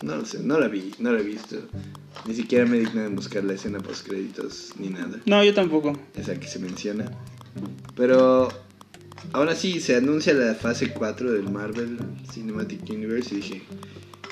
no 0.03 0.17
lo 0.17 0.25
sé, 0.25 0.41
no 0.43 0.59
la 0.59 0.67
vi, 0.67 0.93
no 0.99 1.13
la 1.13 1.21
he 1.21 1.25
visto. 1.25 1.57
Ni 2.27 2.35
siquiera 2.35 2.67
me 2.67 2.81
digné 2.81 3.03
de 3.03 3.09
buscar 3.09 3.45
la 3.45 3.55
escena 3.55 3.79
post 3.79 4.07
créditos 4.07 4.73
ni 4.79 4.89
nada. 4.89 5.21
No, 5.27 5.45
yo 5.45 5.55
tampoco. 5.55 5.97
esa 6.17 6.41
que 6.41 6.49
se 6.49 6.59
menciona. 6.59 7.11
Pero 7.95 8.49
ahora 9.33 9.55
sí, 9.55 9.81
se 9.81 9.95
anuncia 9.95 10.35
la 10.35 10.55
fase 10.55 10.91
4 10.93 11.33
del 11.33 11.51
Marvel 11.51 11.99
Cinematic 12.33 12.89
Universe 12.91 13.35
y 13.35 13.37
dije, 13.39 13.63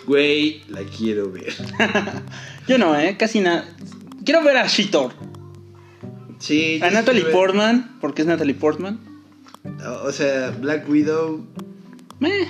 güey, 0.07 0.63
la 0.69 0.83
quiero 0.83 1.31
ver. 1.31 1.53
Yo 2.69 2.79
no, 2.79 2.99
¿eh? 2.99 3.17
Casi 3.19 3.41
nada. 3.41 3.65
Quiero 4.25 4.43
ver 4.43 4.57
a 4.57 4.67
She-Thor. 4.67 5.13
Sí, 6.39 6.81
A 6.83 6.91
Natalie 6.91 7.23
ver- 7.25 7.33
Portman, 7.33 7.99
porque 8.01 8.23
es 8.23 8.29
Natalie 8.29 8.55
Portman. 8.55 8.99
O 9.87 10.09
o 10.09 10.13
sea, 10.13 10.51
Black 10.51 10.89
Widow, 10.89 11.45
Meh, 12.19 12.49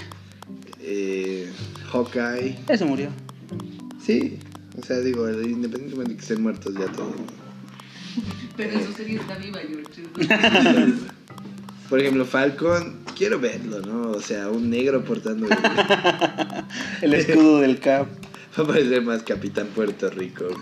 eh, 0.80 1.50
Hawkeye. 1.92 2.58
ya 2.68 2.76
se 2.78 2.84
murió. 2.86 3.10
Sí, 4.04 4.38
o 4.80 4.84
sea, 4.84 4.98
digo, 5.00 5.28
independientemente 5.30 6.12
de 6.12 6.16
que 6.16 6.22
estén 6.22 6.42
muertos 6.42 6.74
ya 6.74 6.86
todos. 6.92 7.14
Pero 8.56 8.72
en 8.78 8.86
su 8.86 8.92
serie 8.92 9.16
está 9.18 9.36
viva, 9.38 9.60
George. 9.60 10.02
Por 11.92 12.00
ejemplo, 12.00 12.24
Falcon, 12.24 13.00
quiero 13.14 13.38
verlo, 13.38 13.80
¿no? 13.82 14.12
O 14.12 14.20
sea, 14.22 14.48
un 14.48 14.70
negro 14.70 15.04
portando... 15.04 15.46
Va 15.46 16.66
El 17.02 17.12
escudo 17.12 17.60
del 17.60 17.80
Cap. 17.80 18.08
a 18.56 18.64
parecer 18.64 19.02
más 19.02 19.22
Capitán 19.22 19.66
Puerto 19.74 20.08
Rico. 20.08 20.46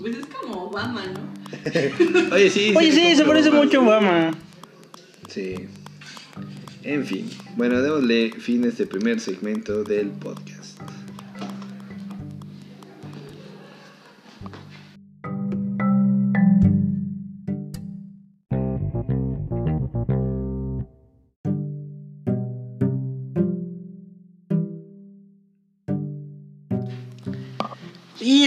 Pues 0.00 0.16
es 0.16 0.24
como 0.24 0.68
Obama, 0.68 1.04
¿no? 1.04 2.34
Oye, 2.34 2.48
sí. 2.48 2.72
Oye, 2.74 2.92
sí, 2.92 3.14
se 3.14 3.24
parece 3.26 3.50
mucho 3.50 3.80
a 3.80 3.82
Obama. 3.82 4.30
Sí. 5.28 5.66
En 6.82 7.04
fin. 7.04 7.28
Bueno, 7.56 7.82
démosle 7.82 8.32
fin 8.38 8.64
a 8.64 8.68
este 8.68 8.86
primer 8.86 9.20
segmento 9.20 9.84
del 9.84 10.08
podcast. 10.08 10.59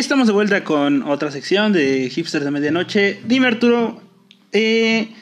Estamos 0.04 0.28
de 0.28 0.34
vuelta 0.34 0.66
con 0.66 1.04
otra 1.04 1.32
sección 1.32 1.72
de 1.72 2.10
Hipsters 2.10 2.43
de 2.43 2.51
Medianoche. 2.51 3.22
Dime, 3.26 3.47
Arturo, 3.47 4.01
eh, 4.51 5.14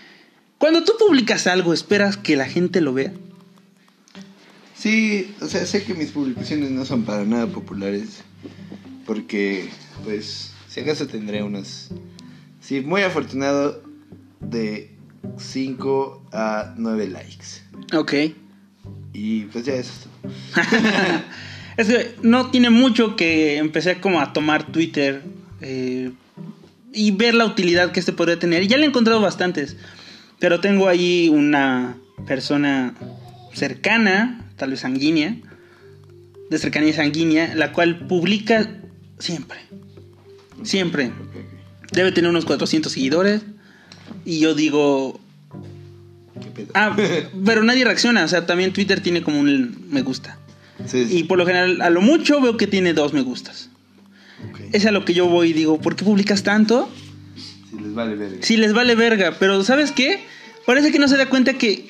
cuando 0.58 0.84
tú 0.84 0.94
publicas 0.98 1.46
algo, 1.46 1.72
¿esperas 1.72 2.18
que 2.18 2.36
la 2.36 2.48
gente 2.48 2.82
lo 2.82 2.92
vea? 2.92 3.14
Sí, 4.76 5.36
o 5.40 5.46
sea, 5.46 5.68
sé 5.68 5.84
que 5.84 5.94
mis 5.94 6.10
publicaciones 6.10 6.72
no 6.72 6.84
son 6.86 7.04
para 7.04 7.26
nada 7.26 7.46
populares. 7.46 8.24
Porque, 9.06 9.70
pues, 10.04 10.52
si 10.68 10.80
acaso 10.80 11.06
tendré 11.06 11.44
unos. 11.44 11.90
Sí, 12.60 12.82
muy 12.82 13.04
afortunado 13.04 13.84
de 14.40 14.90
5 15.38 16.24
a 16.32 16.74
9 16.76 17.08
likes. 17.08 17.96
Ok. 17.96 18.14
Y 19.14 19.42
pues 19.46 19.64
ya 19.64 19.76
eso. 19.76 19.92
Es 20.24 20.32
que 21.76 22.16
no 22.22 22.52
tiene 22.52 22.70
mucho 22.70 23.16
que 23.16 23.58
empecé 23.58 24.00
como 24.00 24.20
a 24.20 24.34
tomar 24.34 24.72
Twitter 24.72 25.24
eh, 25.62 26.12
y 26.94 27.12
ver 27.12 27.34
la 27.34 27.46
utilidad 27.46 27.92
que 27.92 28.00
este 28.00 28.14
podría 28.14 28.40
tener. 28.40 28.64
Y 28.64 28.68
ya 28.68 28.78
le 28.78 28.86
he 28.86 28.88
encontrado 28.88 29.22
bastantes. 29.22 29.78
Pero 30.40 30.60
tengo 30.60 30.88
ahí 30.88 31.30
una 31.30 31.98
persona 32.28 32.94
cercana, 33.54 34.50
tal 34.58 34.72
vez 34.72 34.82
sanguínea, 34.82 35.36
de 36.50 36.58
cercanía 36.58 36.94
sanguínea, 36.94 37.56
la 37.56 37.72
cual 37.72 38.08
publica 38.08 38.70
siempre. 39.20 39.60
Siempre. 40.64 41.12
Debe 41.92 42.12
tener 42.12 42.30
unos 42.30 42.46
400 42.46 42.92
seguidores. 42.92 43.42
Y 44.26 44.40
yo 44.40 44.54
digo, 44.54 45.20
¿Qué 46.42 46.50
pedo? 46.50 46.72
ah, 46.74 46.96
pero 47.46 47.64
nadie 47.64 47.86
reacciona. 47.86 48.26
O 48.26 48.28
sea, 48.28 48.46
también 48.46 48.74
Twitter 48.74 49.00
tiene 49.02 49.22
como 49.22 49.40
un 49.40 49.88
me 49.90 50.02
gusta. 50.02 50.38
Sí, 50.86 51.06
sí. 51.08 51.18
Y 51.20 51.24
por 51.24 51.38
lo 51.38 51.46
general, 51.46 51.82
a 51.82 51.90
lo 51.90 52.02
mucho 52.02 52.42
veo 52.42 52.58
que 52.58 52.68
tiene 52.68 52.94
dos 52.94 53.14
me 53.14 53.22
gustas. 53.22 53.70
Ok. 54.50 54.60
Es 54.74 54.86
a 54.86 54.92
lo 54.92 55.06
que 55.06 55.14
yo 55.14 55.28
voy 55.28 55.50
y 55.50 55.54
digo, 55.54 55.80
¿por 55.80 55.96
qué 55.96 56.04
publicas 56.04 56.44
tanto? 56.44 56.90
Si 57.70 57.78
les 57.78 57.94
vale 57.94 58.16
ver. 58.16 58.38
Si 58.42 58.58
les 58.58 58.74
vale 58.74 58.96
verga, 58.96 59.36
pero 59.40 59.64
¿sabes 59.64 59.92
qué? 59.92 60.24
Parece 60.66 60.92
que 60.92 61.00
no 61.00 61.08
se 61.08 61.18
da 61.18 61.30
cuenta 61.30 61.54
que. 61.54 61.90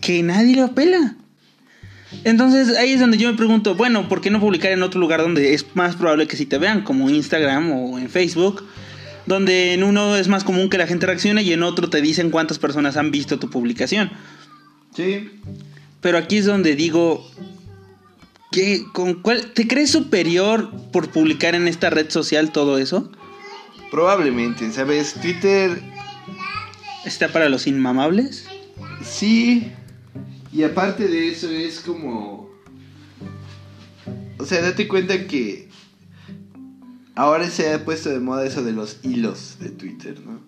que 0.00 0.22
nadie 0.22 0.56
lo 0.56 0.64
apela. 0.64 1.16
Entonces 2.24 2.76
ahí 2.76 2.92
es 2.92 3.00
donde 3.00 3.18
yo 3.18 3.30
me 3.30 3.36
pregunto, 3.36 3.74
bueno, 3.74 4.08
¿por 4.08 4.20
qué 4.20 4.30
no 4.30 4.40
publicar 4.40 4.72
en 4.72 4.82
otro 4.82 5.00
lugar 5.00 5.20
donde 5.20 5.54
es 5.54 5.64
más 5.74 5.96
probable 5.96 6.26
que 6.26 6.36
si 6.36 6.44
te 6.44 6.58
vean, 6.58 6.82
como 6.82 7.08
Instagram 7.08 7.70
o 7.70 7.98
en 7.98 8.10
Facebook? 8.10 8.66
Donde 9.26 9.74
en 9.74 9.84
uno 9.84 10.16
es 10.16 10.28
más 10.28 10.42
común 10.42 10.70
que 10.70 10.78
la 10.78 10.86
gente 10.86 11.06
reaccione 11.06 11.42
y 11.42 11.52
en 11.52 11.62
otro 11.62 11.88
te 11.88 12.00
dicen 12.00 12.30
cuántas 12.30 12.58
personas 12.58 12.96
han 12.96 13.10
visto 13.10 13.38
tu 13.38 13.48
publicación. 13.48 14.10
Sí. 14.94 15.30
Pero 16.00 16.18
aquí 16.18 16.38
es 16.38 16.46
donde 16.46 16.74
digo, 16.76 17.28
¿qué, 18.52 18.84
con 18.92 19.14
cuál, 19.14 19.52
¿te 19.52 19.66
crees 19.66 19.90
superior 19.90 20.70
por 20.92 21.10
publicar 21.10 21.54
en 21.54 21.68
esta 21.68 21.90
red 21.90 22.10
social 22.10 22.52
todo 22.52 22.78
eso? 22.78 23.10
Probablemente, 23.90 24.70
¿sabes? 24.70 25.14
Twitter 25.14 25.82
¿Está 27.04 27.28
para 27.28 27.48
los 27.48 27.66
inmamables? 27.66 28.46
Sí. 29.02 29.72
Y 30.52 30.62
aparte 30.64 31.08
de 31.08 31.30
eso 31.30 31.48
es 31.48 31.80
como... 31.80 32.50
O 34.38 34.44
sea, 34.44 34.60
date 34.60 34.86
cuenta 34.86 35.26
que 35.26 35.68
ahora 37.14 37.48
se 37.48 37.72
ha 37.72 37.84
puesto 37.84 38.10
de 38.10 38.20
moda 38.20 38.44
eso 38.46 38.62
de 38.62 38.72
los 38.72 38.98
hilos 39.02 39.56
de 39.60 39.70
Twitter, 39.70 40.20
¿no? 40.20 40.40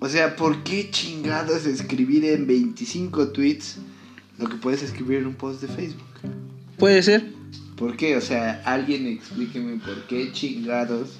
O 0.00 0.08
sea, 0.08 0.34
¿por 0.34 0.64
qué 0.64 0.90
chingados 0.90 1.66
escribir 1.66 2.24
en 2.24 2.46
25 2.46 3.28
tweets 3.28 3.76
lo 4.40 4.48
que 4.48 4.56
puedes 4.56 4.82
escribir 4.82 5.18
en 5.18 5.26
un 5.26 5.34
post 5.34 5.60
de 5.60 5.68
Facebook? 5.68 6.06
Puede 6.78 7.02
ser. 7.02 7.24
¿Por 7.76 7.96
qué? 7.96 8.16
O 8.16 8.20
sea, 8.20 8.62
alguien 8.64 9.06
explíqueme 9.06 9.76
por 9.76 10.06
qué 10.06 10.32
chingados 10.32 11.18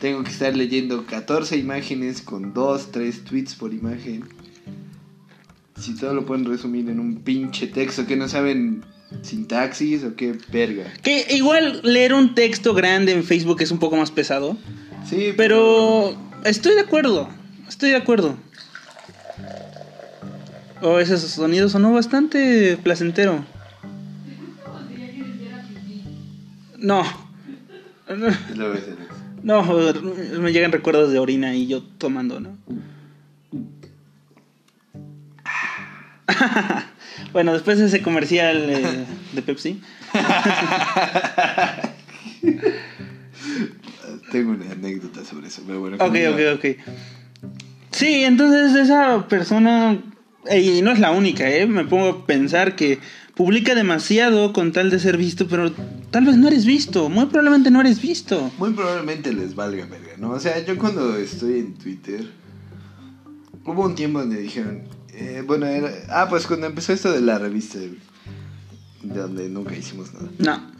tengo 0.00 0.22
que 0.22 0.30
estar 0.30 0.54
leyendo 0.56 1.06
14 1.06 1.56
imágenes 1.56 2.20
con 2.20 2.52
2, 2.52 2.92
3 2.92 3.24
tweets 3.24 3.54
por 3.54 3.72
imagen. 3.72 4.24
Si 5.78 5.94
todo 5.94 6.14
lo 6.14 6.26
pueden 6.26 6.44
resumir 6.44 6.88
en 6.88 7.00
un 7.00 7.16
pinche 7.16 7.66
texto 7.66 8.06
que 8.06 8.16
no 8.16 8.28
saben 8.28 8.84
sintaxis 9.22 10.04
o 10.04 10.16
qué 10.16 10.36
verga. 10.50 10.92
Que 11.02 11.26
igual 11.30 11.80
leer 11.82 12.14
un 12.14 12.34
texto 12.34 12.74
grande 12.74 13.12
en 13.12 13.24
Facebook 13.24 13.60
es 13.60 13.70
un 13.70 13.78
poco 13.78 13.96
más 13.96 14.10
pesado. 14.10 14.56
Sí, 15.08 15.32
Pero 15.36 16.16
estoy 16.44 16.74
de 16.74 16.80
acuerdo. 16.80 17.28
Estoy 17.68 17.90
de 17.90 17.96
acuerdo. 17.96 18.36
Oh, 20.82 20.98
ese 20.98 21.16
sonido 21.18 21.68
sonó 21.68 21.92
bastante 21.92 22.76
placentero. 22.82 23.44
No. 26.78 27.02
No, 29.42 29.62
me 30.40 30.52
llegan 30.52 30.72
recuerdos 30.72 31.12
de 31.12 31.18
orina 31.18 31.54
y 31.54 31.66
yo 31.66 31.82
tomando, 31.82 32.40
¿no? 32.40 32.56
bueno, 37.32 37.52
después 37.52 37.78
de 37.78 37.86
ese 37.86 38.02
comercial 38.02 38.68
eh, 38.68 39.06
de 39.32 39.42
Pepsi. 39.42 39.80
Tengo 44.30 44.52
una 44.52 44.70
anécdota 44.72 45.24
sobre 45.24 45.48
eso, 45.48 45.62
pero 45.66 45.80
bueno. 45.80 45.96
Ok, 45.96 46.14
ok, 46.32 46.40
ok. 46.56 46.64
Sí, 47.92 48.24
entonces 48.24 48.74
esa 48.74 49.26
persona, 49.28 49.98
y 50.54 50.82
no 50.82 50.90
es 50.92 50.98
la 50.98 51.10
única, 51.10 51.48
¿eh? 51.50 51.66
Me 51.66 51.84
pongo 51.84 52.08
a 52.08 52.26
pensar 52.26 52.76
que 52.76 52.98
publica 53.34 53.74
demasiado 53.74 54.52
con 54.52 54.72
tal 54.72 54.90
de 54.90 54.98
ser 54.98 55.16
visto, 55.16 55.46
pero 55.48 55.72
tal 56.10 56.24
vez 56.24 56.36
no 56.36 56.48
eres 56.48 56.64
visto, 56.64 57.08
muy 57.08 57.26
probablemente 57.26 57.70
no 57.70 57.80
eres 57.80 58.00
visto. 58.00 58.50
Muy 58.58 58.72
probablemente 58.72 59.32
les 59.32 59.54
valga 59.54 59.86
verga, 59.86 60.12
¿no? 60.18 60.30
O 60.30 60.40
sea, 60.40 60.64
yo 60.64 60.78
cuando 60.78 61.16
estoy 61.16 61.58
en 61.60 61.74
Twitter, 61.74 62.26
hubo 63.64 63.84
un 63.84 63.94
tiempo 63.94 64.20
donde 64.20 64.40
dijeron, 64.40 64.82
Eh, 65.18 65.42
bueno, 65.46 65.64
era... 65.64 65.90
Ah, 66.10 66.26
pues 66.28 66.46
cuando 66.46 66.66
empezó 66.66 66.92
esto 66.92 67.10
de 67.10 67.22
la 67.22 67.38
revista, 67.38 67.78
de 67.78 67.96
donde 69.02 69.48
nunca 69.48 69.74
hicimos 69.74 70.12
nada. 70.12 70.28
No. 70.38 70.70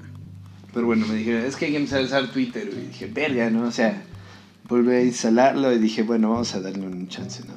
Pero 0.75 0.85
bueno, 0.85 1.07
me 1.07 1.15
dijeron, 1.15 1.43
es 1.47 1.57
que 1.57 1.67
hay 1.67 1.71
que 1.71 1.79
empezar 1.79 2.01
a 2.01 2.05
usar 2.05 2.31
Twitter, 2.33 2.69
Y 2.71 2.89
dije, 2.89 3.07
verga, 3.07 3.49
¿no? 3.49 3.63
O 3.67 3.71
sea, 3.71 4.03
volví 4.69 4.93
a 4.93 5.03
instalarlo 5.03 5.73
y 5.73 5.79
dije, 5.79 6.03
bueno, 6.03 6.31
vamos 6.31 6.55
a 6.55 6.61
darle 6.61 6.87
un 6.87 7.09
chance, 7.09 7.45
¿no? 7.47 7.55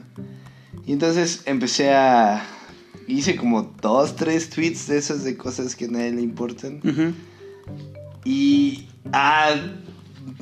Y 0.90 0.94
entonces 0.94 1.44
empecé 1.46 1.94
a... 1.94 2.44
Hice 3.08 3.36
como 3.36 3.76
dos, 3.80 4.16
tres 4.16 4.50
tweets 4.50 4.88
de 4.88 4.98
esas 4.98 5.24
de 5.24 5.38
cosas 5.38 5.76
que 5.76 5.86
a 5.86 5.88
nadie 5.88 6.14
le 6.14 6.24
importan. 6.24 6.82
Y... 8.26 8.88
Ah, 9.14 9.52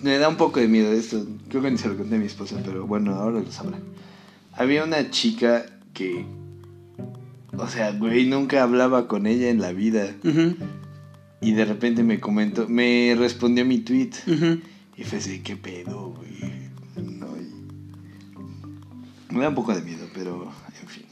me 0.01 0.17
da 0.17 0.29
un 0.29 0.37
poco 0.37 0.61
de 0.61 0.69
miedo 0.69 0.93
esto. 0.93 1.27
Creo 1.49 1.61
que 1.61 1.71
ni 1.71 1.77
se 1.77 1.89
lo 1.89 1.97
conté 1.97 2.15
a 2.15 2.17
mi 2.17 2.27
esposa, 2.27 2.61
pero 2.63 2.87
bueno, 2.87 3.15
ahora 3.15 3.41
lo 3.41 3.51
sabrá. 3.51 3.77
Había 4.53 4.85
una 4.85 5.11
chica 5.11 5.65
que... 5.93 6.25
O 7.57 7.67
sea, 7.67 7.91
güey, 7.91 8.25
nunca 8.25 8.63
hablaba 8.63 9.09
con 9.09 9.27
ella 9.27 9.49
en 9.49 9.59
la 9.59 9.73
vida. 9.73 10.15
Y 11.41 11.51
de 11.51 11.65
repente 11.65 12.03
me 12.03 12.21
comentó, 12.21 12.69
me 12.69 13.17
respondió 13.19 13.65
mi 13.65 13.79
tweet. 13.79 14.11
Y 14.95 15.03
fue 15.03 15.17
así, 15.17 15.39
¿qué 15.39 15.57
pedo, 15.57 16.13
güey? 16.17 16.26
Me 19.29 19.41
da 19.41 19.49
un 19.49 19.55
poco 19.55 19.73
de 19.73 19.81
miedo, 19.81 20.07
pero 20.13 20.51
en 20.81 20.87
fin. 20.87 21.05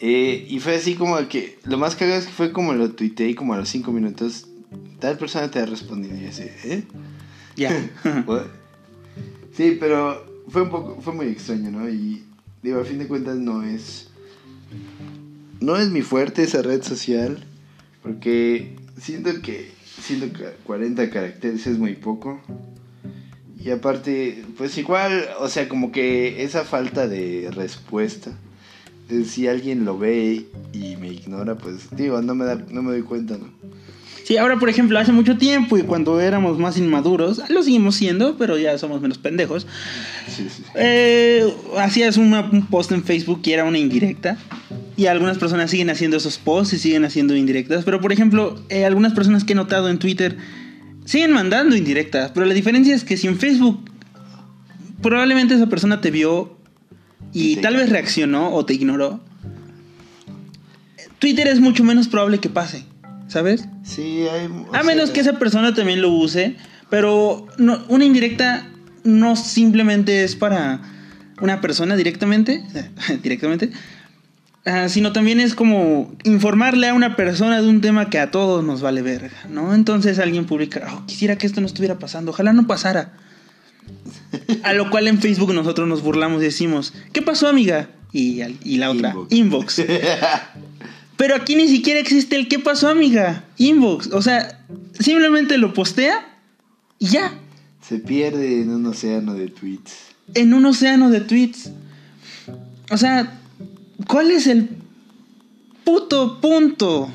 Eh, 0.00 0.46
y 0.48 0.60
fue 0.60 0.76
así 0.76 0.94
como 0.94 1.16
que, 1.28 1.58
lo 1.64 1.78
más 1.78 1.94
cagado 1.94 2.18
es 2.18 2.26
que 2.26 2.32
fue 2.32 2.52
como 2.52 2.72
lo 2.72 2.90
tuiteé 2.92 3.34
como 3.34 3.54
a 3.54 3.58
los 3.58 3.68
5 3.68 3.92
minutos. 3.92 4.46
Tal 4.98 5.18
persona 5.18 5.50
te 5.50 5.58
ha 5.58 5.66
respondido 5.66 6.16
y 6.16 6.26
así, 6.26 6.44
¿eh? 6.64 6.84
Ya. 7.56 7.70
sí, 9.56 9.76
pero 9.78 10.44
fue 10.48 10.62
un 10.62 10.70
poco, 10.70 11.00
fue 11.00 11.14
muy 11.14 11.26
extraño, 11.26 11.70
¿no? 11.70 11.88
Y 11.88 12.24
digo, 12.62 12.80
a 12.80 12.84
fin 12.84 12.98
de 12.98 13.06
cuentas 13.06 13.36
no 13.36 13.62
es, 13.62 14.08
no 15.60 15.76
es 15.76 15.90
mi 15.90 16.02
fuerte 16.02 16.42
esa 16.42 16.62
red 16.62 16.82
social, 16.82 17.44
porque 18.02 18.76
siento 19.00 19.30
que, 19.42 19.70
siento 20.00 20.32
que 20.32 20.50
40 20.64 21.10
caracteres 21.10 21.66
es 21.66 21.78
muy 21.78 21.94
poco. 21.94 22.40
Y 23.62 23.70
aparte, 23.70 24.42
pues 24.56 24.76
igual, 24.78 25.28
o 25.38 25.48
sea, 25.48 25.68
como 25.68 25.92
que 25.92 26.42
esa 26.42 26.64
falta 26.64 27.06
de 27.06 27.50
respuesta, 27.52 28.32
si 29.26 29.48
alguien 29.48 29.84
lo 29.84 29.98
ve 29.98 30.46
y 30.72 30.96
me 30.96 31.08
ignora, 31.08 31.56
pues 31.56 31.88
digo, 31.94 32.22
no 32.22 32.34
me, 32.34 32.44
da, 32.44 32.54
no 32.70 32.82
me 32.82 32.92
doy 32.92 33.02
cuenta, 33.02 33.36
¿no? 33.36 33.48
Sí, 34.24 34.36
ahora 34.36 34.58
por 34.60 34.68
ejemplo, 34.68 34.96
hace 34.96 35.10
mucho 35.10 35.36
tiempo 35.36 35.76
y 35.76 35.82
cuando 35.82 36.20
éramos 36.20 36.56
más 36.56 36.78
inmaduros, 36.78 37.42
lo 37.50 37.64
seguimos 37.64 37.96
siendo, 37.96 38.36
pero 38.36 38.56
ya 38.56 38.78
somos 38.78 39.00
menos 39.00 39.18
pendejos. 39.18 39.66
Sí, 40.28 40.46
sí. 40.48 40.62
Eh, 40.76 41.52
hacías 41.76 42.16
un 42.16 42.66
post 42.70 42.92
en 42.92 43.02
Facebook 43.02 43.40
y 43.44 43.52
era 43.52 43.64
una 43.64 43.78
indirecta. 43.78 44.38
Y 44.96 45.06
algunas 45.06 45.38
personas 45.38 45.72
siguen 45.72 45.90
haciendo 45.90 46.18
esos 46.18 46.38
posts 46.38 46.74
y 46.74 46.78
siguen 46.78 47.04
haciendo 47.04 47.34
indirectas. 47.34 47.84
Pero 47.84 48.00
por 48.00 48.12
ejemplo, 48.12 48.60
eh, 48.68 48.84
algunas 48.84 49.14
personas 49.14 49.42
que 49.42 49.54
he 49.54 49.56
notado 49.56 49.88
en 49.88 49.98
Twitter 49.98 50.36
siguen 51.04 51.32
mandando 51.32 51.76
indirectas. 51.76 52.30
Pero 52.32 52.46
la 52.46 52.54
diferencia 52.54 52.94
es 52.94 53.04
que 53.04 53.16
si 53.16 53.26
en 53.26 53.38
Facebook 53.38 53.90
probablemente 55.02 55.54
esa 55.54 55.66
persona 55.66 56.00
te 56.00 56.10
vio 56.10 56.56
y 57.32 57.56
tal 57.56 57.76
vez 57.76 57.90
reaccionó 57.90 58.54
o 58.54 58.64
te 58.64 58.74
ignoró, 58.74 59.20
Twitter 61.18 61.48
es 61.48 61.60
mucho 61.60 61.84
menos 61.84 62.08
probable 62.08 62.38
que 62.38 62.48
pase. 62.48 62.84
¿sabes? 63.30 63.64
Sí, 63.84 64.26
hay... 64.28 64.48
A 64.72 64.82
menos 64.82 65.10
que 65.10 65.20
esa 65.20 65.38
persona 65.38 65.72
también 65.72 66.02
lo 66.02 66.10
use, 66.10 66.56
pero 66.90 67.46
no, 67.56 67.84
una 67.88 68.04
indirecta 68.04 68.68
no 69.04 69.36
simplemente 69.36 70.24
es 70.24 70.36
para 70.36 70.80
una 71.40 71.60
persona 71.60 71.96
directamente, 71.96 72.62
directamente, 73.22 73.70
ah, 74.64 74.88
sino 74.88 75.12
también 75.12 75.40
es 75.40 75.54
como 75.54 76.12
informarle 76.24 76.88
a 76.88 76.94
una 76.94 77.16
persona 77.16 77.60
de 77.60 77.68
un 77.68 77.80
tema 77.80 78.10
que 78.10 78.18
a 78.18 78.30
todos 78.30 78.64
nos 78.64 78.80
vale 78.80 79.02
verga, 79.02 79.36
¿no? 79.48 79.74
Entonces 79.74 80.18
alguien 80.18 80.46
publica, 80.46 80.86
oh, 80.94 81.06
quisiera 81.06 81.36
que 81.36 81.46
esto 81.46 81.60
no 81.60 81.66
estuviera 81.66 81.98
pasando, 81.98 82.30
ojalá 82.30 82.52
no 82.52 82.66
pasara. 82.66 83.12
A 84.62 84.72
lo 84.72 84.90
cual 84.90 85.08
en 85.08 85.20
Facebook 85.20 85.52
nosotros 85.52 85.88
nos 85.88 86.02
burlamos 86.02 86.42
y 86.42 86.44
decimos, 86.44 86.92
¿qué 87.12 87.22
pasó 87.22 87.48
amiga? 87.48 87.88
Y, 88.12 88.42
y 88.64 88.76
la 88.76 88.90
otra, 88.90 89.10
inbox. 89.30 89.78
inbox. 89.78 89.82
Pero 91.20 91.34
aquí 91.34 91.54
ni 91.54 91.68
siquiera 91.68 92.00
existe 92.00 92.34
el 92.36 92.48
qué 92.48 92.58
pasó, 92.58 92.88
amiga. 92.88 93.44
Inbox. 93.58 94.08
O 94.12 94.22
sea, 94.22 94.64
simplemente 94.98 95.58
lo 95.58 95.74
postea 95.74 96.26
y 96.98 97.08
ya. 97.08 97.34
Se 97.86 97.98
pierde 97.98 98.62
en 98.62 98.70
un 98.70 98.86
océano 98.86 99.34
de 99.34 99.48
tweets. 99.48 99.92
En 100.32 100.54
un 100.54 100.64
océano 100.64 101.10
de 101.10 101.20
tweets. 101.20 101.72
O 102.90 102.96
sea, 102.96 103.38
¿cuál 104.06 104.30
es 104.30 104.46
el 104.46 104.68
puto 105.84 106.40
punto? 106.40 107.10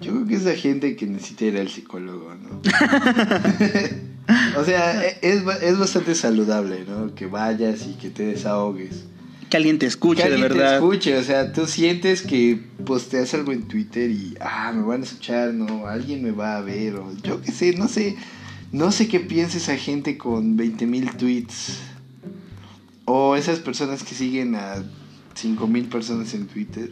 Yo 0.00 0.12
creo 0.12 0.26
que 0.26 0.34
es 0.34 0.44
la 0.44 0.54
gente 0.54 0.96
que 0.96 1.06
necesita 1.06 1.46
ir 1.46 1.58
al 1.58 1.68
psicólogo, 1.68 2.34
¿no? 2.34 2.60
o 4.60 4.64
sea, 4.64 5.04
es, 5.04 5.42
es 5.62 5.78
bastante 5.78 6.14
saludable, 6.14 6.84
¿no? 6.88 7.14
Que 7.14 7.26
vayas 7.26 7.86
y 7.86 7.94
que 7.94 8.10
te 8.10 8.24
desahogues 8.24 9.04
que 9.48 9.56
alguien 9.56 9.78
te 9.78 9.86
escuche, 9.86 10.22
que 10.22 10.24
alguien 10.24 10.42
de 10.42 10.48
verdad. 10.48 10.70
te 10.70 10.74
escuche, 10.76 11.16
o 11.16 11.22
sea, 11.22 11.52
tú 11.52 11.66
sientes 11.66 12.22
que 12.22 12.60
posteas 12.84 13.32
algo 13.34 13.52
en 13.52 13.66
Twitter 13.66 14.10
y, 14.10 14.34
ah, 14.40 14.72
me 14.74 14.82
van 14.82 15.00
a 15.00 15.04
escuchar, 15.04 15.54
no, 15.54 15.86
alguien 15.86 16.22
me 16.22 16.32
va 16.32 16.56
a 16.56 16.60
ver, 16.60 16.96
o 16.96 17.12
yo 17.22 17.40
qué 17.40 17.52
sé, 17.52 17.74
no 17.74 17.88
sé, 17.88 18.16
no 18.72 18.92
sé 18.92 19.08
qué 19.08 19.20
piensa 19.20 19.56
esa 19.56 19.76
gente 19.76 20.18
con 20.18 20.56
20 20.56 20.86
mil 20.86 21.10
tweets, 21.12 21.78
o 23.04 23.36
esas 23.36 23.60
personas 23.60 24.02
que 24.02 24.14
siguen 24.14 24.54
a 24.54 24.84
5 25.38 25.66
mil 25.68 25.84
personas 25.84 26.34
en 26.34 26.46
Twitter. 26.46 26.90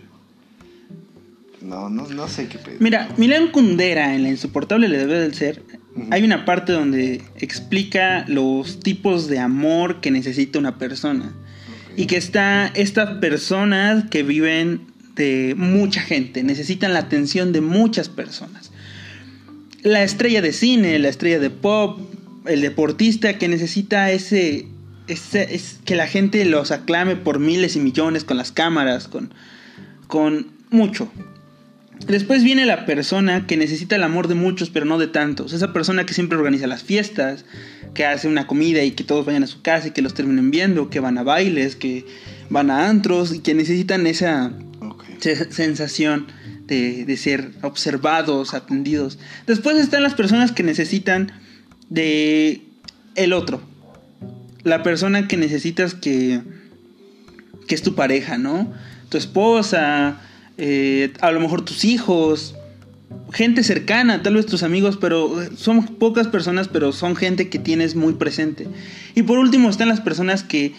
No, 1.61 1.91
no, 1.91 2.07
no 2.09 2.29
sé 2.29 2.47
qué 2.49 2.59
pedo. 2.59 2.77
Mira, 2.79 3.09
Milan 3.17 3.51
Kundera 3.51 4.15
en 4.15 4.23
La 4.23 4.29
insoportable 4.29 4.89
le 4.89 4.99
debe 4.99 5.19
del 5.19 5.35
ser, 5.35 5.63
hay 6.11 6.23
una 6.23 6.45
parte 6.45 6.73
donde 6.73 7.23
explica 7.39 8.25
los 8.29 8.81
tipos 8.81 9.27
de 9.29 9.39
amor 9.39 10.01
que 10.01 10.11
necesita 10.11 10.59
una 10.59 10.79
persona. 10.79 11.35
Y 11.97 12.07
que 12.07 12.19
está 12.19 12.67
estas 12.75 13.19
personas 13.19 14.05
que 14.11 14.23
viven 14.23 14.83
de 15.17 15.55
mucha 15.57 16.03
gente, 16.03 16.43
necesitan 16.43 16.93
la 16.93 17.01
atención 17.01 17.53
de 17.53 17.63
muchas 17.63 18.11
personas. 18.11 18.71
La 19.83 20.03
estrella 20.03 20.43
de 20.43 20.53
cine, 20.53 20.99
la 20.99 21.09
estrella 21.09 21.39
de 21.39 21.49
pop, 21.49 21.99
el 22.45 22.61
deportista 22.61 23.39
que 23.39 23.49
necesita 23.49 24.11
ese, 24.11 24.67
es 25.09 25.79
que 25.85 25.97
la 25.97 26.07
gente 26.07 26.45
los 26.45 26.71
aclame 26.71 27.17
por 27.17 27.39
miles 27.39 27.77
y 27.77 27.81
millones 27.81 28.25
con 28.25 28.37
las 28.37 28.53
cámaras, 28.53 29.09
con, 29.09 29.33
con 30.07 30.49
mucho. 30.71 31.11
Después 32.07 32.45
viene 32.45 32.67
la 32.67 32.87
persona 32.87 33.47
que 33.47 33.57
necesita 33.57 33.97
el 33.97 34.03
amor 34.03 34.29
de 34.29 34.35
muchos, 34.35 34.71
pero 34.71 34.85
no 34.85 34.99
de 34.99 35.09
tantos. 35.09 35.53
Esa 35.53 35.73
persona 35.73 36.05
que 36.05 36.15
siempre 36.15 36.37
organiza 36.37 36.67
las 36.67 36.83
fiestas, 36.83 37.45
que 37.95 38.05
hace 38.05 38.29
una 38.29 38.47
comida 38.47 38.83
y 38.85 38.93
que 38.93 39.03
todos 39.03 39.25
vayan 39.25 39.43
a 39.43 39.47
su 39.47 39.63
casa 39.63 39.89
y 39.89 39.91
que 39.93 40.03
los 40.03 40.15
terminen 40.15 40.51
viendo, 40.51 40.91
que 40.91 41.01
van 41.01 41.19
a 41.19 41.23
bailes, 41.23 41.75
que 41.75 42.05
van 42.51 42.71
a 42.71 42.89
antros 42.89 43.35
y 43.35 43.41
que 43.41 43.55
necesitan 43.55 44.07
esa 44.07 44.53
sensación 45.51 46.27
de, 46.67 47.17
ser 47.17 47.51
observados, 47.63 48.55
atendidos. 48.55 49.19
Después 49.47 49.77
están 49.77 50.03
las 50.03 50.15
personas 50.15 50.53
que 50.53 50.63
necesitan 50.63 51.33
de 51.89 52.63
el 53.15 53.33
otro. 53.33 53.63
La 54.67 54.83
persona 54.83 55.29
que 55.29 55.37
necesitas 55.37 55.95
que, 55.95 56.41
que 57.69 57.75
es 57.77 57.83
tu 57.83 57.95
pareja, 57.95 58.37
¿no? 58.37 58.73
Tu 59.11 59.17
esposa, 59.17 60.21
eh, 60.59 61.13
a 61.21 61.31
lo 61.31 61.39
mejor 61.39 61.65
tus 61.65 61.85
hijos, 61.85 62.57
gente 63.33 63.63
cercana, 63.63 64.25
tal 64.25 64.35
vez 64.35 64.47
tus 64.47 64.65
amigos, 64.65 64.99
pero 65.01 65.41
eh, 65.41 65.51
son 65.57 65.85
pocas 65.85 66.27
personas, 66.27 66.67
pero 66.67 66.91
son 66.91 67.15
gente 67.15 67.49
que 67.49 67.61
tienes 67.61 67.95
muy 67.95 68.15
presente. 68.15 68.67
Y 69.15 69.23
por 69.23 69.39
último 69.39 69.71
están 69.71 69.89
las 69.89 70.01
personas 70.01 70.43
que 70.43 70.75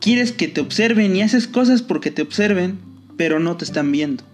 quieres 0.00 0.32
que 0.32 0.48
te 0.48 0.62
observen 0.62 1.14
y 1.14 1.20
haces 1.20 1.46
cosas 1.46 1.82
porque 1.82 2.10
te 2.10 2.22
observen, 2.22 2.78
pero 3.18 3.38
no 3.38 3.56
te 3.58 3.66
están 3.66 3.92
viendo. 3.92 4.24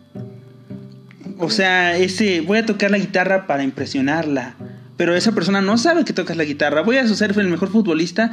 O 1.38 1.50
sea, 1.50 1.96
ese 1.96 2.40
voy 2.40 2.58
a 2.58 2.66
tocar 2.66 2.92
la 2.92 2.98
guitarra 2.98 3.48
para 3.48 3.64
impresionarla, 3.64 4.54
pero 4.98 5.14
esa 5.14 5.32
persona 5.32 5.62
no 5.62 5.78
sabe 5.78 6.04
que 6.04 6.12
tocas 6.12 6.36
la 6.36 6.44
guitarra. 6.44 6.82
Voy 6.82 6.96
a 6.96 7.08
ser 7.08 7.38
el 7.38 7.48
mejor 7.48 7.70
futbolista 7.70 8.32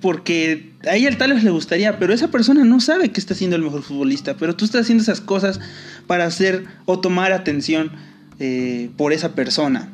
porque 0.00 0.72
a 0.88 0.94
ella 0.94 1.16
tal 1.16 1.32
vez 1.32 1.42
le 1.42 1.50
gustaría, 1.50 1.98
pero 1.98 2.12
esa 2.12 2.28
persona 2.28 2.64
no 2.64 2.80
sabe 2.80 3.10
que 3.10 3.18
está 3.18 3.34
siendo 3.34 3.56
el 3.56 3.62
mejor 3.62 3.82
futbolista, 3.82 4.36
pero 4.36 4.54
tú 4.54 4.66
estás 4.66 4.82
haciendo 4.82 5.02
esas 5.02 5.22
cosas 5.22 5.60
para 6.06 6.26
hacer 6.26 6.64
o 6.84 7.00
tomar 7.00 7.32
atención 7.32 7.92
eh, 8.38 8.90
por 8.96 9.12
esa 9.12 9.34
persona. 9.34 9.88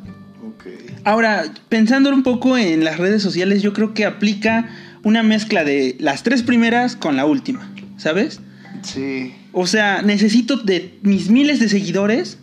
Ahora, 1.04 1.44
pensando 1.68 2.10
un 2.10 2.24
poco 2.24 2.58
en 2.58 2.84
las 2.84 2.98
redes 2.98 3.22
sociales, 3.22 3.62
yo 3.62 3.72
creo 3.72 3.94
que 3.94 4.04
aplica 4.04 4.68
una 5.04 5.22
mezcla 5.22 5.64
de 5.64 5.96
las 6.00 6.24
tres 6.24 6.42
primeras 6.42 6.96
con 6.96 7.16
la 7.16 7.26
última, 7.26 7.72
¿sabes? 7.96 8.40
Sí. 8.82 9.32
O 9.52 9.68
sea, 9.68 10.02
necesito 10.02 10.56
de 10.56 10.98
mis 11.02 11.30
miles 11.30 11.60
de 11.60 11.68
seguidores, 11.68 12.38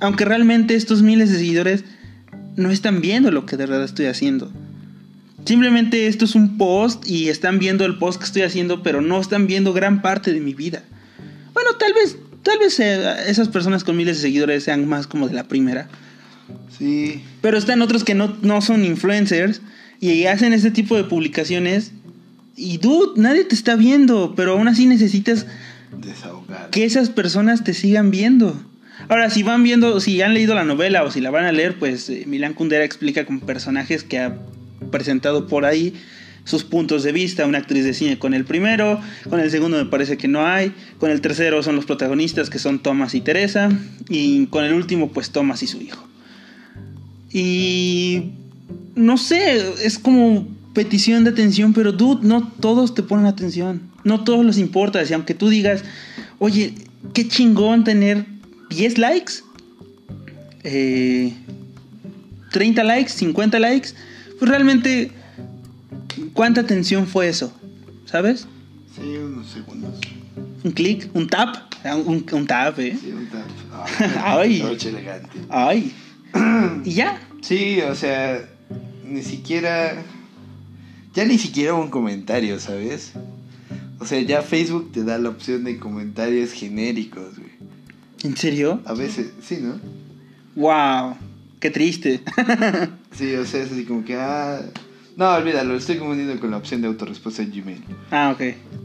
aunque 0.00 0.24
realmente 0.24 0.74
estos 0.74 1.02
miles 1.02 1.30
de 1.30 1.38
seguidores 1.38 1.84
no 2.56 2.70
están 2.70 3.00
viendo 3.00 3.30
lo 3.30 3.46
que 3.46 3.56
de 3.56 3.66
verdad 3.66 3.84
estoy 3.84 4.06
haciendo. 4.06 4.50
Simplemente 5.44 6.06
esto 6.06 6.24
es 6.24 6.34
un 6.34 6.56
post 6.56 7.06
y 7.06 7.28
están 7.28 7.58
viendo 7.58 7.84
el 7.84 7.98
post 7.98 8.18
que 8.18 8.26
estoy 8.26 8.42
haciendo, 8.42 8.82
pero 8.82 9.00
no 9.00 9.20
están 9.20 9.46
viendo 9.46 9.72
gran 9.72 10.02
parte 10.02 10.32
de 10.32 10.40
mi 10.40 10.54
vida. 10.54 10.84
Bueno, 11.52 11.74
tal 11.78 11.92
vez, 11.94 12.16
tal 12.42 12.58
vez 12.58 12.78
eh, 12.78 13.14
esas 13.26 13.48
personas 13.48 13.82
con 13.82 13.96
miles 13.96 14.16
de 14.16 14.22
seguidores 14.22 14.64
sean 14.64 14.88
más 14.88 15.06
como 15.06 15.28
de 15.28 15.34
la 15.34 15.44
primera. 15.44 15.88
Sí. 16.78 17.22
Pero 17.40 17.58
están 17.58 17.82
otros 17.82 18.04
que 18.04 18.14
no, 18.14 18.36
no 18.42 18.62
son 18.62 18.84
influencers 18.84 19.60
y 20.00 20.26
hacen 20.26 20.52
este 20.52 20.70
tipo 20.70 20.96
de 20.96 21.04
publicaciones. 21.04 21.92
Y 22.56 22.78
dude, 22.78 23.20
nadie 23.20 23.44
te 23.44 23.54
está 23.54 23.76
viendo, 23.76 24.34
pero 24.36 24.52
aún 24.52 24.68
así 24.68 24.86
necesitas 24.86 25.46
Desahogar. 25.96 26.70
que 26.70 26.84
esas 26.84 27.10
personas 27.10 27.64
te 27.64 27.74
sigan 27.74 28.10
viendo. 28.10 28.60
Ahora, 29.08 29.30
si 29.30 29.42
van 29.42 29.62
viendo, 29.62 30.00
si 30.00 30.22
han 30.22 30.34
leído 30.34 30.54
la 30.54 30.64
novela 30.64 31.02
o 31.04 31.10
si 31.10 31.20
la 31.20 31.30
van 31.30 31.44
a 31.44 31.52
leer, 31.52 31.78
pues 31.78 32.08
eh, 32.10 32.24
Milán 32.26 32.54
Kundera 32.54 32.84
explica 32.84 33.24
con 33.26 33.40
personajes 33.40 34.04
que 34.04 34.18
ha 34.18 34.36
presentado 34.90 35.46
por 35.46 35.64
ahí 35.64 35.94
sus 36.44 36.64
puntos 36.64 37.02
de 37.02 37.12
vista. 37.12 37.46
Una 37.46 37.58
actriz 37.58 37.84
de 37.84 37.94
cine 37.94 38.18
con 38.18 38.34
el 38.34 38.44
primero, 38.44 39.00
con 39.28 39.40
el 39.40 39.50
segundo 39.50 39.76
me 39.76 39.90
parece 39.90 40.16
que 40.16 40.28
no 40.28 40.46
hay, 40.46 40.72
con 40.98 41.10
el 41.10 41.20
tercero 41.20 41.62
son 41.62 41.76
los 41.76 41.84
protagonistas 41.84 42.50
que 42.50 42.58
son 42.58 42.80
Thomas 42.80 43.14
y 43.14 43.20
Teresa, 43.20 43.70
y 44.08 44.46
con 44.46 44.64
el 44.64 44.72
último, 44.72 45.12
pues 45.12 45.30
Thomas 45.30 45.62
y 45.62 45.66
su 45.66 45.80
hijo. 45.80 46.06
Y 47.32 48.32
no 48.94 49.16
sé, 49.16 49.62
es 49.84 49.98
como 49.98 50.46
petición 50.74 51.24
de 51.24 51.30
atención, 51.30 51.72
pero 51.72 51.92
dude, 51.92 52.26
no 52.26 52.48
todos 52.60 52.94
te 52.94 53.02
ponen 53.02 53.26
atención. 53.26 53.82
No 54.04 54.24
todos 54.24 54.44
les 54.44 54.58
importa. 54.58 55.02
Y 55.02 55.12
aunque 55.12 55.34
tú 55.34 55.48
digas, 55.48 55.84
oye, 56.38 56.74
qué 57.14 57.28
chingón 57.28 57.84
tener 57.84 58.24
10 58.72 58.98
likes, 58.98 59.32
eh, 60.64 61.32
30 62.52 62.84
likes, 62.84 63.12
50 63.12 63.58
likes, 63.58 63.90
pues 64.38 64.50
realmente, 64.50 65.10
¿cuánta 66.32 66.62
atención 66.62 67.06
fue 67.06 67.28
eso? 67.28 67.52
¿Sabes? 68.06 68.46
Sí, 68.94 69.16
unos 69.16 69.48
segundos. 69.48 69.98
Un 70.64 70.72
clic, 70.72 71.08
un 71.14 71.28
tap, 71.28 71.72
Ah, 71.84 71.96
un, 71.96 72.24
un 72.30 72.46
tap, 72.46 72.78
¿eh? 72.78 72.96
Sí, 73.00 73.10
un 73.10 73.26
tap. 73.26 73.46
Ay. 74.24 74.60
Noche 74.62 74.90
elegante. 74.90 75.28
Ay. 75.48 75.92
Y 76.84 76.92
ya. 76.92 77.20
Sí, 77.40 77.80
o 77.80 77.94
sea, 77.94 78.48
ni 79.04 79.22
siquiera. 79.22 80.02
Ya 81.14 81.24
ni 81.24 81.38
siquiera 81.38 81.74
un 81.74 81.90
comentario, 81.90 82.58
¿sabes? 82.58 83.12
O 83.98 84.06
sea, 84.06 84.20
ya 84.22 84.42
Facebook 84.42 84.92
te 84.92 85.04
da 85.04 85.18
la 85.18 85.28
opción 85.28 85.64
de 85.64 85.78
comentarios 85.78 86.52
genéricos, 86.52 87.38
güey. 87.38 87.51
¿En 88.24 88.36
serio? 88.36 88.80
A 88.84 88.92
veces, 88.94 89.32
sí, 89.42 89.58
¿no? 89.60 89.78
Wow. 90.56 91.16
Qué 91.60 91.70
triste. 91.70 92.20
Sí, 93.12 93.34
o 93.34 93.44
sea, 93.44 93.62
es 93.62 93.70
así 93.70 93.84
como 93.84 94.02
que, 94.06 94.16
ah. 94.16 94.58
No, 95.18 95.28
olvídalo, 95.34 95.72
lo 95.72 95.78
estoy 95.78 95.98
confundiendo 95.98 96.40
con 96.40 96.50
la 96.50 96.56
opción 96.56 96.80
de 96.80 96.86
autorrespuesta 96.88 97.42
en 97.42 97.50
Gmail. 97.52 97.84
ah, 98.10 98.30
ok. 98.34 98.40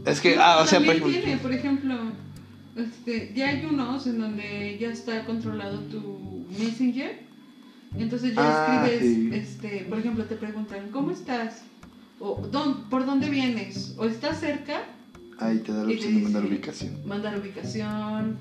Es 0.06 0.20
que, 0.20 0.36
ah, 0.38 0.58
o 0.62 0.66
sea, 0.66 0.80
por 0.80 0.94
ejemplo. 0.94 1.10
tiene, 1.18 1.38
por 1.38 1.52
ejemplo, 1.54 1.94
este, 2.76 3.32
ya 3.34 3.48
hay 3.48 3.64
unos 3.64 4.06
en 4.06 4.18
donde 4.20 4.76
ya 4.78 4.90
está 4.90 5.24
controlado 5.24 5.78
tu 5.80 6.44
Messenger. 6.58 7.20
Entonces 7.98 8.34
ya 8.34 8.42
Ah, 8.44 8.86
escribes, 8.86 9.14
sí. 9.14 9.30
este, 9.32 9.86
por 9.88 9.98
ejemplo, 9.98 10.24
te 10.26 10.34
preguntan, 10.36 10.90
¿cómo 10.90 11.10
estás? 11.10 11.62
O 12.20 12.46
"¿Dón- 12.52 12.84
¿por 12.90 13.06
dónde 13.06 13.30
vienes? 13.30 13.94
¿O 13.96 14.04
estás 14.04 14.40
cerca? 14.40 14.82
Ahí 15.38 15.58
te 15.60 15.72
da 15.72 15.84
la 15.84 15.90
opción 15.94 16.14
de 16.16 16.20
mandar 16.20 16.44
ubicación. 16.44 16.98
Mandar 17.06 17.38
ubicación, 17.38 18.36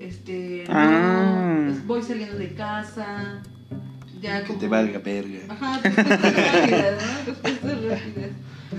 este, 0.00 0.64
Ah. 0.68 1.68
no, 1.68 1.82
voy 1.86 2.02
saliendo 2.02 2.36
de 2.38 2.54
casa, 2.54 3.42
ya 4.20 4.40
Que 4.40 4.46
como- 4.48 4.58
te 4.60 4.68
valga 4.68 4.98
verga. 4.98 5.38
Ajá, 5.48 5.80
respuestas 5.82 6.20
rápidas, 6.36 7.02
¿no? 7.02 7.32
Respuestas 7.32 7.84
rápidas. 7.84 8.30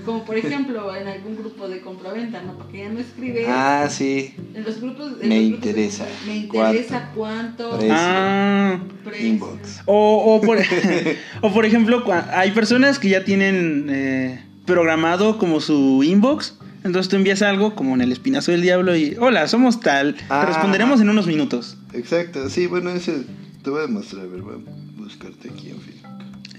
Como 0.05 0.25
por 0.25 0.37
ejemplo 0.37 0.93
en 0.95 1.07
algún 1.07 1.37
grupo 1.37 1.67
de 1.69 1.79
compraventa, 1.81 2.41
¿no? 2.41 2.53
Porque 2.57 2.79
ya 2.79 2.89
no 2.89 2.99
escribes. 2.99 3.45
Ah, 3.49 3.87
sí. 3.89 4.33
En 4.53 4.63
los 4.63 4.81
grupos. 4.81 5.13
en 5.21 5.29
Me 5.29 5.35
los 5.41 5.49
grupos 5.49 5.63
de 5.63 5.69
interesa. 5.71 6.05
Me 6.25 6.35
interesa 6.37 7.11
cuánto. 7.15 7.77
Precio. 7.77 7.95
Ah. 7.97 8.79
precio. 9.03 9.27
Inbox. 9.27 9.81
O, 9.85 10.35
o, 10.35 10.41
por, 10.41 10.57
o 11.41 11.53
por 11.53 11.65
ejemplo, 11.65 12.03
hay 12.33 12.51
personas 12.51 12.99
que 12.99 13.09
ya 13.09 13.23
tienen 13.23 13.87
eh, 13.89 14.43
programado 14.65 15.37
como 15.37 15.61
su 15.61 16.03
inbox. 16.03 16.57
Entonces 16.83 17.09
tú 17.09 17.15
envías 17.15 17.41
algo 17.41 17.75
como 17.75 17.95
en 17.95 18.01
el 18.01 18.11
espinazo 18.11 18.51
del 18.51 18.61
diablo 18.61 18.95
y 18.95 19.15
hola, 19.19 19.47
somos 19.47 19.79
tal. 19.79 20.15
Te 20.15 20.23
Ah. 20.29 20.45
responderemos 20.45 21.01
en 21.01 21.09
unos 21.09 21.27
minutos. 21.27 21.77
Exacto, 21.93 22.49
sí, 22.49 22.67
bueno, 22.67 22.89
ese 22.91 23.23
te 23.63 23.69
voy 23.69 23.83
a 23.83 23.87
mostrar, 23.87 24.25
a 24.25 24.27
ver, 24.27 24.41
voy 24.41 24.55
a 24.55 25.01
buscarte 25.01 25.49
aquí 25.49 25.69
en 25.71 25.81
Facebook. 25.81 26.07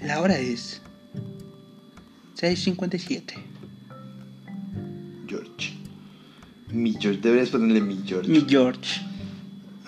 La 0.03 0.21
hora 0.21 0.37
es 0.37 0.81
6.57. 2.39 3.33
George. 5.27 5.73
Mi 6.71 6.93
George, 6.93 7.19
deberías 7.21 7.49
ponerle 7.49 7.81
mi 7.81 7.99
George. 8.05 8.29
Mi 8.29 8.45
George. 8.47 9.01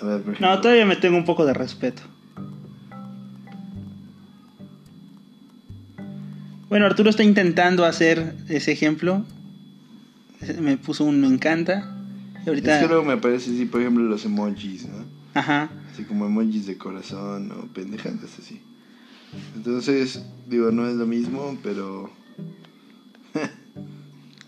A 0.01 0.05
ver, 0.05 0.21
por. 0.23 0.41
No, 0.41 0.59
todavía 0.61 0.86
me 0.86 0.95
tengo 0.95 1.17
un 1.17 1.25
poco 1.25 1.45
de 1.45 1.53
respeto. 1.53 2.01
Bueno, 6.69 6.86
Arturo 6.86 7.09
está 7.09 7.23
intentando 7.23 7.86
hacer 7.86 8.34
ese 8.49 8.71
ejemplo. 8.71 9.25
Me 10.61 10.77
puso 10.77 11.05
un 11.05 11.21
me 11.21 11.27
encanta. 11.27 11.95
Y 12.45 12.49
ahorita. 12.49 12.75
Es 12.75 12.81
que 12.81 12.87
luego 12.87 13.03
me 13.03 13.13
aparece 13.13 13.51
así, 13.51 13.65
por 13.65 13.81
ejemplo, 13.81 14.03
los 14.03 14.25
emojis, 14.25 14.87
¿no? 14.87 15.05
Ajá. 15.33 15.69
Así 15.93 16.03
como 16.03 16.25
emojis 16.25 16.65
de 16.65 16.77
corazón 16.77 17.51
o 17.51 17.67
pendejadas 17.67 18.39
así. 18.39 18.61
Entonces, 19.55 20.23
digo, 20.47 20.71
no 20.71 20.87
es 20.87 20.95
lo 20.95 21.05
mismo, 21.05 21.57
pero... 21.63 22.11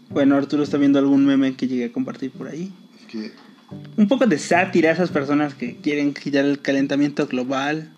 Bueno, 0.10 0.36
Arturo 0.36 0.62
está 0.62 0.78
viendo 0.78 1.00
algún 1.00 1.26
meme 1.26 1.56
que 1.56 1.68
llegue 1.68 1.86
a 1.86 1.92
compartir 1.92 2.30
por 2.30 2.48
ahí. 2.48 2.72
Es 3.00 3.08
que... 3.08 3.32
Un 3.98 4.08
poco 4.08 4.28
de 4.28 4.38
sátira 4.38 4.92
a 4.92 4.94
esas 4.94 5.10
personas 5.10 5.56
que 5.56 5.78
quieren 5.78 6.14
quitar 6.14 6.46
el 6.46 6.62
calentamiento 6.62 7.26
global. 7.26 7.90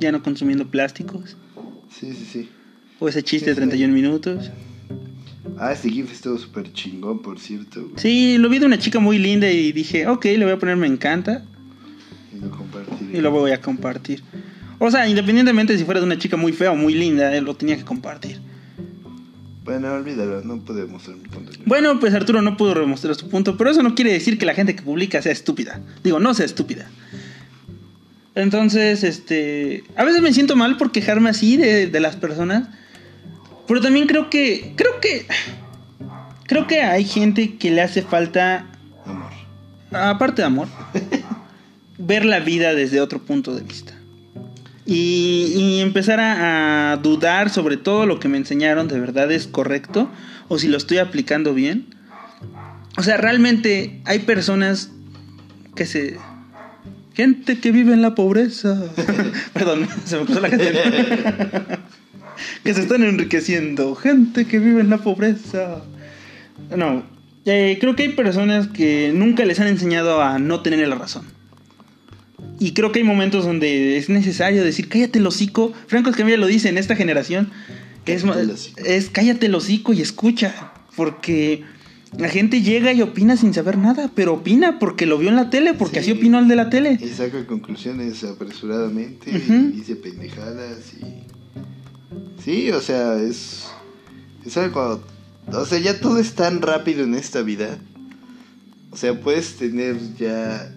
Ya 0.00 0.10
no 0.10 0.22
consumiendo 0.22 0.66
plásticos. 0.66 1.36
Sí, 1.90 2.14
sí, 2.14 2.26
sí. 2.32 2.48
O 3.00 3.08
ese 3.08 3.22
chiste 3.22 3.50
de 3.50 3.56
31 3.56 3.92
minutos. 3.92 4.50
Ah, 5.58 5.72
este 5.72 5.88
GIF 5.88 6.12
estuvo 6.12 6.36
súper 6.38 6.72
chingón, 6.72 7.20
por 7.20 7.38
cierto. 7.38 7.82
güey. 7.82 7.94
Sí, 7.96 8.38
lo 8.38 8.48
vi 8.48 8.58
de 8.58 8.66
una 8.66 8.78
chica 8.78 8.98
muy 8.98 9.18
linda 9.18 9.50
y 9.50 9.72
dije, 9.72 10.06
ok, 10.06 10.24
le 10.24 10.44
voy 10.44 10.52
a 10.52 10.58
poner 10.58 10.76
me 10.76 10.86
encanta. 10.86 11.44
Y 12.34 12.40
lo 12.40 12.50
compartiré. 12.50 13.18
Y 13.18 13.20
lo 13.20 13.30
voy 13.30 13.52
a 13.52 13.60
compartir. 13.60 14.22
O 14.78 14.90
sea, 14.90 15.08
independientemente 15.08 15.78
si 15.78 15.84
fuera 15.84 16.00
de 16.00 16.06
una 16.06 16.18
chica 16.18 16.36
muy 16.36 16.52
fea 16.52 16.72
o 16.72 16.76
muy 16.76 16.94
linda, 16.94 17.34
él 17.36 17.44
lo 17.44 17.54
tenía 17.54 17.76
que 17.76 17.84
compartir. 17.84 18.40
Bueno, 19.64 19.92
olvídalo, 19.94 20.42
no 20.42 20.60
puedo 20.60 20.86
mostrar 20.88 21.16
mi 21.16 21.28
punto. 21.28 21.52
Bueno, 21.64 21.98
pues 21.98 22.12
Arturo 22.12 22.42
no 22.42 22.56
pudo 22.56 22.74
demostrar 22.74 23.14
su 23.14 23.30
punto, 23.30 23.56
pero 23.56 23.70
eso 23.70 23.82
no 23.82 23.94
quiere 23.94 24.12
decir 24.12 24.36
que 24.36 24.44
la 24.44 24.54
gente 24.54 24.76
que 24.76 24.82
publica 24.82 25.22
sea 25.22 25.32
estúpida. 25.32 25.80
Digo, 26.02 26.20
no 26.20 26.34
sea 26.34 26.44
estúpida. 26.44 26.90
Entonces, 28.34 29.04
este. 29.04 29.84
A 29.96 30.04
veces 30.04 30.20
me 30.20 30.32
siento 30.32 30.56
mal 30.56 30.76
por 30.76 30.92
quejarme 30.92 31.30
así 31.30 31.56
de, 31.56 31.86
de 31.86 32.00
las 32.00 32.16
personas. 32.16 32.68
Pero 33.66 33.80
también 33.80 34.06
creo 34.06 34.30
que. 34.30 34.74
Creo 34.76 35.00
que. 35.00 35.26
Creo 36.46 36.66
que 36.66 36.82
hay 36.82 37.04
gente 37.04 37.56
que 37.56 37.70
le 37.70 37.82
hace 37.82 38.02
falta. 38.02 38.66
Amor. 39.06 39.30
Aparte 39.90 40.42
de 40.42 40.46
amor. 40.46 40.68
ver 41.98 42.24
la 42.24 42.40
vida 42.40 42.74
desde 42.74 43.00
otro 43.00 43.20
punto 43.20 43.54
de 43.54 43.62
vista. 43.62 43.94
Y, 44.86 45.52
y 45.56 45.80
empezar 45.80 46.20
a, 46.20 46.92
a 46.92 46.96
dudar 46.98 47.48
sobre 47.48 47.78
todo 47.78 48.04
lo 48.04 48.20
que 48.20 48.28
me 48.28 48.36
enseñaron 48.36 48.86
de 48.86 49.00
verdad 49.00 49.32
es 49.32 49.46
correcto 49.46 50.10
o 50.48 50.58
si 50.58 50.68
lo 50.68 50.76
estoy 50.76 50.98
aplicando 50.98 51.54
bien. 51.54 51.86
O 52.96 53.02
sea, 53.02 53.16
realmente 53.16 54.00
hay 54.04 54.20
personas 54.20 54.90
que 55.74 55.86
se... 55.86 56.16
Gente 57.14 57.60
que 57.60 57.70
vive 57.70 57.92
en 57.92 58.02
la 58.02 58.16
pobreza. 58.16 58.76
Perdón, 59.52 59.88
se 60.04 60.18
me 60.18 60.24
cruzó 60.24 60.40
la 60.40 60.50
canción. 60.50 60.74
Que 62.64 62.74
se 62.74 62.80
están 62.80 63.04
enriqueciendo. 63.04 63.94
Gente 63.94 64.46
que 64.46 64.58
vive 64.58 64.80
en 64.80 64.90
la 64.90 64.98
pobreza. 64.98 65.82
No, 66.76 67.02
eh, 67.44 67.76
creo 67.80 67.94
que 67.94 68.04
hay 68.04 68.08
personas 68.10 68.68
que 68.68 69.12
nunca 69.14 69.44
les 69.44 69.60
han 69.60 69.66
enseñado 69.68 70.22
a 70.22 70.38
no 70.38 70.60
tener 70.62 70.86
la 70.88 70.96
razón. 70.96 71.24
Y 72.58 72.72
creo 72.72 72.92
que 72.92 73.00
hay 73.00 73.04
momentos 73.04 73.44
donde 73.44 73.96
es 73.98 74.08
necesario 74.08 74.64
decir, 74.64 74.88
cállate 74.88 75.18
el 75.18 75.26
hocico. 75.26 75.72
Franco 75.86 76.10
Escamilla 76.10 76.36
lo 76.38 76.46
dice 76.46 76.68
en 76.68 76.78
esta 76.78 76.96
generación. 76.96 77.50
Es, 78.06 78.24
es 78.84 79.10
cállate 79.10 79.46
el 79.46 79.54
hocico 79.54 79.92
y 79.92 80.00
escucha. 80.00 80.72
Porque 80.96 81.64
la 82.16 82.28
gente 82.28 82.62
llega 82.62 82.92
y 82.92 83.02
opina 83.02 83.36
sin 83.36 83.52
saber 83.52 83.76
nada. 83.76 84.10
Pero 84.14 84.34
opina 84.34 84.78
porque 84.78 85.04
lo 85.04 85.18
vio 85.18 85.30
en 85.30 85.36
la 85.36 85.50
tele, 85.50 85.74
porque 85.74 85.96
Sí. 86.02 86.12
así 86.12 86.18
opinó 86.18 86.38
el 86.38 86.48
de 86.48 86.56
la 86.56 86.70
tele. 86.70 86.98
Y 87.02 87.08
saca 87.08 87.44
conclusiones 87.46 88.22
apresuradamente 88.24 89.30
y 89.30 89.72
dice 89.76 89.96
pendejadas 89.96 90.92
y... 91.00 91.33
Sí, 92.44 92.70
o 92.70 92.80
sea, 92.80 93.16
es... 93.16 93.66
Es 94.44 94.56
algo... 94.56 95.00
O 95.52 95.64
sea, 95.64 95.78
ya 95.78 96.00
todo 96.00 96.18
es 96.18 96.34
tan 96.34 96.62
rápido 96.62 97.04
en 97.04 97.14
esta 97.14 97.42
vida. 97.42 97.78
O 98.90 98.96
sea, 98.96 99.18
puedes 99.20 99.56
tener 99.56 99.96
ya... 100.16 100.74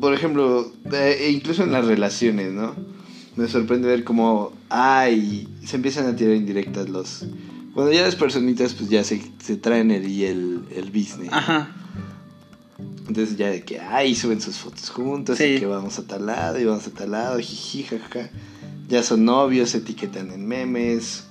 Por 0.00 0.12
ejemplo, 0.14 0.72
eh, 0.92 1.16
e 1.20 1.30
incluso 1.30 1.62
en 1.62 1.72
las 1.72 1.84
relaciones, 1.84 2.52
¿no? 2.52 2.74
me 3.36 3.46
sorprende 3.48 3.86
ver 3.88 4.02
cómo 4.02 4.52
ay 4.70 5.46
se 5.62 5.76
empiezan 5.76 6.06
a 6.06 6.16
tirar 6.16 6.34
indirectas 6.34 6.88
los 6.88 7.26
cuando 7.74 7.92
ya 7.92 8.00
las 8.00 8.16
personitas 8.16 8.72
pues 8.72 8.88
ya 8.88 9.04
se, 9.04 9.20
se 9.44 9.56
traen 9.56 9.90
el 9.90 10.08
y 10.08 10.24
el, 10.24 10.62
el 10.74 10.86
business 10.90 11.28
Ajá. 11.30 11.68
entonces 13.06 13.36
ya 13.36 13.50
de 13.50 13.62
que 13.62 13.78
ay 13.78 14.14
suben 14.14 14.40
sus 14.40 14.56
fotos 14.56 14.88
juntos 14.88 15.36
Sí. 15.36 15.44
y 15.44 15.58
que 15.60 15.66
vamos 15.66 15.98
a 15.98 16.06
tal 16.06 16.24
lado 16.24 16.58
y 16.58 16.64
vamos 16.64 16.86
a 16.86 16.90
tal 16.92 17.10
lado 17.10 17.38
jiji 17.38 17.82
jajaja 17.82 18.30
ya 18.88 19.02
son 19.02 19.24
novios 19.24 19.70
se 19.70 19.78
etiquetan 19.78 20.30
en 20.30 20.46
memes 20.46 21.24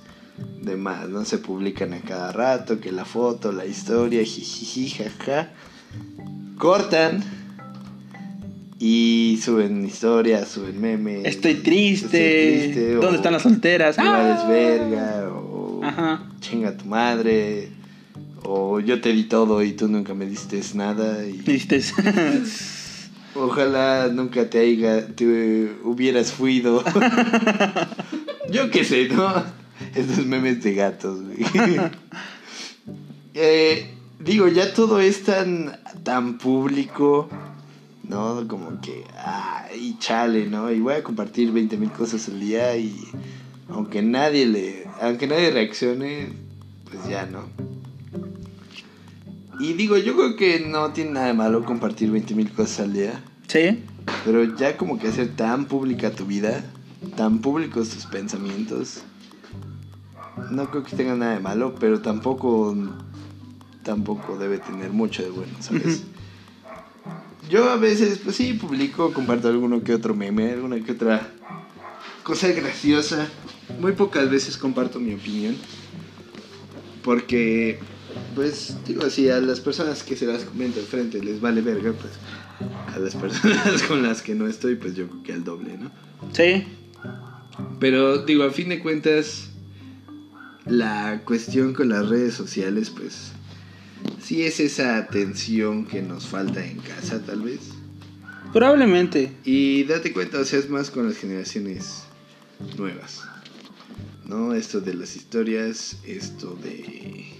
demás 0.62 1.08
no 1.08 1.24
se 1.24 1.38
publican 1.38 1.92
a 1.94 2.00
cada 2.00 2.32
rato 2.32 2.80
que 2.80 2.92
la 2.92 3.04
foto 3.04 3.52
la 3.52 3.66
historia 3.66 4.22
jiji 4.24 4.90
jajaja 4.90 5.50
cortan 6.58 7.22
y 8.78 9.38
suben 9.42 9.86
historias, 9.86 10.48
suben 10.48 10.80
memes. 10.80 11.24
Estoy 11.24 11.54
triste. 11.54 12.06
Estoy 12.06 12.74
triste, 12.74 12.94
¿Dónde 12.94 13.06
o 13.06 13.14
están 13.14 13.32
las 13.32 13.42
solteras? 13.42 13.96
¡Ah! 13.98 14.46
verga, 14.48 15.30
o 15.30 15.80
Ajá. 15.82 16.22
chinga 16.40 16.76
tu 16.76 16.84
madre, 16.84 17.70
o 18.42 18.80
yo 18.80 19.00
te 19.00 19.12
di 19.12 19.24
todo 19.24 19.62
y 19.62 19.72
tú 19.72 19.88
nunca 19.88 20.14
me 20.14 20.26
diste 20.26 20.60
nada. 20.74 21.26
Y 21.26 21.32
Viste. 21.38 21.80
ojalá 23.38 24.08
nunca 24.08 24.48
te 24.48 24.60
haya, 24.60 25.06
te 25.06 25.26
hubieras 25.84 26.32
fuido. 26.32 26.82
yo 28.50 28.70
qué 28.70 28.84
sé, 28.84 29.08
¿no? 29.08 29.32
Estos 29.94 30.26
memes 30.26 30.62
de 30.62 30.74
gatos, 30.74 31.22
güey. 31.22 31.38
Eh, 33.34 33.90
digo, 34.18 34.48
ya 34.48 34.72
todo 34.72 34.98
es 34.98 35.24
tan, 35.24 35.78
tan 36.02 36.38
público, 36.38 37.28
¿no? 38.02 38.46
Como 38.48 38.80
que, 38.80 39.04
ay, 39.22 39.96
chale, 39.98 40.46
¿no? 40.46 40.72
Y 40.72 40.80
voy 40.80 40.94
a 40.94 41.02
compartir 41.02 41.52
20 41.52 41.76
mil 41.76 41.90
cosas 41.90 42.28
al 42.28 42.40
día 42.40 42.76
y 42.76 42.96
aunque 43.68 44.02
nadie 44.02 44.46
le, 44.46 44.86
aunque 45.00 45.26
nadie 45.26 45.50
reaccione, 45.50 46.28
pues 46.90 47.06
ya, 47.08 47.26
¿no? 47.26 47.44
Y 49.58 49.72
digo, 49.72 49.96
yo 49.96 50.14
creo 50.16 50.36
que 50.36 50.60
no 50.60 50.92
tiene 50.92 51.12
nada 51.12 51.26
de 51.26 51.34
malo 51.34 51.64
compartir 51.64 52.10
20 52.10 52.34
mil 52.34 52.52
cosas 52.52 52.80
al 52.80 52.92
día, 52.92 53.22
sí. 53.46 53.82
pero 54.24 54.44
ya 54.56 54.76
como 54.76 54.98
que 54.98 55.08
hacer 55.08 55.34
tan 55.34 55.66
pública 55.66 56.10
tu 56.10 56.26
vida, 56.26 56.64
tan 57.16 57.38
públicos 57.38 57.88
tus 57.88 58.06
pensamientos, 58.06 59.02
no 60.50 60.70
creo 60.70 60.84
que 60.84 60.96
tenga 60.96 61.14
nada 61.14 61.34
de 61.34 61.40
malo, 61.40 61.74
pero 61.78 62.00
tampoco 62.00 62.76
tampoco 63.82 64.36
debe 64.36 64.58
tener 64.58 64.90
mucho 64.90 65.22
de 65.22 65.30
bueno, 65.30 65.52
¿sabes? 65.60 66.02
Yo 67.48 67.70
a 67.70 67.76
veces, 67.76 68.18
pues 68.18 68.34
sí, 68.34 68.54
publico, 68.54 69.12
comparto 69.12 69.48
alguno 69.48 69.84
que 69.84 69.94
otro 69.94 70.14
meme, 70.14 70.50
alguna 70.50 70.80
que 70.80 70.92
otra 70.92 71.30
cosa 72.24 72.48
graciosa. 72.48 73.28
Muy 73.80 73.92
pocas 73.92 74.28
veces 74.28 74.56
comparto 74.56 74.98
mi 74.98 75.14
opinión. 75.14 75.56
Porque, 77.04 77.78
pues, 78.34 78.76
digo 78.86 79.04
así, 79.04 79.28
a 79.30 79.40
las 79.40 79.60
personas 79.60 80.02
que 80.02 80.16
se 80.16 80.26
las 80.26 80.44
comento 80.44 80.80
al 80.80 80.86
frente 80.86 81.22
les 81.22 81.40
vale 81.40 81.60
verga, 81.60 81.92
pues 81.92 82.12
a 82.94 82.98
las 82.98 83.14
personas 83.14 83.82
con 83.88 84.02
las 84.02 84.22
que 84.22 84.34
no 84.34 84.46
estoy, 84.46 84.76
pues 84.76 84.94
yo 84.94 85.08
creo 85.08 85.22
que 85.22 85.32
al 85.32 85.44
doble, 85.44 85.76
¿no? 85.78 85.90
Sí. 86.32 86.64
Pero 87.80 88.24
digo, 88.24 88.44
a 88.44 88.50
fin 88.50 88.68
de 88.68 88.80
cuentas, 88.80 89.50
la 90.66 91.22
cuestión 91.24 91.74
con 91.74 91.88
las 91.88 92.08
redes 92.08 92.34
sociales, 92.34 92.90
pues, 92.90 93.32
sí 94.22 94.42
es 94.42 94.60
esa 94.60 94.96
atención 94.96 95.86
que 95.86 96.02
nos 96.02 96.26
falta 96.26 96.64
en 96.64 96.78
casa, 96.78 97.22
tal 97.22 97.42
vez. 97.42 97.60
Probablemente. 98.52 99.32
Y 99.44 99.84
date 99.84 100.12
cuenta, 100.12 100.40
o 100.40 100.44
sea, 100.44 100.58
es 100.58 100.70
más 100.70 100.90
con 100.90 101.06
las 101.06 101.18
generaciones 101.18 102.04
nuevas. 102.76 103.22
¿No? 104.24 104.54
Esto 104.54 104.80
de 104.80 104.94
las 104.94 105.14
historias, 105.14 105.98
esto 106.04 106.56
de... 106.56 107.35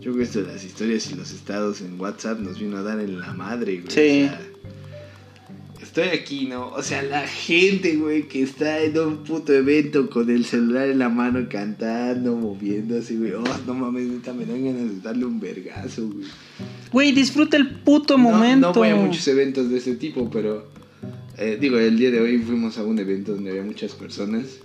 Yo 0.00 0.12
creo 0.12 0.16
que 0.16 0.22
esto 0.24 0.42
de 0.42 0.52
las 0.52 0.64
historias 0.64 1.10
y 1.10 1.14
los 1.14 1.30
estados 1.32 1.80
en 1.80 1.98
WhatsApp 2.00 2.38
nos 2.40 2.58
vino 2.58 2.76
a 2.76 2.82
dar 2.82 3.00
en 3.00 3.18
la 3.20 3.32
madre, 3.32 3.80
güey. 3.80 3.90
Sí. 3.90 4.24
O 4.24 4.28
sea, 4.28 4.40
estoy 5.82 6.08
aquí, 6.08 6.46
¿no? 6.46 6.68
O 6.68 6.82
sea, 6.82 7.02
la 7.02 7.26
gente, 7.26 7.96
güey, 7.96 8.28
que 8.28 8.42
está 8.42 8.80
en 8.80 8.98
un 8.98 9.18
puto 9.24 9.52
evento 9.52 10.10
con 10.10 10.28
el 10.28 10.44
celular 10.44 10.88
en 10.88 10.98
la 10.98 11.08
mano 11.08 11.46
cantando, 11.48 12.34
moviéndose, 12.36 13.16
güey. 13.16 13.32
Oh, 13.32 13.44
no 13.66 13.74
mames, 13.74 14.06
neta, 14.08 14.32
me 14.32 14.44
dan 14.44 14.64
ganas 14.64 14.90
de 14.94 15.00
darle 15.00 15.24
un 15.24 15.40
vergazo, 15.40 16.08
güey. 16.08 16.26
Güey, 16.92 17.12
disfruta 17.12 17.56
el 17.56 17.70
puto 17.80 18.16
No- 18.18 18.24
momento. 18.24 18.68
No, 18.68 18.74
voy 18.74 18.88
a 18.88 18.96
muchos 18.96 19.26
eventos 19.28 19.70
de 19.70 19.78
ese 19.78 19.94
tipo, 19.96 20.28
pero 20.30 20.68
eh, 21.38 21.56
digo, 21.60 21.78
el 21.78 21.96
día 21.98 22.10
de 22.10 22.20
hoy 22.20 22.38
fuimos 22.38 22.76
a 22.78 22.84
un 22.84 22.98
evento 22.98 23.32
donde 23.34 23.50
había 23.50 23.62
muchas 23.62 23.92
personas 23.92 24.58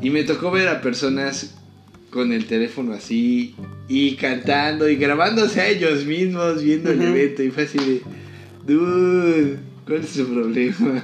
y 0.00 0.10
me 0.10 0.24
tocó 0.24 0.50
ver 0.50 0.68
a 0.68 0.80
personas 0.80 1.54
con 2.14 2.32
el 2.32 2.46
teléfono 2.46 2.92
así 2.92 3.56
y 3.88 4.14
cantando 4.14 4.88
y 4.88 4.94
grabándose 4.94 5.60
a 5.60 5.68
ellos 5.68 6.06
mismos 6.06 6.62
viendo 6.62 6.92
el 6.92 7.02
evento 7.02 7.42
y 7.42 7.50
fue 7.50 7.64
así 7.64 7.76
de, 7.76 8.02
dude, 8.64 9.58
¿cuál 9.84 9.98
es 9.98 10.10
su 10.10 10.24
problema? 10.24 11.02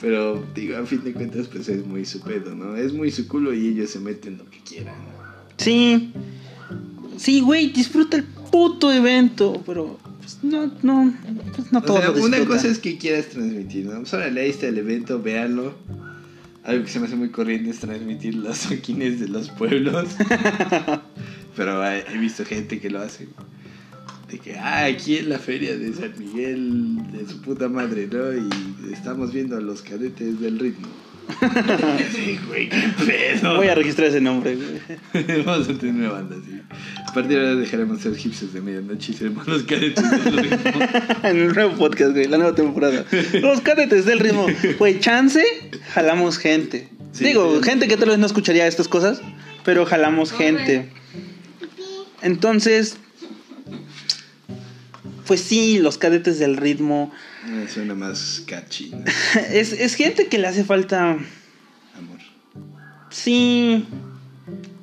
Pero 0.00 0.40
digo, 0.54 0.76
a 0.76 0.86
fin 0.86 1.02
de 1.02 1.12
cuentas 1.12 1.48
pues 1.48 1.68
es 1.68 1.84
muy 1.84 2.04
su 2.04 2.20
pedo, 2.20 2.54
¿no? 2.54 2.76
Es 2.76 2.92
muy 2.92 3.10
su 3.10 3.26
culo 3.26 3.52
y 3.52 3.66
ellos 3.66 3.90
se 3.90 3.98
meten 3.98 4.38
lo 4.38 4.48
que 4.48 4.60
quieran. 4.60 4.94
Sí. 5.56 6.12
Sí, 7.16 7.40
güey, 7.40 7.72
disfruta 7.72 8.18
el 8.18 8.22
puto 8.22 8.92
evento, 8.92 9.60
pero 9.66 9.98
pues, 10.20 10.38
no, 10.44 10.70
no, 10.82 11.12
pues, 11.56 11.72
no 11.72 11.80
O 11.80 11.82
todo 11.82 11.98
sea, 11.98 12.10
lo 12.10 12.24
una 12.24 12.44
cosa 12.44 12.68
es 12.68 12.78
que 12.78 12.98
quieras 12.98 13.30
transmitir, 13.30 13.86
¿no? 13.86 13.98
Pues 13.98 14.14
ahí 14.14 14.48
está 14.48 14.68
el 14.68 14.78
evento, 14.78 15.20
véanlo. 15.20 15.74
Algo 16.68 16.84
que 16.84 16.90
se 16.90 17.00
me 17.00 17.06
hace 17.06 17.16
muy 17.16 17.30
corriente 17.30 17.70
es 17.70 17.80
transmitir 17.80 18.34
los 18.34 18.60
toquines 18.60 19.18
de 19.20 19.28
los 19.28 19.48
pueblos. 19.48 20.16
Pero 21.56 21.82
he 21.82 22.18
visto 22.18 22.44
gente 22.44 22.78
que 22.78 22.90
lo 22.90 23.00
hace. 23.00 23.26
De 24.30 24.38
que, 24.38 24.58
ah, 24.58 24.84
aquí 24.84 25.16
en 25.16 25.30
la 25.30 25.38
feria 25.38 25.78
de 25.78 25.94
San 25.94 26.12
Miguel, 26.18 27.10
de 27.10 27.26
su 27.26 27.40
puta 27.40 27.70
madre, 27.70 28.06
¿no? 28.12 28.34
Y 28.34 28.92
estamos 28.92 29.32
viendo 29.32 29.56
a 29.56 29.60
los 29.62 29.80
cadetes 29.80 30.38
del 30.40 30.58
ritmo. 30.58 30.88
sí, 32.14 32.38
güey, 32.46 32.68
qué 32.68 32.92
pedo. 33.06 33.56
Voy 33.56 33.68
a 33.68 33.74
registrar 33.74 34.08
ese 34.08 34.20
nombre, 34.20 34.56
güey. 34.56 35.42
Vamos 35.44 35.70
a 35.70 35.78
tener 35.78 35.94
una 35.94 36.10
banda 36.10 36.36
así. 36.36 36.60
A 37.08 37.12
partir 37.14 37.38
de 37.38 37.48
ahora 37.48 37.60
dejaremos 37.60 38.00
ser 38.02 38.14
hipsters 38.14 38.52
de 38.52 38.60
medianoche 38.60 39.12
y 39.12 39.14
seremos 39.14 39.46
los 39.48 39.62
cadetes 39.62 40.10
del 40.10 40.36
ritmo. 40.36 40.80
en 41.22 41.36
el 41.38 41.54
nuevo 41.54 41.76
podcast, 41.76 42.12
güey, 42.12 42.28
la 42.28 42.36
nueva 42.36 42.54
temporada. 42.54 43.06
Los 43.32 43.62
cadetes 43.62 44.04
del 44.04 44.18
ritmo. 44.18 44.46
Güey, 44.78 45.00
chance, 45.00 45.42
jalamos 45.94 46.36
gente. 46.36 46.88
Sí, 47.12 47.24
Digo, 47.24 47.56
sí. 47.56 47.64
gente 47.64 47.88
que 47.88 47.96
tal 47.96 48.10
vez 48.10 48.18
no 48.18 48.26
escucharía 48.26 48.66
estas 48.66 48.88
cosas, 48.88 49.22
pero 49.64 49.86
jalamos 49.86 50.32
gente. 50.32 50.90
Entonces, 52.20 52.98
pues 55.26 55.40
sí, 55.40 55.78
los 55.78 55.96
cadetes 55.96 56.38
del 56.38 56.58
ritmo. 56.58 57.10
Suena 57.72 57.94
más 57.94 58.42
catchy, 58.46 58.90
¿no? 58.90 59.04
Es, 59.50 59.72
es 59.72 59.94
gente 59.94 60.26
que 60.26 60.36
le 60.36 60.46
hace 60.46 60.62
falta. 60.62 61.12
Amor. 61.96 62.18
Sí. 63.08 63.86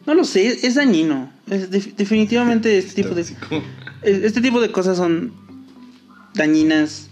No 0.08 0.16
lo 0.16 0.24
sé, 0.24 0.66
es 0.66 0.74
dañino. 0.74 1.35
Es 1.50 1.70
definitivamente 1.70 2.78
este 2.78 3.04
tipo 3.04 3.14
de. 3.16 3.26
Este 4.04 4.42
tipo 4.42 4.62
de 4.62 4.72
cosas 4.72 4.98
son 4.98 5.34
dañinas. 6.34 7.10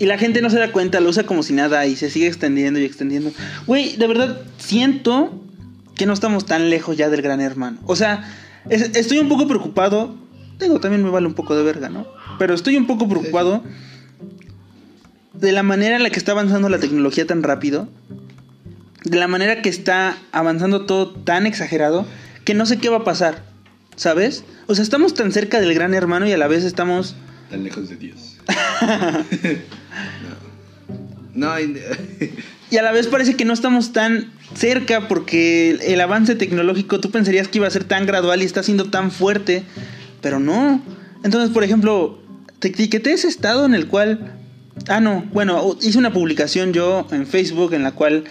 Y 0.00 0.06
la 0.06 0.18
gente 0.18 0.42
no 0.42 0.50
se 0.50 0.58
da 0.58 0.72
cuenta, 0.72 0.98
lo 1.00 1.08
usa 1.10 1.22
como 1.24 1.42
si 1.44 1.52
nada 1.52 1.86
y 1.86 1.94
se 1.94 2.10
sigue 2.10 2.26
extendiendo 2.26 2.80
y 2.80 2.84
extendiendo. 2.84 3.30
Güey, 3.66 3.96
de 3.96 4.06
verdad 4.08 4.40
siento 4.58 5.40
que 5.94 6.06
no 6.06 6.12
estamos 6.12 6.46
tan 6.46 6.68
lejos 6.70 6.96
ya 6.96 7.08
del 7.10 7.22
gran 7.22 7.40
hermano. 7.40 7.78
O 7.86 7.94
sea, 7.94 8.28
es- 8.68 8.96
estoy 8.96 9.18
un 9.18 9.28
poco 9.28 9.46
preocupado. 9.46 10.16
Digo, 10.58 10.80
también 10.80 11.04
me 11.04 11.10
vale 11.10 11.28
un 11.28 11.34
poco 11.34 11.54
de 11.56 11.62
verga, 11.62 11.88
¿no? 11.88 12.06
Pero 12.40 12.54
estoy 12.54 12.76
un 12.76 12.88
poco 12.88 13.08
preocupado 13.08 13.62
de 15.32 15.52
la 15.52 15.62
manera 15.62 15.94
en 15.96 16.02
la 16.02 16.10
que 16.10 16.18
está 16.18 16.32
avanzando 16.32 16.68
la 16.68 16.78
tecnología 16.80 17.26
tan 17.26 17.44
rápido. 17.44 17.88
De 19.04 19.16
la 19.16 19.28
manera 19.28 19.62
que 19.62 19.68
está 19.68 20.18
avanzando 20.32 20.86
todo 20.86 21.10
tan 21.10 21.46
exagerado 21.46 22.04
que 22.44 22.54
no 22.54 22.66
sé 22.66 22.78
qué 22.78 22.88
va 22.88 22.98
a 22.98 23.04
pasar. 23.04 23.44
¿Sabes? 23.98 24.44
O 24.68 24.74
sea, 24.74 24.82
estamos 24.82 25.12
tan 25.12 25.32
cerca 25.32 25.60
del 25.60 25.74
gran 25.74 25.92
hermano 25.92 26.26
y 26.26 26.32
a 26.32 26.38
la 26.38 26.46
vez 26.48 26.64
estamos... 26.64 27.14
Tan 27.50 27.64
lejos 27.64 27.88
de 27.90 27.96
Dios. 27.96 28.36
no. 31.34 31.48
No, 31.48 31.60
y- 31.60 31.78
Y 32.70 32.76
a 32.76 32.82
la 32.82 32.92
vez 32.92 33.06
parece 33.06 33.34
que 33.34 33.44
no 33.44 33.52
estamos 33.54 33.92
tan 33.92 34.30
cerca 34.54 35.08
porque 35.08 35.70
el, 35.70 35.80
el 35.82 36.00
avance 36.00 36.34
tecnológico 36.34 37.00
tú 37.00 37.10
pensarías 37.10 37.48
que 37.48 37.58
iba 37.58 37.66
a 37.66 37.70
ser 37.70 37.84
tan 37.84 38.06
gradual 38.06 38.42
y 38.42 38.44
está 38.44 38.62
siendo 38.62 38.90
tan 38.90 39.10
fuerte, 39.10 39.62
pero 40.20 40.38
no. 40.38 40.80
Entonces, 41.24 41.50
por 41.50 41.64
ejemplo, 41.64 42.22
te 42.58 42.68
etiqueté 42.68 43.12
ese 43.12 43.28
estado 43.28 43.64
en 43.66 43.74
el 43.74 43.86
cual... 43.88 44.32
Ah, 44.88 45.00
no, 45.00 45.24
bueno, 45.32 45.76
hice 45.82 45.98
una 45.98 46.12
publicación 46.12 46.72
yo 46.72 47.06
en 47.10 47.26
Facebook 47.26 47.72
en 47.74 47.82
la 47.82 47.92
cual 47.92 48.24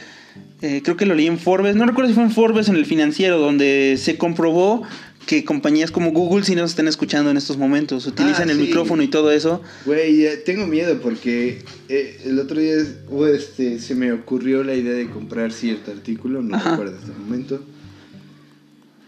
eh, 0.62 0.82
creo 0.84 0.96
que 0.96 1.06
lo 1.06 1.14
leí 1.14 1.28
en 1.28 1.38
Forbes, 1.40 1.76
no 1.76 1.86
recuerdo 1.86 2.08
si 2.10 2.16
fue 2.16 2.24
en 2.24 2.32
Forbes 2.32 2.70
o 2.70 2.72
en 2.72 2.78
el 2.78 2.86
financiero, 2.86 3.38
donde 3.38 3.98
se 4.02 4.18
comprobó 4.18 4.84
que 5.28 5.46
compañías 5.46 5.92
como 5.92 6.12
Google 6.12 6.44
sí 6.44 6.56
nos 6.56 6.72
estén 6.72 6.88
escuchando 6.88 7.30
en 7.30 7.38
estos 7.38 7.58
momentos. 7.58 8.08
Utilizan 8.08 8.50
Ah, 8.50 8.54
el 8.54 8.58
sí. 8.58 8.64
micrófono 8.64 9.04
y 9.04 9.08
todo 9.10 9.32
eso. 9.32 9.62
Güey, 9.86 10.26
eh, 10.26 10.38
tengo 10.38 10.66
miedo 10.66 11.00
porque 11.02 11.60
eh, 11.90 12.20
el 12.26 12.40
otro 12.40 12.60
día 12.60 12.74
uh, 13.10 13.26
este, 13.26 13.78
se 13.80 13.94
me 13.94 14.12
ocurrió 14.14 14.64
la 14.64 14.74
idea 14.74 14.94
de 14.94 15.08
comprar 15.10 15.52
cierto 15.52 15.92
artículo, 15.92 16.42
no 16.42 16.56
Ajá. 16.56 16.72
recuerdo 16.72 16.96
hasta 16.98 17.12
el 17.12 17.20
momento. 17.20 17.64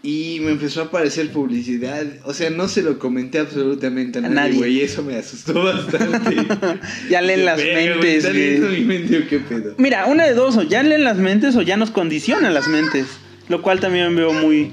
Y 0.02 0.38
me 0.40 0.52
empezó 0.52 0.80
a 0.80 0.84
aparecer 0.84 1.30
publicidad. 1.30 2.06
O 2.24 2.32
sea, 2.32 2.48
no 2.48 2.68
se 2.68 2.80
lo 2.82 2.98
comenté 2.98 3.38
absolutamente 3.38 4.18
a 4.18 4.24
A 4.24 4.28
nadie, 4.30 4.56
güey. 4.56 4.80
Eso 4.80 5.02
me 5.02 5.16
asustó 5.16 5.62
bastante. 5.62 6.36
Ya 7.10 7.20
leen 7.20 7.44
las 7.44 7.58
"Verga, 7.58 7.96
güey, 7.98 8.12
mentes, 8.22 8.32
güey". 8.62 8.80
mi 8.80 8.84
mente 8.86 9.18
o 9.18 9.28
qué 9.28 9.40
pedo. 9.40 9.74
Mira, 9.76 10.06
una 10.06 10.24
de 10.24 10.32
dos, 10.34 10.56
o 10.56 10.62
ya 10.62 10.82
leen 10.82 11.04
las 11.04 11.18
mentes 11.18 11.54
o 11.56 11.60
ya 11.62 11.76
nos 11.76 11.90
condicionan 11.90 12.54
las 12.54 12.66
mentes. 12.68 13.06
Lo 13.50 13.60
cual 13.62 13.80
también 13.80 14.14
veo 14.16 14.32
muy, 14.32 14.72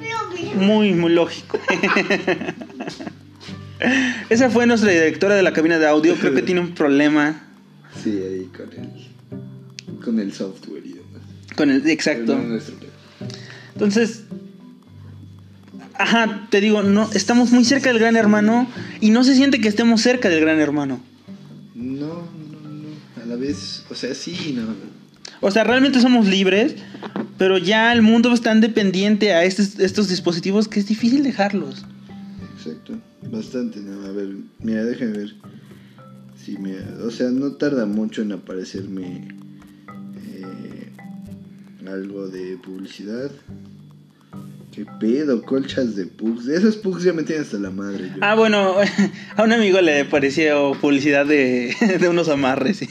muy, 0.55 0.93
muy 0.93 1.11
lógico. 1.11 1.59
Esa 4.29 4.49
fue 4.49 4.65
nuestra 4.67 4.91
directora 4.91 5.35
de 5.35 5.43
la 5.43 5.51
cabina 5.51 5.79
de 5.79 5.87
audio. 5.87 6.15
Creo 6.15 6.33
que 6.33 6.41
tiene 6.43 6.61
un 6.61 6.73
problema 6.73 7.43
Sí, 8.03 8.11
ahí 8.11 8.49
con 8.55 8.71
el, 8.73 8.89
con 10.03 10.19
el 10.19 10.31
software 10.31 10.85
y 10.85 10.93
demás. 10.93 11.21
con 11.55 11.71
el. 11.71 11.89
Exacto. 11.89 12.39
Entonces, 13.73 14.23
ajá, 15.95 16.47
te 16.51 16.61
digo, 16.61 16.83
no, 16.83 17.09
estamos 17.13 17.51
muy 17.51 17.65
cerca 17.65 17.89
del 17.89 17.97
gran 17.99 18.15
hermano 18.15 18.67
y 19.01 19.09
no 19.09 19.23
se 19.23 19.33
siente 19.35 19.59
que 19.59 19.67
estemos 19.67 20.01
cerca 20.01 20.29
del 20.29 20.41
gran 20.41 20.59
hermano. 20.59 21.01
No, 21.73 22.07
no, 22.07 22.69
no. 22.69 23.23
A 23.23 23.25
la 23.25 23.35
vez, 23.35 23.83
o 23.89 23.95
sea, 23.95 24.13
sí, 24.13 24.53
no. 24.55 24.67
O 25.41 25.51
sea, 25.51 25.63
realmente 25.63 25.99
somos 25.99 26.27
libres, 26.27 26.75
pero 27.37 27.57
ya 27.57 27.93
el 27.93 28.01
mundo 28.01 28.33
es 28.33 28.41
tan 28.41 28.61
dependiente 28.61 29.33
a 29.33 29.43
estos, 29.43 29.79
estos 29.79 30.09
dispositivos 30.09 30.67
que 30.67 30.79
es 30.79 30.87
difícil 30.87 31.23
dejarlos. 31.23 31.85
Exacto, 32.57 32.93
bastante, 33.31 33.79
no, 33.79 34.05
a 34.05 34.11
ver, 34.11 34.29
mira, 34.59 34.83
déjame 34.83 35.11
ver. 35.11 35.35
Sí, 36.43 36.57
mira, 36.59 36.85
o 37.05 37.11
sea, 37.11 37.29
no 37.29 37.51
tarda 37.53 37.85
mucho 37.85 38.21
en 38.21 38.31
aparecerme 38.31 39.27
eh, 40.33 40.91
algo 41.87 42.27
de 42.27 42.57
publicidad. 42.57 43.31
¿Qué 44.77 44.85
pedo? 44.99 45.41
Colchas 45.41 45.95
de 45.95 46.05
pugs. 46.05 46.47
Esas 46.47 46.75
pugs 46.75 47.03
ya 47.03 47.11
me 47.11 47.23
tienen 47.23 47.43
hasta 47.43 47.57
la 47.57 47.71
madre. 47.71 48.11
Yo. 48.15 48.21
Ah, 48.21 48.35
bueno, 48.35 48.75
a 49.35 49.43
un 49.43 49.51
amigo 49.51 49.81
le 49.81 50.05
pareció 50.05 50.73
publicidad 50.79 51.25
de, 51.25 51.75
de 51.99 52.07
unos 52.07 52.29
amarres. 52.29 52.81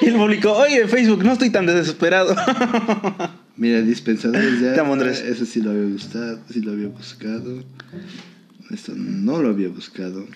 y 0.00 0.06
él 0.06 0.14
publicó, 0.14 0.52
oye, 0.52 0.86
Facebook, 0.88 1.24
no 1.24 1.32
estoy 1.32 1.50
tan 1.50 1.66
desesperado. 1.66 2.34
Mira, 3.56 3.82
dispensadores 3.82 4.60
ya. 4.60 4.72
Te 4.72 4.80
Andrés. 4.80 5.20
Eso 5.20 5.44
sí 5.44 5.60
lo 5.60 5.70
había 5.70 5.84
gustado, 5.84 6.40
sí 6.50 6.60
lo 6.60 6.72
había 6.72 6.88
buscado. 6.88 7.62
Esto 8.70 8.92
no 8.96 9.42
lo 9.42 9.50
había 9.50 9.68
buscado. 9.68 10.26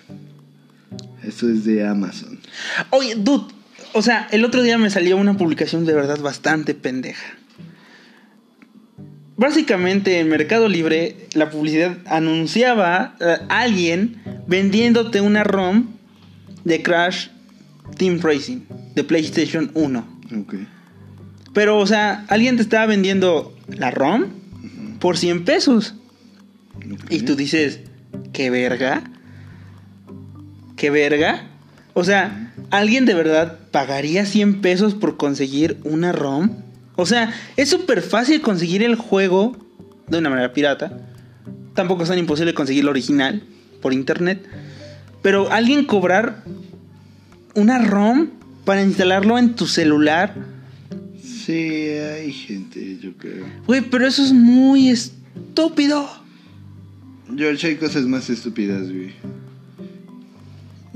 Esto 1.22 1.48
es 1.48 1.64
de 1.64 1.86
Amazon. 1.86 2.38
Oye, 2.90 3.14
dude, 3.16 3.46
o 3.92 4.02
sea, 4.02 4.28
el 4.30 4.44
otro 4.44 4.62
día 4.62 4.76
me 4.76 4.90
salió 4.90 5.16
una 5.16 5.36
publicación 5.36 5.86
de 5.86 5.94
verdad 5.94 6.18
bastante 6.20 6.74
pendeja. 6.74 7.34
Básicamente 9.36 10.20
en 10.20 10.28
Mercado 10.28 10.68
Libre 10.68 11.16
la 11.34 11.50
publicidad 11.50 11.96
anunciaba 12.06 13.16
a 13.20 13.60
alguien 13.60 14.20
vendiéndote 14.46 15.20
una 15.20 15.44
ROM 15.44 15.86
de 16.64 16.82
Crash 16.82 17.28
Team 17.96 18.20
Racing 18.20 18.60
de 18.94 19.04
PlayStation 19.04 19.70
1. 19.74 20.20
Ok. 20.40 20.54
Pero, 21.52 21.78
o 21.78 21.86
sea, 21.86 22.24
alguien 22.28 22.56
te 22.56 22.62
estaba 22.62 22.86
vendiendo 22.86 23.56
la 23.68 23.90
ROM 23.90 24.24
por 24.98 25.16
100 25.16 25.44
pesos. 25.44 25.94
Y 27.08 27.20
tú 27.20 27.36
dices, 27.36 27.80
¿qué 28.32 28.50
verga? 28.50 29.04
¿Qué 30.76 30.90
verga? 30.90 31.46
O 31.94 32.02
sea, 32.02 32.52
¿alguien 32.70 33.06
de 33.06 33.14
verdad 33.14 33.58
pagaría 33.70 34.26
100 34.26 34.60
pesos 34.60 34.94
por 34.94 35.16
conseguir 35.16 35.78
una 35.84 36.10
ROM? 36.10 36.50
O 36.96 37.06
sea, 37.06 37.32
es 37.56 37.70
súper 37.70 38.02
fácil 38.02 38.40
conseguir 38.40 38.82
el 38.82 38.96
juego 38.96 39.56
de 40.08 40.18
una 40.18 40.30
manera 40.30 40.52
pirata. 40.52 40.98
Tampoco 41.74 42.02
es 42.02 42.08
tan 42.08 42.18
imposible 42.18 42.54
conseguir 42.54 42.82
el 42.82 42.88
original 42.88 43.42
por 43.80 43.92
internet. 43.92 44.44
Pero 45.22 45.50
alguien 45.52 45.84
cobrar 45.84 46.42
una 47.54 47.78
ROM 47.78 48.28
para 48.64 48.82
instalarlo 48.82 49.38
en 49.38 49.54
tu 49.54 49.66
celular. 49.66 50.34
Sí, 51.22 51.52
hay 51.52 52.32
gente, 52.32 52.98
yo 53.00 53.12
creo. 53.16 53.44
Güey, 53.66 53.82
pero 53.82 54.06
eso 54.06 54.22
es 54.24 54.32
muy 54.32 54.88
estúpido. 54.88 56.08
George, 57.36 57.66
hay 57.66 57.76
cosas 57.76 58.04
más 58.04 58.30
estúpidas, 58.30 58.90
güey. 58.90 59.12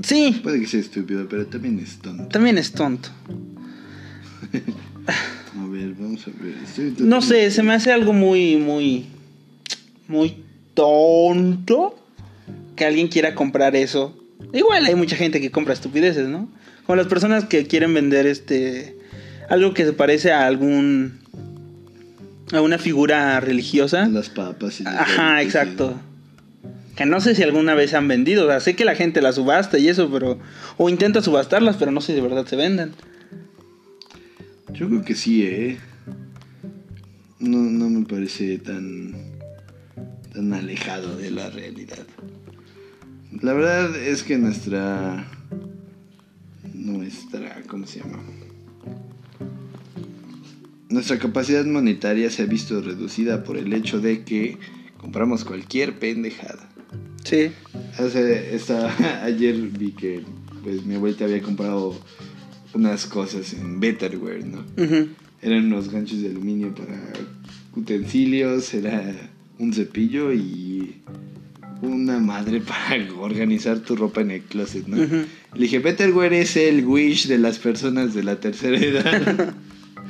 Sí, 0.01 0.39
Puede 0.41 0.59
que 0.61 0.67
sea 0.67 0.79
estúpido, 0.79 1.27
pero 1.27 1.45
también 1.45 1.79
es 1.79 1.97
tonto. 1.97 2.27
también 2.29 2.57
es 2.57 2.71
tonto. 2.71 3.09
A 5.59 5.65
ver, 5.67 5.93
vamos 5.95 6.25
a 6.27 6.43
ver. 6.43 6.55
Estoy 6.63 6.93
No 6.99 7.21
sé, 7.21 7.49
se 7.51 7.63
me 7.63 7.73
hace 7.73 7.91
algo 7.91 8.13
muy, 8.13 8.55
muy, 8.57 9.07
muy 10.07 10.37
tonto 10.75 11.99
que 12.75 12.85
alguien 12.85 13.07
quiera 13.07 13.33
comprar 13.35 13.75
eso. 13.75 14.15
Igual 14.53 14.85
hay 14.85 14.95
mucha 14.95 15.15
gente 15.15 15.41
que 15.41 15.51
compra 15.51 15.73
estupideces, 15.73 16.27
¿no? 16.27 16.49
Como 16.85 16.95
las 16.95 17.07
personas 17.07 17.45
que 17.45 17.67
quieren 17.67 17.93
vender 17.93 18.25
este 18.25 18.97
algo 19.49 19.73
que 19.73 19.85
se 19.85 19.93
parece 19.93 20.31
a 20.31 20.45
algún 20.47 21.19
a 22.51 22.61
una 22.61 22.77
figura 22.77 23.39
religiosa. 23.39 24.07
Las 24.07 24.29
papas 24.29 24.81
y 24.81 24.87
Ajá, 24.87 25.41
y- 25.41 25.45
exacto. 25.45 25.99
Que 26.95 27.05
no 27.05 27.21
sé 27.21 27.33
si 27.35 27.43
alguna 27.43 27.75
vez 27.75 27.91
se 27.91 27.97
han 27.97 28.07
vendido. 28.07 28.45
O 28.45 28.49
sea, 28.49 28.59
sé 28.59 28.75
que 28.75 28.85
la 28.85 28.95
gente 28.95 29.21
las 29.21 29.35
subasta 29.35 29.77
y 29.77 29.87
eso, 29.87 30.09
pero. 30.11 30.39
O 30.77 30.89
intenta 30.89 31.21
subastarlas, 31.21 31.77
pero 31.77 31.91
no 31.91 32.01
sé 32.01 32.07
si 32.07 32.13
de 32.15 32.21
verdad 32.21 32.45
se 32.45 32.55
vendan. 32.55 32.91
Yo 34.73 34.87
creo 34.87 35.03
que 35.03 35.15
sí, 35.15 35.43
¿eh? 35.43 35.77
No, 37.39 37.57
no 37.57 37.89
me 37.89 38.05
parece 38.05 38.57
tan, 38.59 39.13
tan 40.33 40.53
alejado 40.53 41.15
de 41.15 41.31
la 41.31 41.49
realidad. 41.49 42.05
La 43.41 43.53
verdad 43.53 43.95
es 43.95 44.23
que 44.23 44.37
nuestra... 44.37 45.27
Nuestra... 46.73 47.61
¿Cómo 47.67 47.85
se 47.85 47.99
llama? 47.99 48.19
Nuestra 50.89 51.19
capacidad 51.19 51.65
monetaria 51.65 52.29
se 52.31 52.41
ha 52.43 52.45
visto 52.45 52.81
reducida 52.81 53.43
por 53.43 53.57
el 53.57 53.71
hecho 53.73 53.99
de 53.99 54.23
que 54.23 54.57
compramos 54.97 55.45
cualquier 55.45 55.99
pendejada. 55.99 56.67
Sí. 57.23 57.51
Esta- 58.51 59.23
ayer 59.23 59.55
vi 59.55 59.91
que 59.91 60.23
pues 60.63 60.83
mi 60.85 60.95
abuelita 60.95 61.25
había 61.25 61.41
comprado 61.41 61.95
unas 62.73 63.05
cosas 63.05 63.53
en 63.53 63.79
Betterware, 63.79 64.45
¿no? 64.45 64.65
Eran 65.41 65.65
unos 65.65 65.89
ganchos 65.91 66.21
de 66.21 66.29
aluminio 66.29 66.73
para 66.73 66.99
utensilios, 67.75 68.73
era 68.73 69.15
un 69.59 69.71
cepillo 69.73 70.33
y 70.33 70.95
una 71.81 72.19
madre 72.19 72.61
para 72.61 72.97
organizar 73.19 73.79
tu 73.79 73.95
ropa 73.95 74.21
en 74.21 74.31
el 74.31 74.41
closet, 74.41 74.87
¿no? 74.87 75.01
Ujú. 75.01 75.25
Le 75.53 75.61
dije, 75.61 75.79
Betterware 75.79 76.33
es 76.33 76.55
el 76.57 76.85
wish 76.85 77.27
de 77.27 77.37
las 77.37 77.59
personas 77.59 78.13
de 78.13 78.23
la 78.23 78.39
tercera 78.39 78.77
edad. 78.79 79.53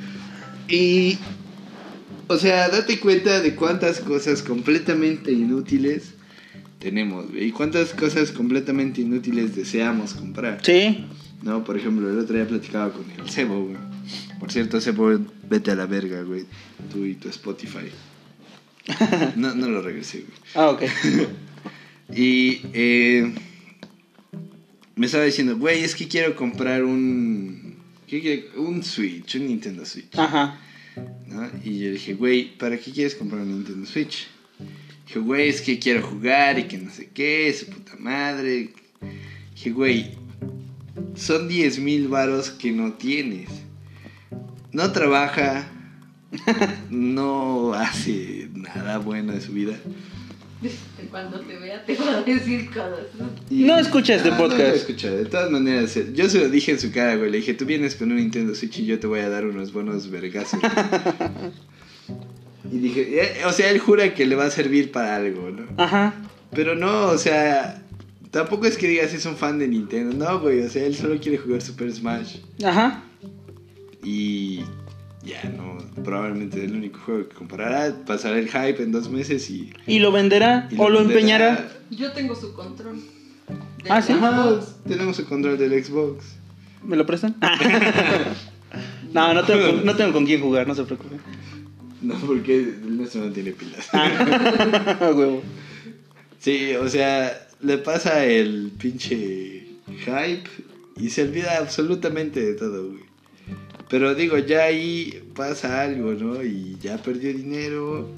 y, 0.67 1.17
o 2.27 2.37
sea, 2.37 2.69
date 2.69 2.99
cuenta 2.99 3.41
de 3.41 3.55
cuántas 3.55 3.99
cosas 3.99 4.41
completamente 4.41 5.31
inútiles 5.31 6.13
tenemos, 6.79 7.25
y 7.33 7.51
cuántas 7.51 7.93
cosas 7.93 8.31
completamente 8.31 9.01
inútiles 9.01 9.53
deseamos 9.55 10.13
comprar. 10.13 10.59
Sí. 10.63 11.05
No, 11.41 11.63
por 11.63 11.77
ejemplo, 11.77 12.09
el 12.09 12.19
otro 12.19 12.35
día 12.35 12.47
platicaba 12.47 12.91
con 12.91 13.05
el 13.11 13.29
Cebo, 13.29 13.65
güey. 13.65 13.77
Por 14.39 14.51
cierto, 14.51 14.79
Cebo, 14.79 15.19
vete 15.49 15.71
a 15.71 15.75
la 15.75 15.85
verga, 15.85 16.21
güey. 16.21 16.45
Tú 16.91 17.05
y 17.05 17.15
tu 17.15 17.27
Spotify. 17.29 17.89
No, 19.35 19.53
no 19.55 19.69
lo 19.69 19.81
regresé, 19.81 20.19
güey. 20.19 20.37
Ah, 20.55 20.69
ok. 20.69 20.83
Y 22.13 22.61
eh, 22.73 23.33
me 24.95 25.05
estaba 25.05 25.23
diciendo, 25.23 25.57
güey, 25.57 25.83
es 25.83 25.95
que 25.95 26.07
quiero 26.07 26.35
comprar 26.35 26.83
un. 26.83 27.77
Un 28.57 28.83
Switch, 28.83 29.35
un 29.35 29.47
Nintendo 29.47 29.85
Switch. 29.85 30.17
Ajá. 30.17 30.59
¿no? 31.27 31.49
Y 31.63 31.79
yo 31.79 31.91
dije, 31.91 32.15
güey, 32.15 32.57
¿para 32.57 32.77
qué 32.77 32.91
quieres 32.91 33.15
comprar 33.15 33.41
un 33.41 33.49
Nintendo 33.49 33.85
Switch? 33.85 34.27
Dije, 35.05 35.19
güey, 35.19 35.49
es 35.49 35.61
que 35.61 35.79
quiero 35.79 36.01
jugar 36.01 36.59
y 36.59 36.63
que 36.63 36.77
no 36.77 36.91
sé 36.91 37.09
qué, 37.13 37.53
su 37.53 37.67
puta 37.67 37.95
madre. 37.97 38.69
Dije, 39.53 39.71
güey, 39.71 40.11
son 41.15 41.47
10 41.47 41.79
mil 41.79 42.07
varos 42.07 42.49
que 42.49 42.71
no 42.71 42.93
tienes. 42.93 43.49
No 44.71 44.91
trabaja, 44.91 45.67
no 46.89 47.73
hace 47.73 48.49
nada 48.53 48.99
bueno 48.99 49.33
de 49.33 49.41
su 49.41 49.53
vida. 49.53 49.77
Cuando 51.11 51.39
te 51.39 51.57
vea 51.57 51.85
te 51.85 51.95
va 51.95 52.17
a 52.17 52.21
decir 52.23 52.67
cosas. 52.69 53.05
Y- 53.49 53.63
No 53.63 53.77
escucha 53.79 54.15
este 54.15 54.29
Ah, 54.29 54.37
podcast. 54.37 54.59
No 54.61 54.67
lo 54.69 54.73
escucha, 54.75 55.11
de 55.11 55.25
todas 55.25 55.49
maneras. 55.51 55.95
eh, 55.97 56.07
Yo 56.13 56.29
se 56.29 56.39
lo 56.39 56.49
dije 56.49 56.71
en 56.71 56.79
su 56.79 56.91
cara, 56.91 57.15
güey. 57.15 57.31
Le 57.31 57.37
dije, 57.37 57.53
tú 57.53 57.65
vienes 57.65 57.95
con 57.95 58.11
un 58.11 58.17
Nintendo 58.17 58.53
Switch 58.55 58.79
y 58.79 58.85
yo 58.85 58.99
te 58.99 59.07
voy 59.07 59.21
a 59.21 59.29
dar 59.29 59.45
unos 59.45 59.71
buenos 59.73 60.09
vergazos. 60.09 60.59
Y 62.71 62.77
dije, 62.77 63.23
eh, 63.23 63.45
o 63.45 63.51
sea, 63.51 63.71
él 63.71 63.79
jura 63.79 64.13
que 64.13 64.25
le 64.27 64.35
va 64.35 64.45
a 64.45 64.51
servir 64.51 64.91
para 64.91 65.15
algo, 65.15 65.49
¿no? 65.49 65.65
Ajá. 65.77 66.13
Pero 66.51 66.75
no, 66.75 67.07
o 67.07 67.17
sea, 67.17 67.81
tampoco 68.31 68.65
es 68.67 68.77
que 68.77 68.87
digas 68.87 69.11
es 69.13 69.25
un 69.25 69.35
fan 69.37 69.57
de 69.57 69.67
Nintendo, 69.67 70.15
no, 70.15 70.39
güey, 70.39 70.61
o 70.61 70.69
sea, 70.69 70.85
él 70.85 70.95
solo 70.95 71.19
quiere 71.19 71.37
jugar 71.39 71.61
Super 71.61 71.91
Smash. 71.91 72.35
Ajá. 72.63 73.03
Y 74.03 74.59
ya, 75.23 75.43
no, 75.49 75.77
probablemente 76.03 76.63
el 76.63 76.75
único 76.75 76.99
juego 76.99 77.27
que 77.27 77.35
comprará, 77.35 77.93
pasará 78.05 78.39
el 78.39 78.47
hype 78.47 78.81
en 78.81 78.91
dos 78.91 79.09
meses 79.09 79.49
y... 79.49 79.73
Y 79.85 79.99
lo 79.99 80.11
venderá 80.11 80.67
y 80.71 80.75
o 80.77 80.89
lo 80.89 80.99
venderá. 80.99 81.19
empeñará. 81.19 81.69
Yo 81.89 82.11
tengo 82.13 82.35
su 82.35 82.53
control. 82.53 83.01
Ah, 83.89 84.01
¿sí? 84.01 84.13
Ajá, 84.13 84.59
tenemos 84.87 85.19
el 85.19 85.25
control 85.25 85.57
del 85.57 85.83
Xbox. 85.83 86.25
¿Me 86.83 86.95
lo 86.95 87.05
prestan? 87.05 87.35
no, 89.13 89.33
no 89.33 89.43
tengo, 89.43 89.67
con, 89.67 89.85
no 89.85 89.95
tengo 89.95 90.13
con 90.13 90.25
quién 90.25 90.41
jugar, 90.41 90.67
no 90.67 90.75
se 90.75 90.83
preocupe. 90.83 91.17
No, 92.01 92.15
porque 92.15 92.55
el 92.59 92.97
nuestro 92.97 93.25
no 93.25 93.31
tiene 93.31 93.51
pilas. 93.51 93.89
Ah, 93.91 95.11
huevo. 95.15 95.41
Sí, 96.39 96.73
o 96.75 96.87
sea, 96.87 97.47
le 97.61 97.77
pasa 97.77 98.25
el 98.25 98.71
pinche 98.77 99.67
hype 100.05 100.49
y 100.95 101.09
se 101.09 101.23
olvida 101.23 101.57
absolutamente 101.57 102.39
de 102.41 102.53
todo, 102.53 102.89
güey. 102.89 103.08
Pero 103.89 104.13
digo, 104.13 104.37
ya 104.37 104.65
ahí 104.65 105.23
pasa 105.35 105.81
algo, 105.81 106.13
¿no? 106.13 106.43
Y 106.43 106.77
ya 106.79 106.97
perdió 106.97 107.33
dinero 107.33 108.09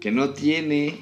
que 0.00 0.12
no 0.12 0.30
tiene. 0.30 0.94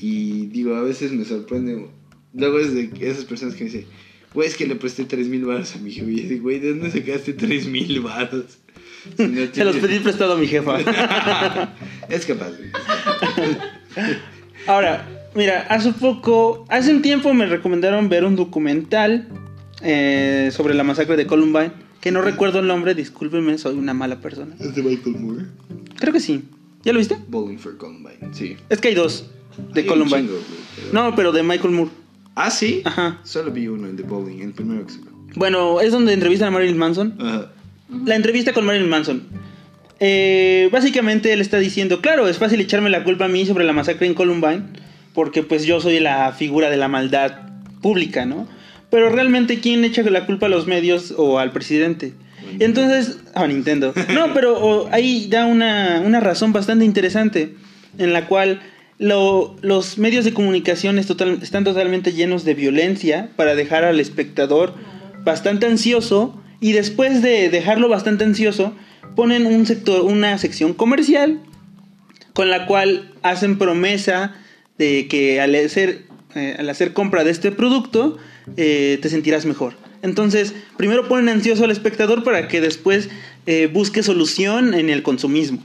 Y 0.00 0.46
digo, 0.46 0.74
a 0.74 0.82
veces 0.82 1.12
me 1.12 1.24
sorprende. 1.24 1.86
Luego 2.34 2.58
es 2.58 2.74
de 2.74 2.90
esas 3.00 3.24
personas 3.24 3.54
que 3.54 3.64
me 3.64 3.70
dicen, 3.70 3.86
güey, 4.34 4.48
es 4.48 4.56
que 4.56 4.66
le 4.66 4.74
presté 4.74 5.04
3 5.04 5.28
mil 5.28 5.44
baros 5.44 5.74
a 5.76 5.78
mi 5.78 5.90
hijo. 5.90 6.08
Y 6.08 6.22
yo 6.22 6.28
digo, 6.28 6.42
güey, 6.42 6.58
¿de 6.58 6.70
dónde 6.70 6.90
sacaste 6.90 7.32
3 7.32 7.66
mil 7.68 8.00
baros? 8.00 8.58
Si 9.16 9.26
no 9.26 9.46
Se 9.52 9.64
los 9.64 9.76
pedí 9.76 10.00
prestado 10.00 10.34
a 10.34 10.36
mi 10.36 10.48
jefa. 10.48 10.78
Es 12.08 12.26
capaz. 12.26 12.52
Ahora, 14.66 15.08
mira, 15.34 15.66
hace 15.68 15.92
poco, 15.92 16.66
hace 16.68 16.92
un 16.92 17.02
tiempo 17.02 17.32
me 17.34 17.46
recomendaron 17.46 18.08
ver 18.08 18.24
un 18.24 18.34
documental 18.34 19.28
eh, 19.82 20.50
sobre 20.52 20.74
la 20.74 20.82
masacre 20.82 21.16
de 21.16 21.26
Columbine, 21.26 21.72
que 22.06 22.12
no 22.12 22.22
recuerdo 22.22 22.60
el 22.60 22.68
nombre, 22.68 22.94
discúlpenme, 22.94 23.58
soy 23.58 23.74
una 23.76 23.92
mala 23.92 24.20
persona. 24.20 24.54
Es 24.60 24.72
de 24.76 24.80
Michael 24.80 25.16
Moore. 25.18 25.44
Creo 25.98 26.12
que 26.12 26.20
sí. 26.20 26.44
¿Ya 26.84 26.92
lo 26.92 27.00
viste? 27.00 27.16
Bowling 27.26 27.58
for 27.58 27.76
Columbine, 27.76 28.28
sí. 28.32 28.56
Es 28.68 28.80
que 28.80 28.86
hay 28.88 28.94
dos 28.94 29.28
de 29.74 29.80
Hay 29.80 29.86
Columbine. 29.88 30.20
chingo, 30.20 30.34
güey, 30.34 30.44
pero- 30.76 30.92
No, 30.92 31.16
pero 31.16 31.32
de 31.32 31.42
Michael 31.42 31.74
Moore. 31.74 31.90
Ah, 32.36 32.52
sí. 32.52 32.82
Ajá. 32.84 33.18
Solo 33.24 33.50
vi 33.50 33.66
uno, 33.66 33.88
el 33.88 33.96
de 33.96 34.04
Bowling, 34.04 34.40
el 34.40 34.52
primero 34.52 34.86
que 34.86 34.92
sacó. 34.92 35.08
Bueno, 35.34 35.80
es 35.80 35.90
donde 35.90 36.12
entrevistan 36.12 36.46
a 36.46 36.50
Marilyn 36.52 36.78
Manson. 36.78 37.14
Ajá. 37.18 37.50
La 38.04 38.14
entrevista 38.14 38.52
con 38.52 38.64
Marilyn 38.66 38.88
Manson. 38.88 39.24
Eh, 39.98 40.68
básicamente 40.70 41.32
él 41.32 41.40
está 41.40 41.58
diciendo, 41.58 42.00
claro, 42.00 42.28
es 42.28 42.38
fácil 42.38 42.60
echarme 42.60 42.88
la 42.88 43.02
culpa 43.02 43.24
a 43.24 43.28
mí 43.28 43.46
sobre 43.46 43.64
la 43.64 43.72
masacre 43.72 44.06
en 44.06 44.14
Columbine, 44.14 44.62
porque 45.12 45.42
pues 45.42 45.64
yo 45.64 45.80
soy 45.80 45.98
la 45.98 46.30
figura 46.30 46.70
de 46.70 46.76
la 46.76 46.86
maldad 46.86 47.32
pública, 47.82 48.26
¿no? 48.26 48.46
Pero 48.90 49.10
realmente, 49.10 49.60
¿quién 49.60 49.84
echa 49.84 50.02
la 50.02 50.26
culpa 50.26 50.46
a 50.46 50.48
los 50.48 50.66
medios 50.66 51.12
o 51.16 51.38
al 51.38 51.52
presidente? 51.52 52.12
Entonces, 52.60 53.18
a 53.34 53.46
Nintendo. 53.46 53.92
No, 54.14 54.32
pero 54.32 54.88
ahí 54.92 55.26
da 55.28 55.46
una, 55.46 56.00
una 56.04 56.20
razón 56.20 56.52
bastante 56.52 56.84
interesante, 56.84 57.54
en 57.98 58.12
la 58.12 58.26
cual 58.28 58.60
lo- 58.98 59.56
los 59.62 59.98
medios 59.98 60.24
de 60.24 60.32
comunicación 60.32 60.98
es 60.98 61.06
total- 61.06 61.38
están 61.42 61.64
totalmente 61.64 62.12
llenos 62.12 62.44
de 62.44 62.54
violencia 62.54 63.30
para 63.36 63.54
dejar 63.54 63.84
al 63.84 64.00
espectador 64.00 64.74
bastante 65.24 65.66
ansioso 65.66 66.40
y 66.60 66.72
después 66.72 67.20
de 67.22 67.50
dejarlo 67.50 67.88
bastante 67.88 68.24
ansioso 68.24 68.72
ponen 69.16 69.44
un 69.46 69.66
sector, 69.66 70.02
una 70.02 70.38
sección 70.38 70.72
comercial 70.72 71.40
con 72.32 72.48
la 72.50 72.66
cual 72.66 73.12
hacen 73.22 73.58
promesa 73.58 74.34
de 74.78 75.08
que 75.08 75.40
al 75.40 75.54
hacer, 75.54 76.04
eh, 76.34 76.54
al 76.58 76.68
hacer 76.70 76.92
compra 76.92 77.24
de 77.24 77.30
este 77.32 77.50
producto 77.50 78.18
eh, 78.56 78.98
te 79.02 79.08
sentirás 79.08 79.46
mejor. 79.46 79.74
Entonces, 80.02 80.54
primero 80.76 81.08
ponen 81.08 81.28
ansioso 81.28 81.64
al 81.64 81.70
espectador 81.70 82.22
para 82.22 82.48
que 82.48 82.60
después 82.60 83.08
eh, 83.46 83.68
busque 83.72 84.02
solución 84.02 84.74
en 84.74 84.88
el 84.88 85.02
consumismo. 85.02 85.64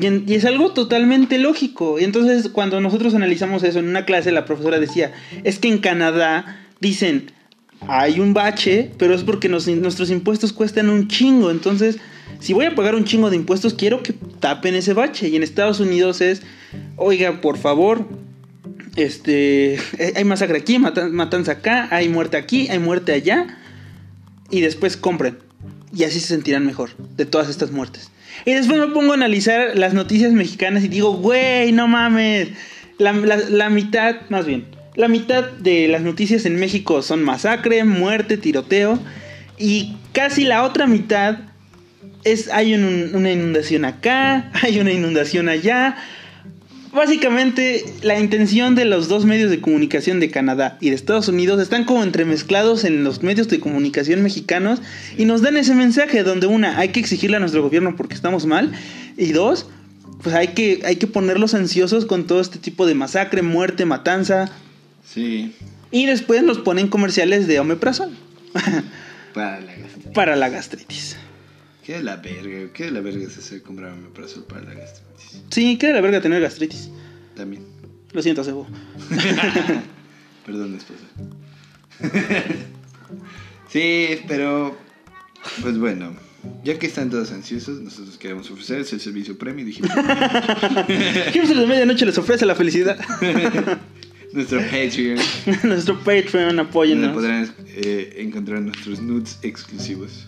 Y, 0.00 0.34
es 0.34 0.44
algo 0.44 0.72
totalmente 0.72 1.38
lógico. 1.38 1.98
Y 1.98 2.04
entonces, 2.04 2.48
cuando 2.48 2.80
nosotros 2.80 3.14
analizamos 3.14 3.62
eso 3.62 3.78
en 3.78 3.88
una 3.88 4.04
clase, 4.04 4.32
la 4.32 4.44
profesora 4.44 4.78
decía, 4.78 5.12
es 5.44 5.58
que 5.58 5.68
en 5.68 5.78
Canadá 5.78 6.64
dicen, 6.80 7.30
hay 7.88 8.20
un 8.20 8.34
bache, 8.34 8.90
pero 8.98 9.14
es 9.14 9.22
porque 9.22 9.48
nuestros 9.48 10.10
impuestos 10.10 10.52
cuestan 10.52 10.88
un 10.88 11.08
chingo. 11.08 11.50
Entonces, 11.50 11.98
si 12.38 12.52
voy 12.52 12.66
a 12.66 12.74
pagar 12.74 12.94
un 12.94 13.04
chingo 13.04 13.30
de 13.30 13.36
impuestos, 13.36 13.74
quiero 13.74 14.02
que 14.02 14.14
tapen 14.40 14.74
ese 14.74 14.94
bache. 14.94 15.28
Y 15.28 15.36
en 15.36 15.42
Estados 15.42 15.80
Unidos 15.80 16.20
es, 16.20 16.42
oiga, 16.96 17.40
por 17.40 17.58
favor, 17.58 18.06
este, 18.96 19.74
eh, 19.74 20.12
hay 20.16 20.24
masacre 20.24 20.58
aquí, 20.58 20.78
mata- 20.78 21.08
matanza 21.08 21.52
acá, 21.52 21.88
hay 21.90 22.08
muerte 22.08 22.36
aquí, 22.36 22.68
hay 22.68 22.78
muerte 22.78 23.12
allá. 23.12 23.58
Y 24.50 24.60
después 24.60 24.96
compren. 24.96 25.38
Y 25.94 26.04
así 26.04 26.20
se 26.20 26.28
sentirán 26.28 26.66
mejor 26.66 26.90
de 27.16 27.24
todas 27.26 27.48
estas 27.48 27.70
muertes. 27.70 28.10
Y 28.46 28.52
después 28.52 28.78
me 28.78 28.88
pongo 28.88 29.12
a 29.12 29.14
analizar 29.16 29.76
las 29.78 29.94
noticias 29.94 30.32
mexicanas 30.32 30.84
y 30.84 30.88
digo, 30.88 31.14
güey, 31.14 31.72
no 31.72 31.86
mames. 31.88 32.48
La, 32.98 33.12
la- 33.12 33.70
mitad, 33.70 34.16
más 34.28 34.46
bien, 34.46 34.66
la 34.94 35.08
mitad 35.08 35.44
de 35.50 35.88
las 35.88 36.02
noticias 36.02 36.44
en 36.46 36.56
México 36.56 37.02
son 37.02 37.22
masacre, 37.22 37.84
muerte, 37.84 38.36
tiroteo. 38.36 38.98
Y 39.58 39.96
casi 40.12 40.44
la 40.44 40.62
otra 40.64 40.86
mitad 40.86 41.38
es, 42.24 42.48
hay 42.50 42.74
un- 42.74 43.10
una 43.14 43.32
inundación 43.32 43.84
acá, 43.84 44.50
hay 44.62 44.80
una 44.80 44.92
inundación 44.92 45.48
allá. 45.48 45.96
Básicamente, 46.92 47.84
la 48.02 48.20
intención 48.20 48.74
de 48.74 48.84
los 48.84 49.08
dos 49.08 49.24
medios 49.24 49.50
de 49.50 49.60
comunicación 49.62 50.20
de 50.20 50.30
Canadá 50.30 50.76
y 50.80 50.90
de 50.90 50.94
Estados 50.96 51.26
Unidos 51.28 51.60
están 51.60 51.84
como 51.84 52.02
entremezclados 52.02 52.84
en 52.84 53.02
los 53.02 53.22
medios 53.22 53.48
de 53.48 53.60
comunicación 53.60 54.22
mexicanos 54.22 54.80
y 55.16 55.24
nos 55.24 55.40
dan 55.40 55.56
ese 55.56 55.74
mensaje 55.74 56.22
donde 56.22 56.46
una, 56.46 56.78
hay 56.78 56.90
que 56.90 57.00
exigirle 57.00 57.38
a 57.38 57.40
nuestro 57.40 57.62
gobierno 57.62 57.96
porque 57.96 58.14
estamos 58.14 58.44
mal 58.44 58.72
y 59.16 59.32
dos, 59.32 59.66
pues 60.22 60.34
hay 60.34 60.48
que, 60.48 60.82
hay 60.84 60.96
que 60.96 61.06
ponerlos 61.06 61.54
ansiosos 61.54 62.04
con 62.04 62.26
todo 62.26 62.42
este 62.42 62.58
tipo 62.58 62.84
de 62.86 62.94
masacre, 62.94 63.40
muerte, 63.42 63.86
matanza 63.86 64.50
Sí. 65.04 65.52
y 65.90 66.04
después 66.06 66.42
nos 66.42 66.58
ponen 66.58 66.88
comerciales 66.88 67.46
de 67.46 67.58
omeprazol 67.58 68.10
Para 69.34 69.60
la 69.60 69.72
gastritis. 69.74 70.12
para 70.14 70.36
la 70.36 70.48
gastritis. 70.50 71.16
¿Qué 71.84 71.94
de 71.94 72.02
la 72.02 72.16
verga? 72.16 72.72
¿Qué 72.72 72.84
de 72.84 72.90
la 72.92 73.00
verga 73.00 73.24
es 73.26 73.36
hacer 73.38 73.62
comprar 73.62 73.92
omeprazol 73.92 74.44
para 74.44 74.62
la 74.62 74.74
gastritis? 74.74 75.42
Sí, 75.50 75.76
queda 75.78 75.94
la 75.94 76.00
verga 76.00 76.20
tener 76.20 76.40
gastritis. 76.40 76.90
También. 77.34 77.64
Lo 78.12 78.22
siento, 78.22 78.44
Sebo. 78.44 78.66
Perdón, 80.46 80.76
esposa. 80.76 81.04
sí, 83.68 84.20
pero. 84.28 84.76
Pues 85.60 85.78
bueno. 85.78 86.14
Ya 86.64 86.76
que 86.76 86.86
están 86.88 87.08
todos 87.08 87.30
ansiosos, 87.30 87.80
nosotros 87.80 88.18
queremos 88.18 88.50
ofrecerles 88.50 88.92
el 88.92 89.00
servicio 89.00 89.38
premium. 89.38 89.66
Dijimos. 89.66 89.90
De 89.94 91.66
Medianoche 91.66 92.04
les 92.04 92.18
ofrece 92.18 92.44
la 92.46 92.56
felicidad. 92.56 92.98
nuestro 94.32 94.60
Patreon. 94.60 95.18
Nuestro 95.62 95.98
Patreon, 96.00 96.48
Donde 96.48 96.62
apóyennos. 96.62 97.12
podrán 97.12 97.54
eh, 97.68 98.14
encontrar 98.18 98.60
nuestros 98.60 99.00
nudes 99.00 99.38
exclusivos. 99.42 100.26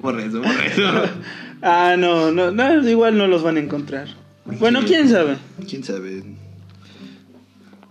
Borra 0.00 0.22
eso, 0.24 0.38
borra 0.40 0.66
eso. 0.66 0.82
Ah, 1.62 1.96
no, 1.98 2.30
no, 2.30 2.50
no, 2.50 2.88
igual 2.88 3.16
no 3.16 3.26
los 3.26 3.42
van 3.42 3.56
a 3.56 3.60
encontrar. 3.60 4.08
Bueno, 4.44 4.80
Sí. 4.82 4.86
quién 4.88 5.08
sabe. 5.08 5.36
¿Quién 5.68 5.84
sabe? 5.84 6.22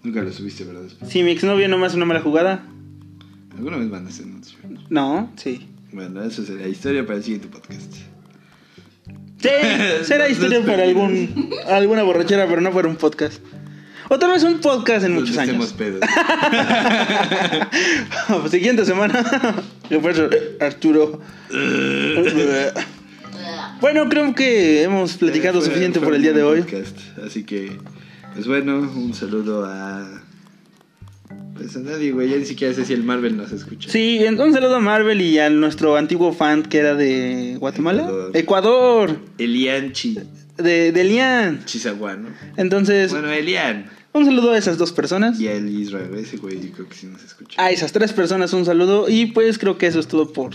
Nunca 0.04 0.22
lo 0.22 0.32
subiste, 0.32 0.64
¿verdad? 0.66 0.84
Si 1.08 1.24
mi 1.24 1.32
exnovio 1.32 1.68
no 1.70 1.78
me 1.78 1.88
hace 1.88 1.96
una 1.96 2.06
mala 2.06 2.20
jugada. 2.22 2.64
¿Alguna 3.56 3.78
vez 3.78 3.90
van 3.90 4.06
a 4.06 4.10
hacer? 4.10 4.26
No, 4.90 5.32
sí. 5.36 5.68
Bueno, 5.92 6.24
eso 6.24 6.44
será 6.46 6.68
historia 6.68 7.06
para 7.06 7.18
el 7.18 7.24
siguiente 7.24 7.48
podcast. 7.48 7.94
Sí, 9.40 9.50
será 10.04 10.28
historia 10.30 10.62
para 10.66 10.84
algún, 10.84 11.50
alguna 11.68 12.04
borrachera, 12.04 12.48
pero 12.48 12.62
no 12.62 12.72
para 12.72 12.88
un 12.88 12.96
podcast. 12.96 13.42
O 14.14 14.20
tal 14.20 14.30
vez 14.32 14.44
un 14.44 14.60
podcast 14.60 15.06
en 15.06 15.14
Nos 15.16 15.24
muchos 15.24 15.38
años. 15.40 15.74
pedos. 15.74 16.00
Siguiente 18.52 18.86
semana. 18.86 19.24
Arturo. 20.60 21.20
Bueno, 23.82 24.08
creo 24.08 24.34
que 24.34 24.84
hemos 24.84 25.18
platicado 25.18 25.60
fue- 25.60 25.66
suficiente 25.68 26.00
fue 26.00 26.08
por 26.10 26.16
el 26.16 26.22
día 26.22 26.32
de 26.32 26.42
hoy. 26.44 26.62
podcast. 26.62 26.98
Así 27.26 27.44
que, 27.44 27.78
pues 28.34 28.48
bueno, 28.48 28.78
un 28.80 29.14
saludo 29.14 29.66
a. 29.66 30.22
Pues 31.56 31.76
a 31.76 31.80
nadie, 31.80 32.14
güey. 32.14 32.30
Ya 32.30 32.38
ni 32.38 32.46
siquiera 32.46 32.74
sé 32.74 32.86
si 32.86 32.94
el 32.94 33.04
Marvel 33.04 33.36
nos 33.36 33.52
escucha. 33.52 33.90
Sí, 33.90 34.22
un 34.26 34.54
saludo 34.54 34.78
a 34.78 34.80
Marvel 34.80 35.20
y 35.22 35.38
a 35.40 35.50
nuestro 35.50 35.98
antiguo 35.98 36.32
fan 36.32 36.64
que 36.64 36.78
era 36.78 36.94
de 36.96 37.58
Guatemala. 37.60 38.04
Ecuador. 38.04 38.32
Ecuador. 38.38 39.18
Elian 39.40 39.92
Chi, 39.92 40.18
De, 40.58 40.94
de 40.94 41.04
Lian. 41.04 41.66
Chizaguá, 41.66 42.16
¿no? 42.16 42.30
Entonces, 42.56 43.12
Bueno, 43.12 43.30
Elian. 43.32 43.88
Un 44.14 44.26
saludo 44.26 44.52
a 44.52 44.58
esas 44.58 44.78
dos 44.78 44.92
personas. 44.92 45.40
Y 45.40 45.48
el 45.48 45.70
Israel, 45.70 46.14
ese 46.18 46.38
güey, 46.38 46.60
yo 46.62 46.72
creo 46.72 46.88
que 46.90 46.96
sí 46.96 47.08
nos 47.08 47.24
escucha. 47.24 47.62
A 47.62 47.72
esas 47.72 47.92
tres 47.92 48.14
personas 48.14 48.54
un 48.54 48.66
saludo. 48.66 49.10
Y 49.10 49.28
pues 49.28 49.58
creo 49.58 49.78
que 49.78 49.88
eso 49.88 50.00
es 50.00 50.08
todo 50.08 50.32
por 50.34 50.54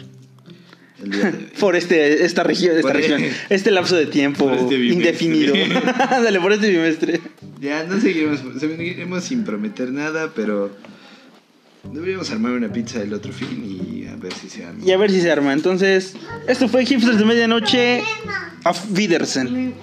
el 1.03 1.11
día 1.11 1.31
de 1.31 1.39
hoy. 1.39 1.49
Por 1.61 1.77
este, 1.77 2.25
esta 2.25 2.43
región, 2.43 2.77
esta 2.77 2.89
Por- 2.89 2.97
región, 2.97 3.23
este 3.51 3.71
lapso 3.73 3.97
de 3.97 4.07
tiempo 4.07 4.51
este 4.51 4.75
indefinido. 4.87 5.55
Dale, 6.11 6.41
por 6.41 6.53
este 6.53 6.71
bimestre. 6.71 7.21
Ya 7.61 7.85
no 7.85 8.01
seguiremos, 8.01 8.41
seguiremos 8.59 9.25
sin 9.25 9.45
prometer 9.45 9.93
nada, 9.93 10.33
pero 10.35 10.71
deberíamos 11.93 12.31
armar 12.31 12.53
una 12.53 12.73
pizza 12.73 13.01
el 13.03 13.13
otro 13.15 13.33
fin 13.33 13.65
y 13.65 14.07
a 14.07 14.17
ver 14.17 14.33
si 14.35 14.49
se 14.49 14.65
arma. 14.65 14.85
Y 14.85 14.91
a 14.91 14.97
ver 14.97 15.11
si 15.11 15.21
se 15.21 15.31
arma. 15.31 15.53
Entonces, 15.53 16.15
esto 16.49 16.69
fue 16.69 16.85
Hipsters 16.85 17.19
de 17.19 17.25
Medianoche. 17.25 18.03
Auf 18.65 18.87
Wiedersehen. 18.97 19.75